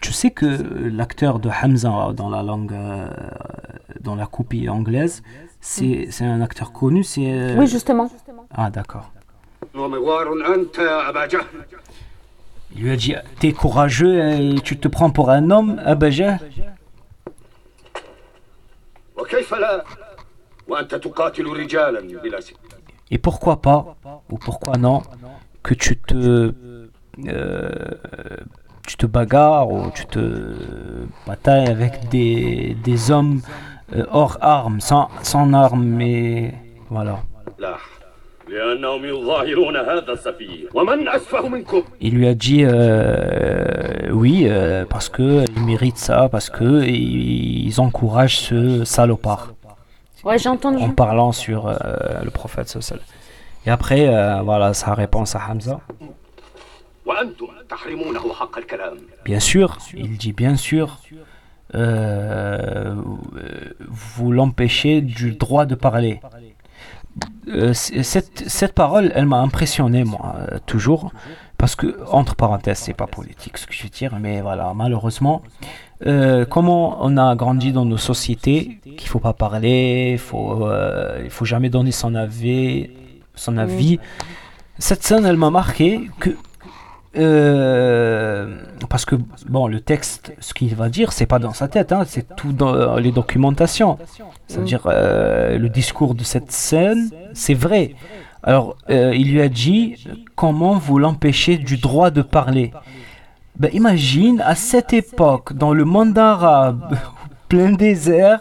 Tu 0.01 0.13
sais 0.13 0.33
que 0.33 0.47
l'acteur 0.89 1.39
de 1.39 1.49
Hamza 1.49 2.13
dans 2.13 2.29
la 2.29 2.43
langue, 2.43 2.73
euh, 2.73 3.09
dans 4.01 4.17
la 4.17 4.27
copie 4.27 4.69
anglaise, 4.69 5.23
c'est 5.61 6.09
hmm. 6.21 6.25
un 6.25 6.41
acteur 6.41 6.73
connu. 6.73 7.05
c'est... 7.05 7.33
Euh, 7.33 7.55
oui, 7.57 7.69
justement. 7.69 8.11
Ah, 8.51 8.69
d'accord. 8.71 9.13
Il 12.75 12.83
lui 12.83 12.91
a 12.91 12.97
dit 12.97 13.15
T'es 13.39 13.53
courageux 13.53 14.19
et 14.19 14.57
tu 14.65 14.77
te 14.77 14.89
prends 14.89 15.11
pour 15.11 15.31
un 15.31 15.53
homme, 15.53 15.81
Abajah 15.85 16.39
et 23.11 23.19
pourquoi 23.19 23.61
pas, 23.63 23.97
ou 24.31 24.37
pourquoi 24.37 24.77
non, 24.77 25.03
que 25.63 25.75
tu 25.75 25.97
te, 25.97 26.53
euh, 27.29 27.71
tu 28.87 28.97
te 28.97 29.07
bagarres 29.07 29.71
ou 29.71 29.91
tu 29.95 30.07
te 30.07 30.55
batailles 31.27 31.69
avec 31.69 32.09
des, 32.09 33.11
hommes 33.11 33.41
euh, 33.95 34.05
hors 34.11 34.39
armes, 34.41 34.81
sans, 34.81 35.09
sans 35.23 35.53
armes, 35.53 36.01
et 36.01 36.55
voilà. 36.91 37.21
Il 42.01 42.15
lui 42.15 42.29
a 42.29 42.35
dit 42.35 42.63
euh, 42.65 44.09
oui 44.13 44.49
parce 44.89 45.09
que 45.09 45.45
il 45.57 45.63
méritent 45.65 45.99
ça 45.99 46.29
parce 46.29 46.49
que 46.49 46.85
ils 46.85 47.81
encouragent 47.81 48.39
ce 48.39 48.85
salopard. 48.85 49.53
En 50.83 50.91
parlant 50.91 51.33
sur 51.33 51.67
euh, 51.67 51.75
le 52.23 52.31
prophète 52.31 52.69
social. 52.69 53.01
Et 53.67 53.71
après, 53.71 54.09
euh, 54.09 54.43
voilà 54.43 54.75
sa 54.75 54.95
réponse 54.95 55.35
à 55.35 55.43
Hamza. 55.49 55.81
Bien 59.25 59.41
sûr, 59.41 59.79
il 59.95 60.17
dit 60.17 60.33
bien 60.33 60.57
sûr, 60.57 60.99
euh, 61.75 62.95
vous 63.89 64.33
l'empêchez 64.33 65.01
du 65.01 65.33
droit 65.33 65.67
de 65.67 65.75
parler. 65.75 66.21
Cette, 67.73 68.49
cette, 68.49 68.73
parole, 68.73 69.13
elle 69.15 69.27
m'a 69.27 69.39
impressionné, 69.39 70.05
moi, 70.05 70.37
toujours 70.67 71.13
parce 71.59 71.75
que, 71.75 71.97
entre 72.11 72.35
parenthèses, 72.35 72.79
c'est 72.79 72.95
pas 72.95 73.07
politique 73.07 73.59
ce 73.59 73.67
que 73.67 73.73
je 73.73 73.83
veux 73.85 73.89
dire, 73.89 74.15
mais 74.21 74.41
voilà, 74.41 74.73
malheureusement, 74.75 75.43
euh, 76.07 76.45
comment 76.45 76.99
on 77.01 77.17
a 77.17 77.35
grandi 77.35 77.73
dans 77.73 77.85
nos 77.85 77.97
sociétés, 77.97 78.79
qu'il 78.97 79.09
faut 79.09 79.19
pas 79.19 79.33
parler, 79.33 80.11
il 80.13 80.19
faut, 80.19 80.67
euh, 80.67 81.21
il 81.25 81.31
faut 81.31 81.45
jamais 81.45 81.71
donner 81.71 81.93
son 81.93 82.15
avis, 82.15 82.91
son 83.35 83.57
avis. 83.57 83.99
Cette 84.79 85.03
scène, 85.03 85.25
elle 85.25 85.39
m'a 85.39 85.51
marqué 85.51 86.11
que 86.21 86.37
euh, 87.19 88.57
parce 88.91 89.05
que 89.05 89.17
bon, 89.49 89.69
le 89.69 89.81
texte, 89.81 90.35
ce 90.39 90.53
qu'il 90.53 90.75
va 90.75 90.89
dire, 90.89 91.13
c'est 91.13 91.27
pas 91.27 91.39
dans 91.39 91.55
sa 91.55 91.69
tête, 91.69 91.93
hein, 91.93 92.05
c'est 92.07 92.37
tout 92.37 92.53
dans 92.53 92.97
les 92.97 93.11
documentations. 93.11 93.99
C'est-à-dire 94.49 94.83
euh, 94.87 95.59
le 95.59 95.69
discours 95.69 96.15
de 96.15 96.25
cette 96.25 96.53
scène, 96.53 97.11
c'est 97.33 97.55
vrai. 97.55 97.95
Alors, 98.47 98.77
euh, 98.91 99.13
il 99.15 99.33
lui 99.33 99.43
a 99.43 99.49
dit 99.49 100.07
comment 100.37 100.79
vous 100.79 100.99
l'empêchez 100.99 101.59
du 101.59 101.77
droit 101.77 102.11
de 102.11 102.23
parler? 102.23 102.73
Ben, 103.59 103.71
imagine 103.73 104.41
à 104.41 104.55
cette 104.55 104.93
époque, 104.93 105.53
dans 105.53 105.75
le 105.75 105.85
monde 105.85 106.17
arabe, 106.17 106.97
plein 107.49 107.73
désert, 107.73 108.41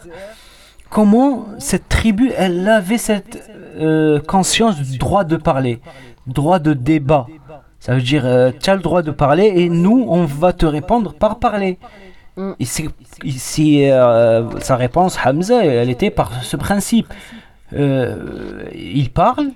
comment 0.89 1.47
cette 1.57 1.89
tribu, 1.89 2.31
elle 2.37 2.67
avait 2.69 2.97
cette 2.97 3.49
euh, 3.77 4.19
conscience 4.21 4.79
du 4.79 4.97
droit 4.97 5.23
de 5.23 5.37
parler, 5.37 5.81
droit 6.27 6.59
de 6.59 6.73
débat. 6.73 7.27
Ça 7.79 7.95
veut 7.95 8.01
dire, 8.01 8.25
euh, 8.25 8.51
tu 8.57 8.69
as 8.69 8.75
le 8.75 8.81
droit 8.81 9.01
de 9.01 9.11
parler 9.11 9.51
et 9.55 9.69
nous, 9.69 10.05
on 10.07 10.25
va 10.25 10.53
te 10.53 10.65
répondre 10.65 11.13
par 11.13 11.39
parler. 11.39 11.77
Mm. 12.37 12.51
Et 12.59 12.65
c'est, 12.65 12.89
ici, 13.23 13.89
euh, 13.89 14.59
sa 14.59 14.75
réponse, 14.75 15.17
Hamza, 15.23 15.65
elle 15.65 15.89
était 15.89 16.09
par 16.09 16.43
ce 16.43 16.57
principe. 16.57 17.07
Euh, 17.75 18.69
il 18.73 19.11
parle, 19.11 19.49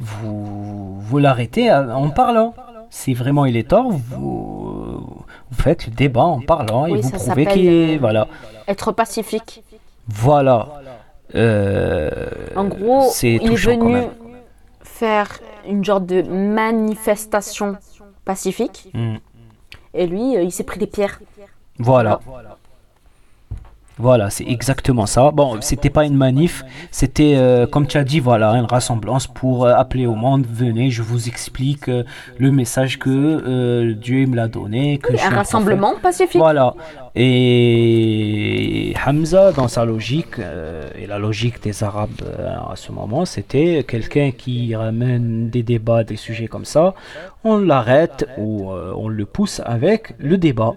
vous, 0.00 1.00
vous 1.00 1.18
l'arrêtez 1.18 1.72
en 1.72 2.10
parlant. 2.10 2.54
Si 2.90 3.14
vraiment 3.14 3.44
il 3.44 3.56
est 3.56 3.68
tort, 3.68 3.90
vous, 3.90 5.24
vous 5.50 5.62
faites 5.62 5.86
le 5.86 5.92
débat 5.92 6.24
en 6.24 6.40
parlant 6.40 6.86
et 6.86 6.92
Oui, 6.92 7.00
vous 7.02 7.10
prouvez 7.10 7.46
qu'il 7.46 7.66
est. 7.66 7.94
euh, 7.96 7.98
Voilà. 8.00 8.26
Être 8.66 8.92
pacifique. 8.92 9.62
Voilà. 10.08 10.68
Euh, 11.34 12.10
En 12.56 12.64
gros, 12.64 13.08
c'est 13.12 13.34
il 13.36 13.52
est 13.52 13.54
venu 13.54 14.02
faire 14.82 15.38
une 15.68 15.84
genre 15.84 16.00
de 16.00 16.22
manifestation 16.22 17.76
pacifique. 18.24 18.88
Mm. 18.94 19.16
Et 19.94 20.06
lui, 20.06 20.36
euh, 20.36 20.42
il 20.42 20.50
s'est 20.52 20.64
pris 20.64 20.78
des 20.80 20.86
pierres. 20.88 21.20
Voilà. 21.78 22.20
Voilà, 22.26 22.56
c'est 24.30 24.46
exactement 24.46 25.06
ça. 25.06 25.30
Bon, 25.30 25.60
c'était 25.60 25.90
pas 25.90 26.04
une 26.04 26.16
manif, 26.16 26.64
c'était, 26.90 27.34
euh, 27.36 27.66
comme 27.66 27.86
tu 27.86 27.98
as 27.98 28.04
dit, 28.04 28.20
voilà, 28.20 28.52
une 28.52 28.64
rassemblance 28.64 29.26
pour 29.26 29.64
euh, 29.64 29.74
appeler 29.74 30.06
au 30.06 30.14
monde. 30.14 30.46
Venez, 30.48 30.90
je 30.90 31.02
vous 31.02 31.28
explique 31.28 31.88
euh, 31.88 32.04
le 32.38 32.50
message 32.50 32.98
que 32.98 33.92
Dieu 33.92 34.26
me 34.26 34.36
l'a 34.36 34.48
donné. 34.48 34.98
Que 34.98 35.12
je 35.12 35.18
suis 35.18 35.26
Un 35.26 35.36
rassemblement 35.36 35.94
pacifique. 36.00 36.40
Voilà. 36.40 36.74
Et 37.14 38.94
Hamza, 39.04 39.52
dans 39.52 39.68
sa 39.68 39.84
logique, 39.84 40.38
et 40.38 41.06
la 41.06 41.18
logique 41.18 41.60
des 41.62 41.82
Arabes 41.82 42.22
à 42.38 42.76
ce 42.76 42.92
moment, 42.92 43.24
c'était 43.24 43.84
quelqu'un 43.86 44.30
qui 44.30 44.74
ramène 44.76 45.50
des 45.50 45.64
débats, 45.64 46.04
des 46.04 46.16
sujets 46.16 46.46
comme 46.46 46.64
ça, 46.64 46.94
on 47.42 47.58
l'arrête 47.58 48.28
ou 48.38 48.70
on 48.70 49.08
le 49.08 49.26
pousse 49.26 49.60
avec 49.64 50.14
le 50.18 50.38
débat 50.38 50.74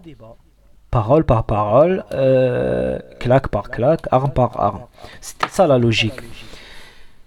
parole 0.94 1.24
par 1.26 1.44
parole, 1.44 2.06
euh, 2.14 2.99
claque 3.20 3.48
par 3.48 3.72
claque, 3.72 4.06
arme 4.11 4.32
par 4.32 4.60
arme. 4.60 4.86
C'était 5.22 5.48
ça 5.49 5.65
la 5.65 5.80
logique. 5.80 6.20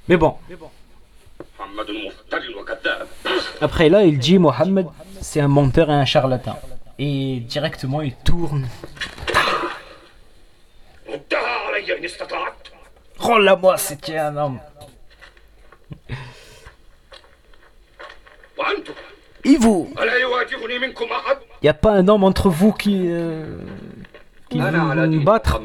Mais 0.09 0.17
bon. 0.17 0.37
Après 3.61 3.89
là, 3.89 4.05
il 4.05 4.19
dit 4.21 4.39
Mohammed, 4.39 4.87
c'est 5.21 5.41
un 5.41 5.49
menteur 5.49 5.91
et 5.91 5.95
un 5.95 6.05
charlatan. 6.05 6.57
Et 7.01 7.41
directement, 7.41 8.03
il 8.03 8.15
tourne. 8.29 8.69
Rends-la-moi, 13.19 13.75
oh 13.75 13.79
c'était 13.87 14.19
un 14.19 14.37
homme. 14.37 14.61
Et 19.47 19.57
vous 19.57 19.89
Y 21.63 21.69
a 21.69 21.75
pas 21.75 21.93
un 21.93 22.09
homme 22.09 22.25
entre 22.25 22.51
vous 22.51 22.73
qui. 22.73 23.05
Euh, 23.07 23.59
qui 24.49 24.59
veut 24.59 25.25
battre? 25.25 25.61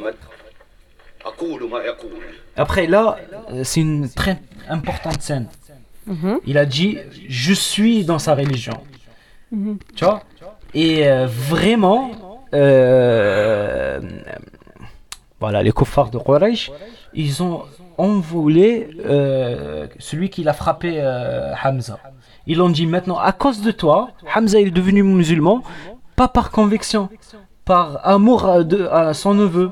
Après 2.55 2.85
là, 2.85 3.17
euh, 3.51 3.63
c'est 3.63 3.81
une 3.81 4.09
très 4.09 4.39
importante 4.69 5.21
scène. 5.21 5.47
Mhm. 6.05 6.39
Il 6.45 6.57
a 6.57 6.65
dit 6.65 6.99
Je 7.27 7.53
suis 7.53 8.05
dans 8.05 8.19
sa 8.19 8.35
religion. 8.35 8.77
Mhm. 9.51 9.79
Tu 9.95 10.05
vois? 10.05 10.23
Et 10.73 11.07
euh, 11.07 11.25
vraiment. 11.27 12.11
Euh, 12.53 13.99
voilà, 15.39 15.63
les 15.63 15.71
coffres 15.71 16.11
de 16.11 16.19
Quraysh, 16.19 16.71
ils 17.15 17.41
ont 17.41 17.63
envolé 17.97 18.89
celui 19.97 20.29
qui 20.29 20.43
l'a 20.43 20.53
frappé, 20.53 21.01
Hamza. 21.63 21.99
Ils 22.47 22.57
l'ont 22.57 22.69
dit 22.69 22.85
maintenant, 22.87 23.17
à 23.17 23.31
cause 23.31 23.61
de 23.61 23.71
toi, 23.71 24.09
Hamza 24.35 24.59
est 24.59 24.71
devenu 24.71 25.03
musulman, 25.03 25.63
pas 26.15 26.27
par 26.27 26.51
conviction, 26.51 27.09
par 27.65 27.99
amour 28.07 28.45
à, 28.45 28.63
de, 28.63 28.85
à 28.87 29.13
son 29.13 29.33
neveu. 29.33 29.71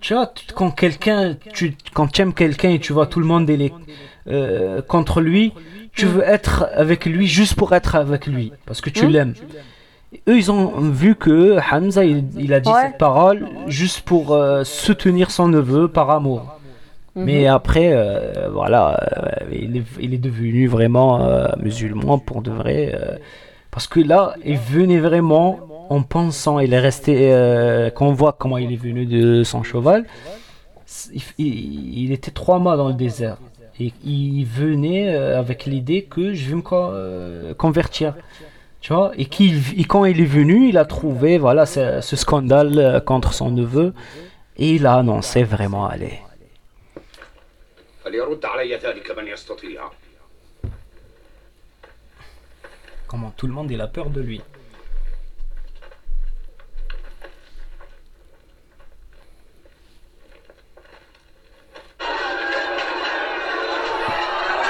Tu 0.00 0.14
vois, 0.14 0.30
quand 0.54 0.70
quelqu'un, 0.70 1.36
tu, 1.54 1.74
quand 1.94 2.08
tu 2.08 2.22
aimes 2.22 2.34
quelqu'un 2.34 2.70
et 2.70 2.78
tu 2.78 2.92
vois 2.92 3.06
tout 3.06 3.20
le 3.20 3.26
monde 3.26 3.48
est, 3.48 3.72
euh, 4.28 4.82
contre 4.82 5.20
lui, 5.20 5.52
tu 5.94 6.04
veux 6.06 6.22
être 6.22 6.68
avec 6.74 7.06
lui 7.06 7.26
juste 7.26 7.54
pour 7.54 7.72
être 7.74 7.94
avec 7.94 8.26
lui, 8.26 8.52
parce 8.66 8.80
que 8.82 8.90
tu 8.90 9.06
Mm. 9.06 9.10
l'aimes. 9.10 9.34
Eux, 10.28 10.36
ils 10.36 10.52
ont 10.52 10.72
vu 10.90 11.14
que 11.16 11.58
Hamza, 11.72 12.04
il, 12.04 12.24
il 12.38 12.52
a 12.54 12.60
dit 12.60 12.68
Ouais. 12.70 12.82
cette 12.82 12.98
parole 12.98 13.48
juste 13.66 14.02
pour 14.02 14.32
euh, 14.32 14.62
soutenir 14.64 15.30
son 15.30 15.48
neveu 15.48 15.88
par 15.88 16.10
amour. 16.10 16.55
Mhm. 17.16 17.24
Mais 17.24 17.46
après, 17.46 17.90
euh, 17.92 18.48
voilà, 18.52 18.98
euh, 19.00 19.46
il, 19.50 19.76
est, 19.78 19.82
il 20.00 20.12
est 20.14 20.18
devenu 20.18 20.66
vraiment 20.68 21.22
euh, 21.22 21.48
musulman 21.58 22.18
pour 22.18 22.42
de 22.42 22.50
vrai. 22.50 22.92
parce 23.70 23.86
que 23.88 24.00
là, 24.00 24.34
il 24.44 24.58
venait 24.58 24.98
vraiment 24.98 25.58
en 25.90 26.02
pensant, 26.02 26.58
il 26.58 26.72
est 26.74 26.78
resté, 26.80 27.14
quand 27.94 28.06
on 28.08 28.12
voit 28.12 28.32
comment 28.38 28.58
il 28.58 28.72
est 28.72 28.76
venu 28.88 29.06
de 29.06 29.42
son 29.44 29.62
cheval, 29.62 30.04
il, 31.12 31.22
il- 31.38 31.98
il 32.04 32.12
était 32.12 32.30
trois 32.30 32.58
mois 32.58 32.76
dans 32.76 32.88
le 32.88 32.94
désert. 32.94 33.38
Et 33.78 33.92
il 34.04 34.44
venait 34.44 35.14
avec 35.14 35.66
l'idée 35.66 36.02
que 36.04 36.32
je 36.32 36.48
vais 36.48 36.54
me 36.56 36.62
co- 36.62 36.92
convertir. 37.56 38.14
Tu 38.80 38.92
vois, 38.92 39.12
et, 39.18 39.26
quand 39.86 40.04
il 40.04 40.20
est 40.20 40.24
venu, 40.24 40.68
il 40.68 40.78
a 40.78 40.84
trouvé 40.84 41.38
voilà, 41.38 41.66
ce, 41.66 42.00
ce 42.00 42.16
scandale 42.16 43.02
contre 43.06 43.32
son 43.34 43.50
neveu. 43.50 43.92
Et 44.58 44.74
il 44.76 44.86
a 44.86 44.94
annoncé 44.94 45.42
vraiment, 45.44 45.86
allez, 45.86 46.14
فليرد 48.05 48.45
علي 48.45 48.75
ذلك 48.75 49.11
من 49.11 49.27
يستطيع 49.27 49.89
comment 53.11 53.31
tout 53.31 53.47
le 53.47 53.53
monde 53.53 53.69
il 53.69 53.81
a 53.81 53.87
peur 53.87 54.09
de 54.09 54.21
lui. 54.21 54.41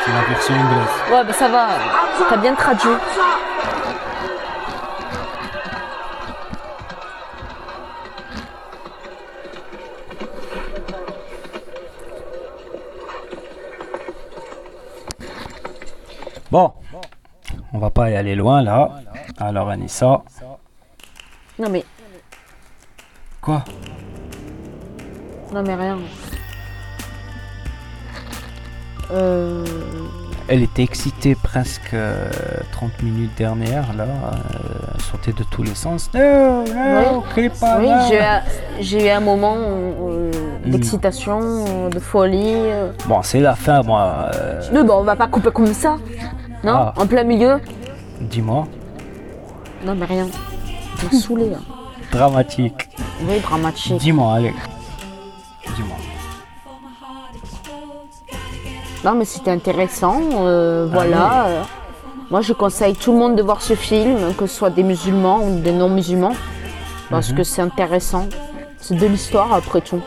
C'est 0.03 0.11
la 0.11 0.23
version 0.33 0.55
anglaise. 0.55 0.95
Ouais, 1.11 1.23
bah 1.23 1.33
ça 1.33 1.47
va. 1.49 1.67
T'as 2.29 2.37
bien 2.37 2.55
traduit. 2.55 2.97
Bon, 16.50 16.72
on 17.72 17.78
va 17.78 17.90
pas 17.90 18.10
y 18.10 18.16
aller 18.16 18.34
loin 18.34 18.62
là. 18.62 19.02
Alors 19.38 19.68
Anissa, 19.68 20.22
Non 21.58 21.68
mais, 21.68 21.84
quoi? 23.40 23.64
Non 25.52 25.62
mais 25.62 25.74
rien. 25.74 25.98
Euh... 29.10 29.64
Elle 30.48 30.62
était 30.62 30.82
excitée 30.84 31.34
presque 31.34 31.92
euh, 31.92 32.28
30 32.70 33.02
minutes 33.02 33.32
dernière 33.36 33.92
là, 33.96 34.04
euh, 34.04 34.98
sautait 35.10 35.32
de 35.32 35.42
tous 35.42 35.64
les 35.64 35.74
sens. 35.74 36.08
Non, 36.14 36.64
non, 36.64 37.20
crie 37.30 37.48
pas, 37.48 37.78
Oui, 37.80 37.88
j'ai 38.80 39.06
eu- 39.06 39.10
un 39.10 39.18
moment 39.20 39.56
euh, 39.58 40.30
Hmm. 40.64 40.70
d'excitation, 40.70 41.40
euh, 41.42 41.88
de 41.90 41.98
folie. 41.98 42.54
euh. 42.54 42.92
Bon, 43.06 43.22
c'est 43.22 43.40
la 43.40 43.56
fin, 43.56 43.82
moi. 43.82 44.30
euh, 44.34 44.62
Mais 44.72 44.84
bon, 44.84 44.98
on 45.00 45.02
va 45.02 45.16
pas 45.16 45.26
couper 45.26 45.50
comme 45.50 45.72
ça. 45.74 45.96
Non 46.62 46.72
Ah. 46.74 46.94
En 46.96 47.06
plein 47.06 47.24
milieu 47.24 47.60
Dis-moi, 48.20 48.66
Non 49.84 49.94
mais 49.96 50.06
rien. 50.06 50.26
Me 51.12 51.18
saoulé. 51.18 51.52
hein. 51.54 51.60
dramatique. 52.12 52.88
Oui, 53.28 53.40
dramatique. 53.40 53.98
Dis-moi, 53.98 54.34
allez. 54.34 54.54
Dis-moi. 55.74 55.96
Non 59.06 59.14
mais 59.14 59.24
c'était 59.24 59.52
intéressant, 59.52 60.20
euh, 60.40 60.88
voilà. 60.90 61.46
euh. 61.46 61.62
moi 62.32 62.40
je 62.40 62.52
conseille 62.52 62.94
tout 62.96 63.12
le 63.12 63.18
monde 63.18 63.36
de 63.36 63.42
voir 63.42 63.62
ce 63.62 63.74
film, 63.74 64.34
que 64.36 64.46
ce 64.48 64.56
soit 64.56 64.70
des 64.70 64.82
musulmans 64.82 65.38
ou 65.44 65.60
des 65.60 65.70
non-musulmans, 65.70 66.34
parce 67.08 67.30
Mhm. 67.30 67.36
que 67.36 67.44
c'est 67.44 67.62
intéressant. 67.62 68.26
C'est 68.78 68.96
de 68.96 69.06
l'histoire 69.06 69.52
après 69.54 69.80
tout. 69.80 70.02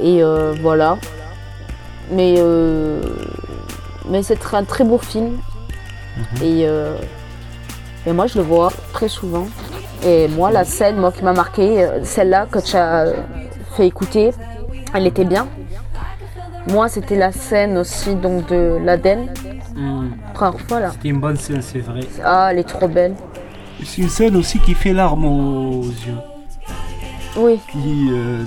Et 0.00 0.22
euh, 0.22 0.54
voilà. 0.62 0.96
Mais, 2.10 2.36
euh, 2.38 3.02
mais 4.08 4.22
c'est 4.22 4.38
un 4.54 4.64
très 4.64 4.84
beau 4.84 4.96
film. 4.96 5.36
Et, 6.42 6.64
euh, 6.66 6.96
et 8.06 8.12
moi 8.12 8.26
je 8.26 8.38
le 8.38 8.44
vois 8.44 8.70
très 8.94 9.08
souvent. 9.08 9.48
Et 10.02 10.28
moi 10.28 10.50
la 10.50 10.64
scène 10.64 10.96
moi, 10.96 11.12
qui 11.12 11.22
m'a 11.24 11.34
marqué, 11.34 11.86
celle-là 12.04 12.46
que 12.50 12.58
tu 12.58 12.74
as 12.76 13.04
fait 13.76 13.86
écouter, 13.86 14.30
elle 14.94 15.06
était 15.06 15.24
bien. 15.26 15.46
Moi, 16.68 16.88
c'était 16.88 17.16
la 17.16 17.30
scène 17.32 17.78
aussi 17.78 18.14
donc 18.14 18.46
de 18.48 18.78
l'Aden. 18.82 19.28
Première 20.34 20.60
fois 20.60 20.80
là. 20.80 20.90
C'était 20.92 21.08
une 21.08 21.20
bonne 21.20 21.36
scène, 21.36 21.62
c'est 21.62 21.78
vrai. 21.78 22.00
Ah, 22.24 22.48
elle 22.50 22.58
est 22.58 22.64
trop 22.68 22.88
belle. 22.88 23.14
C'est 23.84 24.02
une 24.02 24.08
scène 24.08 24.36
aussi 24.36 24.58
qui 24.58 24.74
fait 24.74 24.92
larme 24.92 25.24
aux 25.24 25.82
yeux. 25.84 26.16
Oui, 27.36 27.60
Qui, 27.70 28.08
euh, 28.10 28.42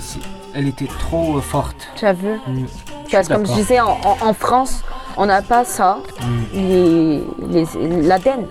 elle 0.56 0.68
était 0.68 0.88
trop 0.88 1.38
euh, 1.38 1.42
forte. 1.42 1.88
tu 1.96 2.06
as 2.06 2.14
vu. 2.14 2.34
Mm. 2.48 2.66
Parce 3.12 3.28
que 3.28 3.34
comme 3.34 3.46
je 3.46 3.54
disais, 3.54 3.80
en, 3.80 3.92
en- 4.04 4.18
en 4.28 4.34
France, 4.34 4.84
on 5.16 5.28
n'a 5.28 5.42
pas 5.44 5.64
ça. 5.64 6.00
Mm. 6.20 6.26
Les, 6.54 7.24
les- 7.50 8.02
L'Aden, 8.02 8.48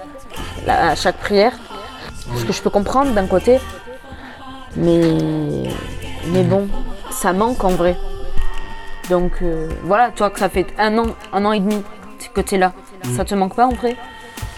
la- 0.67 0.91
à 0.91 0.95
chaque 0.95 1.17
prière. 1.19 1.53
Ce 2.37 2.45
que 2.45 2.53
je 2.53 2.63
peux 2.63 2.71
comprendre 2.71 3.13
d'un 3.13 3.27
côté. 3.27 3.59
Mais, 4.77 5.01
mais 6.33 6.45
bon, 6.45 6.69
ça 7.11 7.33
manque 7.33 7.65
en 7.65 7.71
vrai. 7.71 7.97
Donc 9.09 9.33
euh, 9.43 9.69
voilà, 9.85 10.11
toi 10.11 10.31
que 10.31 10.39
ça 10.39 10.49
fait 10.49 10.67
un 10.79 10.97
an, 10.99 11.07
un 11.33 11.45
an 11.45 11.53
et 11.53 11.61
demi 11.61 11.83
que 12.35 12.41
tu 12.41 12.57
es 12.57 12.59
là. 12.59 12.73
Mm. 13.05 13.11
Ça 13.11 13.25
te 13.25 13.35
manque 13.35 13.55
pas 13.55 13.67
en 13.67 13.73
vrai 13.73 13.97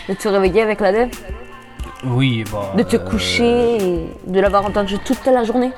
De 0.09 0.15
te 0.15 0.29
réveiller 0.29 0.63
avec 0.63 0.81
l'Aden 0.81 1.11
Oui, 2.05 2.45
bah. 2.51 2.73
De 2.77 2.83
te 2.83 2.97
euh, 2.97 2.99
coucher 2.99 3.77
et 3.77 4.07
de 4.27 4.41
l'avoir 4.41 4.67
entendu 4.67 4.99
toute 4.99 5.25
la 5.27 5.45
journée? 5.45 5.71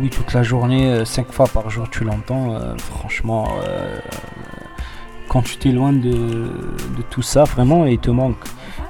Oui, 0.00 0.10
toute 0.10 0.32
la 0.32 0.42
journée, 0.42 0.86
euh, 0.86 1.04
cinq 1.04 1.32
fois 1.32 1.46
par 1.46 1.68
jour, 1.70 1.88
tu 1.90 2.04
l'entends. 2.04 2.58
franchement, 2.78 3.48
quand 5.28 5.42
tu 5.42 5.56
t'éloignes 5.56 6.00
de, 6.00 6.12
de 6.12 7.02
tout 7.10 7.22
ça, 7.22 7.44
vraiment, 7.44 7.84
il 7.84 7.98
te 7.98 8.10
manque. 8.10 8.36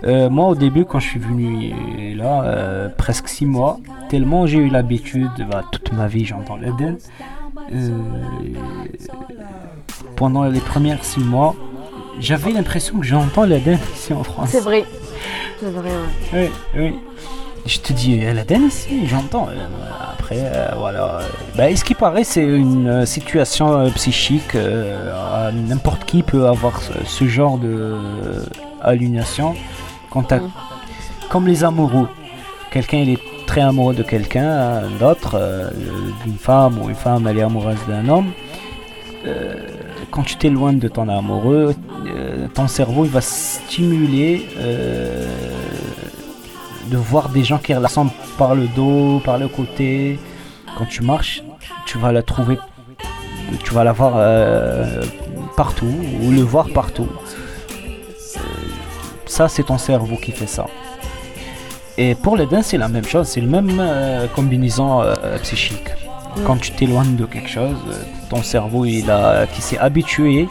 Euh, 0.05 0.29
moi, 0.29 0.49
au 0.49 0.55
début, 0.55 0.85
quand 0.85 1.01
je 1.01 1.09
suis 1.09 1.19
venu 1.19 2.15
là, 2.15 2.43
euh, 2.45 2.89
presque 2.89 3.29
six 3.29 3.47
mois, 3.47 3.79
tellement 4.09 4.47
j'ai 4.47 4.59
eu 4.59 4.69
l'habitude, 4.69 5.31
bah, 5.51 5.65
toute 5.73 5.93
ma 5.93 6.07
vie, 6.07 6.25
j'entends 6.25 6.57
l'Eden. 6.57 6.99
Euh, 7.73 7.91
pendant 10.17 10.45
les 10.45 10.61
premières 10.61 11.05
six 11.05 11.21
mois, 11.21 11.55
j'avais 12.21 12.53
l'impression 12.53 12.99
que 12.99 13.05
j'entends 13.07 13.45
l'Eden 13.45 13.79
ici 13.95 14.13
en 14.13 14.23
France. 14.25 14.51
C'est 14.53 14.61
vrai. 14.61 14.85
C'est 15.61 15.71
vrai, 15.71 15.91
ouais. 16.33 16.51
Oui, 16.75 16.81
oui. 16.81 16.95
Je 17.67 17.79
te 17.79 17.93
dis, 17.93 18.21
l'Aden 18.21 18.63
ici, 18.69 19.07
j'entends. 19.09 19.49
Euh, 19.49 19.67
Après, 20.13 20.37
euh, 20.39 20.69
voilà. 20.79 21.19
Bah, 21.57 21.75
ce 21.75 21.83
qui 21.85 21.95
paraît, 21.95 22.23
c'est 22.23 22.45
une 22.45 23.05
situation 23.07 23.73
euh, 23.77 23.89
psychique. 23.91 24.55
euh, 24.55 25.51
N'importe 25.53 26.05
qui 26.05 26.23
peut 26.23 26.47
avoir 26.47 26.81
ce, 26.81 26.93
ce 27.05 27.27
genre 27.27 27.59
de 27.59 27.97
hallucination? 28.83 29.55
Quand 30.11 30.31
Mm. 30.33 30.51
Comme 31.29 31.47
les 31.49 31.65
amoureux. 31.65 32.09
Quelqu'un, 32.71 32.99
il 32.99 33.11
est 33.11 33.19
très 33.47 33.63
amoureux 33.63 33.95
de 33.95 34.03
quelqu'un, 34.03 34.83
un 34.85 35.01
autre, 35.05 35.35
euh, 35.35 35.71
d'une 36.25 36.39
femme, 36.39 36.79
ou 36.83 36.89
une 36.89 36.95
femme, 36.95 37.27
elle 37.27 37.39
est 37.39 37.43
amoureuse 37.43 37.79
d'un 37.89 38.09
homme. 38.09 38.33
Euh, 39.27 39.55
quand 40.11 40.23
tu 40.23 40.37
t'éloignes 40.37 40.79
de 40.79 40.89
ton 40.89 41.09
amoureux, 41.09 41.75
euh, 42.07 42.47
ton 42.55 42.69
cerveau 42.69 43.05
il 43.05 43.11
va 43.11 43.21
stimuler 43.21 44.47
euh, 44.59 45.27
de 46.91 46.97
voir 46.97 47.29
des 47.31 47.43
gens 47.43 47.59
qui 47.59 47.75
ressemblent 47.75 48.13
par 48.39 48.55
le 48.55 48.67
dos, 48.69 49.21
par 49.25 49.39
le 49.39 49.49
côté. 49.49 50.19
Quand 50.77 50.87
tu 50.87 51.03
marches, 51.03 51.43
tu 51.87 51.99
vas 51.99 52.13
la 52.13 52.23
trouver, 52.23 52.59
tu 53.65 53.75
vas 53.75 53.85
la 53.85 53.93
voir 53.93 54.13
euh, 54.17 55.03
partout 55.57 55.95
ou 56.23 56.31
le 56.31 56.43
voir 56.43 56.69
partout. 56.69 57.09
Euh, 58.37 58.41
ça, 59.27 59.49
c'est 59.49 59.65
ton 59.65 59.79
cerveau 59.79 60.17
qui 60.17 60.33
fait 60.33 60.47
ça. 60.47 60.67
Et 61.99 62.15
pour 62.15 62.37
les 62.37 62.47
dents, 62.47 62.63
c'est 62.63 62.77
la 62.79 62.89
même 62.89 63.05
chose, 63.05 63.27
c'est 63.27 63.41
le 63.41 63.47
même 63.49 63.79
euh, 63.81 64.27
combinaison 64.35 65.03
euh, 65.03 65.15
psychique. 65.43 65.89
Quand 66.45 66.59
tu 66.59 66.71
t'éloignes 66.73 67.17
de 67.17 67.25
quelque 67.25 67.49
chose, 67.49 67.77
euh, 67.89 67.95
ton 68.29 68.43
cerveau 68.43 68.85
il 68.85 69.11
a, 69.11 69.47
qui 69.47 69.63
s'est 69.63 69.79
habitué, 69.79 70.47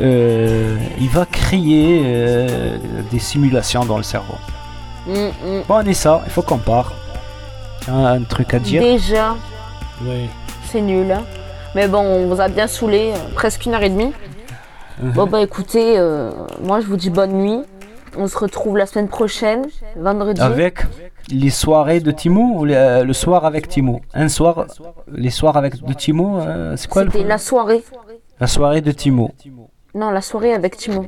euh, 0.00 0.76
il 0.98 1.08
va 1.08 1.24
créer 1.26 2.02
euh, 2.04 2.76
des 3.12 3.20
simulations 3.20 3.84
dans 3.84 3.96
le 3.96 4.02
cerveau. 4.02 4.34
Mm, 5.06 5.12
mm. 5.12 5.62
Bon, 5.68 5.76
Anissa, 5.76 6.20
il 6.26 6.30
faut 6.32 6.42
qu'on 6.42 6.58
part. 6.58 6.92
Tu 7.82 7.90
as 7.90 7.94
un 7.94 8.22
truc 8.22 8.52
à 8.54 8.58
dire? 8.58 8.82
Déjà, 8.82 9.36
Oui. 10.02 10.28
c'est 10.72 10.80
nul. 10.80 11.12
hein. 11.12 11.22
Mais 11.76 11.86
bon, 11.86 11.98
on 12.00 12.26
vous 12.26 12.40
a 12.40 12.48
bien 12.48 12.66
saoulé, 12.66 13.12
presque 13.34 13.64
une 13.66 13.74
heure 13.74 13.82
et 13.82 13.90
demie. 13.90 14.12
Bon 15.02 15.26
bah 15.26 15.40
écoutez, 15.42 15.98
euh, 15.98 16.30
moi 16.62 16.80
je 16.80 16.86
vous 16.86 16.96
dis 16.96 17.10
bonne 17.10 17.32
nuit. 17.32 17.62
On 18.16 18.26
se 18.28 18.38
retrouve 18.38 18.76
la 18.76 18.86
semaine 18.86 19.08
prochaine, 19.08 19.66
vendredi. 19.96 20.40
Avec 20.40 20.80
les 21.30 21.50
soirées 21.50 22.00
de 22.00 22.10
Timo 22.10 22.60
ou 22.60 22.66
euh, 22.66 23.02
le 23.04 23.12
soir 23.12 23.44
avec 23.44 23.68
Timo 23.68 24.00
Un 24.12 24.28
soir, 24.28 24.66
les 25.10 25.30
soirs 25.30 25.56
avec 25.56 25.82
de 25.82 25.92
Timo, 25.92 26.40
euh, 26.40 26.76
c'est 26.76 26.88
quoi 26.88 27.04
le 27.04 27.10
C'était 27.10 27.24
la 27.26 27.38
soirée. 27.38 27.82
La 28.40 28.46
soirée 28.46 28.80
de 28.80 28.92
Timo. 28.92 29.32
Non, 29.94 30.10
la 30.10 30.20
soirée 30.20 30.52
avec 30.52 30.76
Timo. 30.76 31.06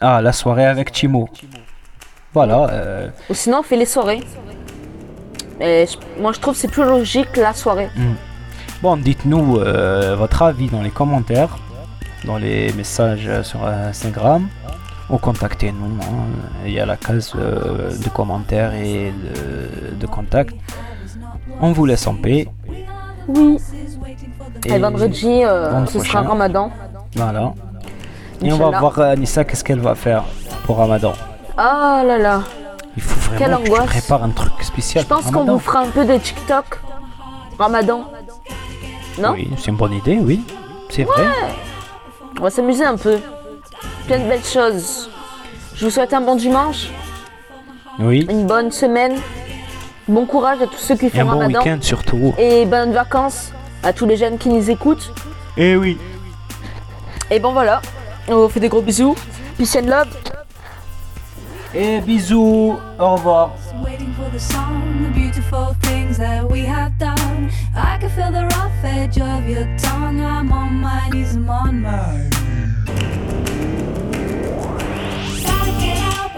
Ah, 0.00 0.20
la 0.20 0.32
soirée 0.32 0.66
avec 0.66 0.92
Timo. 0.92 1.28
Voilà. 2.34 2.68
euh, 2.70 3.08
Ou 3.30 3.34
sinon, 3.34 3.60
on 3.60 3.62
fait 3.62 3.76
les 3.76 3.86
soirées. 3.86 4.20
Et 5.60 5.86
moi 6.20 6.32
je 6.32 6.40
trouve 6.40 6.52
que 6.52 6.60
c'est 6.60 6.68
plus 6.70 6.84
logique 6.84 7.34
la 7.36 7.54
soirée. 7.54 7.88
Bon, 8.82 8.98
dites-nous 8.98 9.56
euh, 9.56 10.14
votre 10.14 10.42
avis 10.42 10.68
dans 10.68 10.82
les 10.82 10.90
commentaires, 10.90 11.56
dans 12.26 12.36
les 12.36 12.74
messages 12.74 13.30
sur 13.42 13.64
Instagram, 13.66 14.48
ou 15.10 15.18
contactez-nous. 15.18 16.02
hein. 16.02 16.26
Il 16.64 16.72
y 16.72 16.80
a 16.80 16.86
la 16.86 16.96
case 16.96 17.32
euh, 17.36 17.90
de 17.96 18.08
commentaires 18.08 18.74
et 18.74 19.12
de, 19.12 19.94
de 19.96 20.06
contact. 20.06 20.54
On 21.60 21.72
vous 21.72 21.86
laisse 21.86 22.06
en 22.06 22.14
paix. 22.14 22.48
Oui. 23.28 23.58
Et 24.66 24.72
Et 24.72 24.78
vendredi, 24.78 25.44
euh, 25.44 25.70
vendredi 25.70 25.98
ce 26.00 26.04
sera. 26.04 26.22
Ramadan. 26.22 26.70
Voilà. 27.14 27.52
Et 28.42 28.52
on 28.52 28.56
va 28.58 28.78
voir 28.78 28.98
euh, 28.98 29.12
Anissa 29.12 29.44
qu'est-ce 29.44 29.64
qu'elle 29.64 29.80
va 29.80 29.94
faire 29.94 30.24
pour 30.64 30.78
Ramadan. 30.78 31.12
Ah 31.56 32.02
là 32.06 32.18
là. 32.18 32.42
Il 32.96 33.02
faut 33.02 33.30
Quelle 33.38 33.50
vraiment 33.50 33.64
que 33.64 33.70
angoisse. 33.70 33.86
prépares 33.86 34.24
un 34.24 34.30
truc 34.30 34.52
spécial. 34.62 35.04
Je 35.04 35.08
pense 35.08 35.30
qu'on 35.30 35.44
vous 35.44 35.58
fera 35.58 35.80
un 35.80 35.88
peu 35.88 36.04
de 36.04 36.16
TikTok. 36.18 36.80
Ramadan. 37.58 38.04
Non? 39.18 39.32
Oui, 39.32 39.48
c'est 39.56 39.70
une 39.70 39.76
bonne 39.76 39.94
idée, 39.94 40.18
oui. 40.20 40.42
C'est 40.90 41.04
vrai. 41.04 41.24
On 42.38 42.42
va 42.42 42.50
s'amuser 42.50 42.84
un 42.84 42.96
peu. 42.96 43.18
Plein 44.06 44.18
de 44.20 44.28
belles 44.28 44.44
choses. 44.44 45.10
Je 45.74 45.84
vous 45.84 45.90
souhaite 45.90 46.14
un 46.14 46.20
bon 46.20 46.36
dimanche, 46.36 46.90
Oui. 47.98 48.26
une 48.30 48.46
bonne 48.46 48.70
semaine. 48.70 49.14
Bon 50.08 50.24
courage 50.26 50.62
à 50.62 50.66
tous 50.66 50.78
ceux 50.78 50.96
qui 50.96 51.06
Et 51.06 51.10
font 51.10 51.28
un 51.28 51.48
bon 51.48 51.58
week-end 51.58 51.78
surtout. 51.80 52.32
Et 52.38 52.64
bonnes 52.66 52.92
vacances 52.92 53.52
à 53.82 53.92
tous 53.92 54.06
les 54.06 54.16
jeunes 54.16 54.38
qui 54.38 54.48
nous 54.48 54.70
écoutent. 54.70 55.12
Et 55.56 55.76
oui. 55.76 55.98
Et 57.30 57.40
bon 57.40 57.52
voilà, 57.52 57.82
on 58.28 58.36
vous 58.42 58.48
fait 58.48 58.60
des 58.60 58.68
gros 58.68 58.80
bisous. 58.82 59.16
Peace 59.58 59.76
and 59.76 59.86
love. 59.88 60.06
Et 61.74 62.00
bisous. 62.00 62.76
Au 63.00 63.14
revoir. 63.16 63.50
Waiting 63.84 64.12
for 64.14 64.30
the 64.32 64.38
song, 64.40 64.82
the 65.02 65.12
beautiful 65.18 65.74
things 65.82 66.16
that 66.18 66.48
we 66.48 66.64
have 66.64 66.92
done. 66.98 67.50
I 67.74 67.98
can 67.98 68.08
feel 68.10 68.30
the 68.30 68.44
rough 68.54 68.84
edge 68.84 69.18
of 69.18 69.48
your 69.48 69.66
tongue. 69.76 70.20
I'm 70.20 70.52
on 70.52 70.80
my 70.80 71.10
knees, 71.12 71.34
I'm 71.34 71.50
on 71.50 71.80
my. 71.82 72.45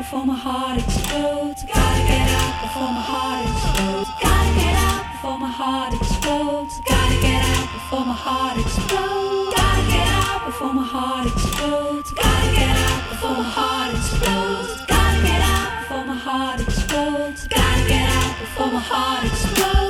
Before 0.09 0.25
my 0.25 0.35
heart 0.35 0.79
explodes. 0.79 1.65
Gotta 1.65 2.03
get 2.09 2.29
out 2.41 2.63
before 2.63 2.93
my 2.97 3.05
heart 3.11 3.45
explodes. 3.45 4.09
Gotta 4.23 4.55
get 4.57 4.75
out 4.89 5.05
before 5.13 5.39
my 5.39 5.51
heart 5.51 5.93
explodes. 5.93 6.81
Gotta 6.81 7.21
get 7.21 7.43
out 7.45 7.69
before 7.75 8.07
my 8.07 8.15
heart 8.15 8.57
explodes. 8.57 9.55
Gotta 9.55 9.85
get 9.93 10.09
out 10.09 10.47
before 10.47 10.73
my 10.73 10.83
heart 10.83 11.27
explodes. 11.27 12.11
Gotta 12.13 12.49
get 12.57 12.77
out 12.89 13.01
before 13.11 13.37
my 13.37 13.53
heart 13.57 13.93
explodes. 13.93 14.87
Gotta 14.89 15.21
get 15.29 15.43
out 15.45 15.71
before 15.77 16.05
my 16.07 16.17
heart 16.17 16.61
explodes. 16.63 17.49
Gotta 17.49 17.89
get 17.93 18.09
out 18.09 18.33
before 18.41 18.73
my 18.73 18.81
heart 18.81 19.25
explodes. 19.27 19.88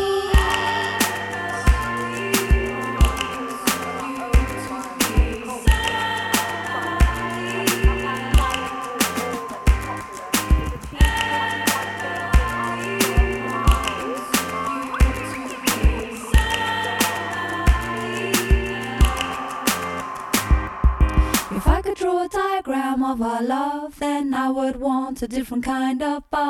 Diagram 22.68 23.02
of 23.02 23.22
our 23.22 23.42
love, 23.42 23.98
then 23.98 24.34
I 24.34 24.50
would 24.50 24.76
want 24.76 25.22
a 25.22 25.28
different 25.28 25.64
kind 25.64 26.02
of 26.02 26.28
bar. 26.30 26.38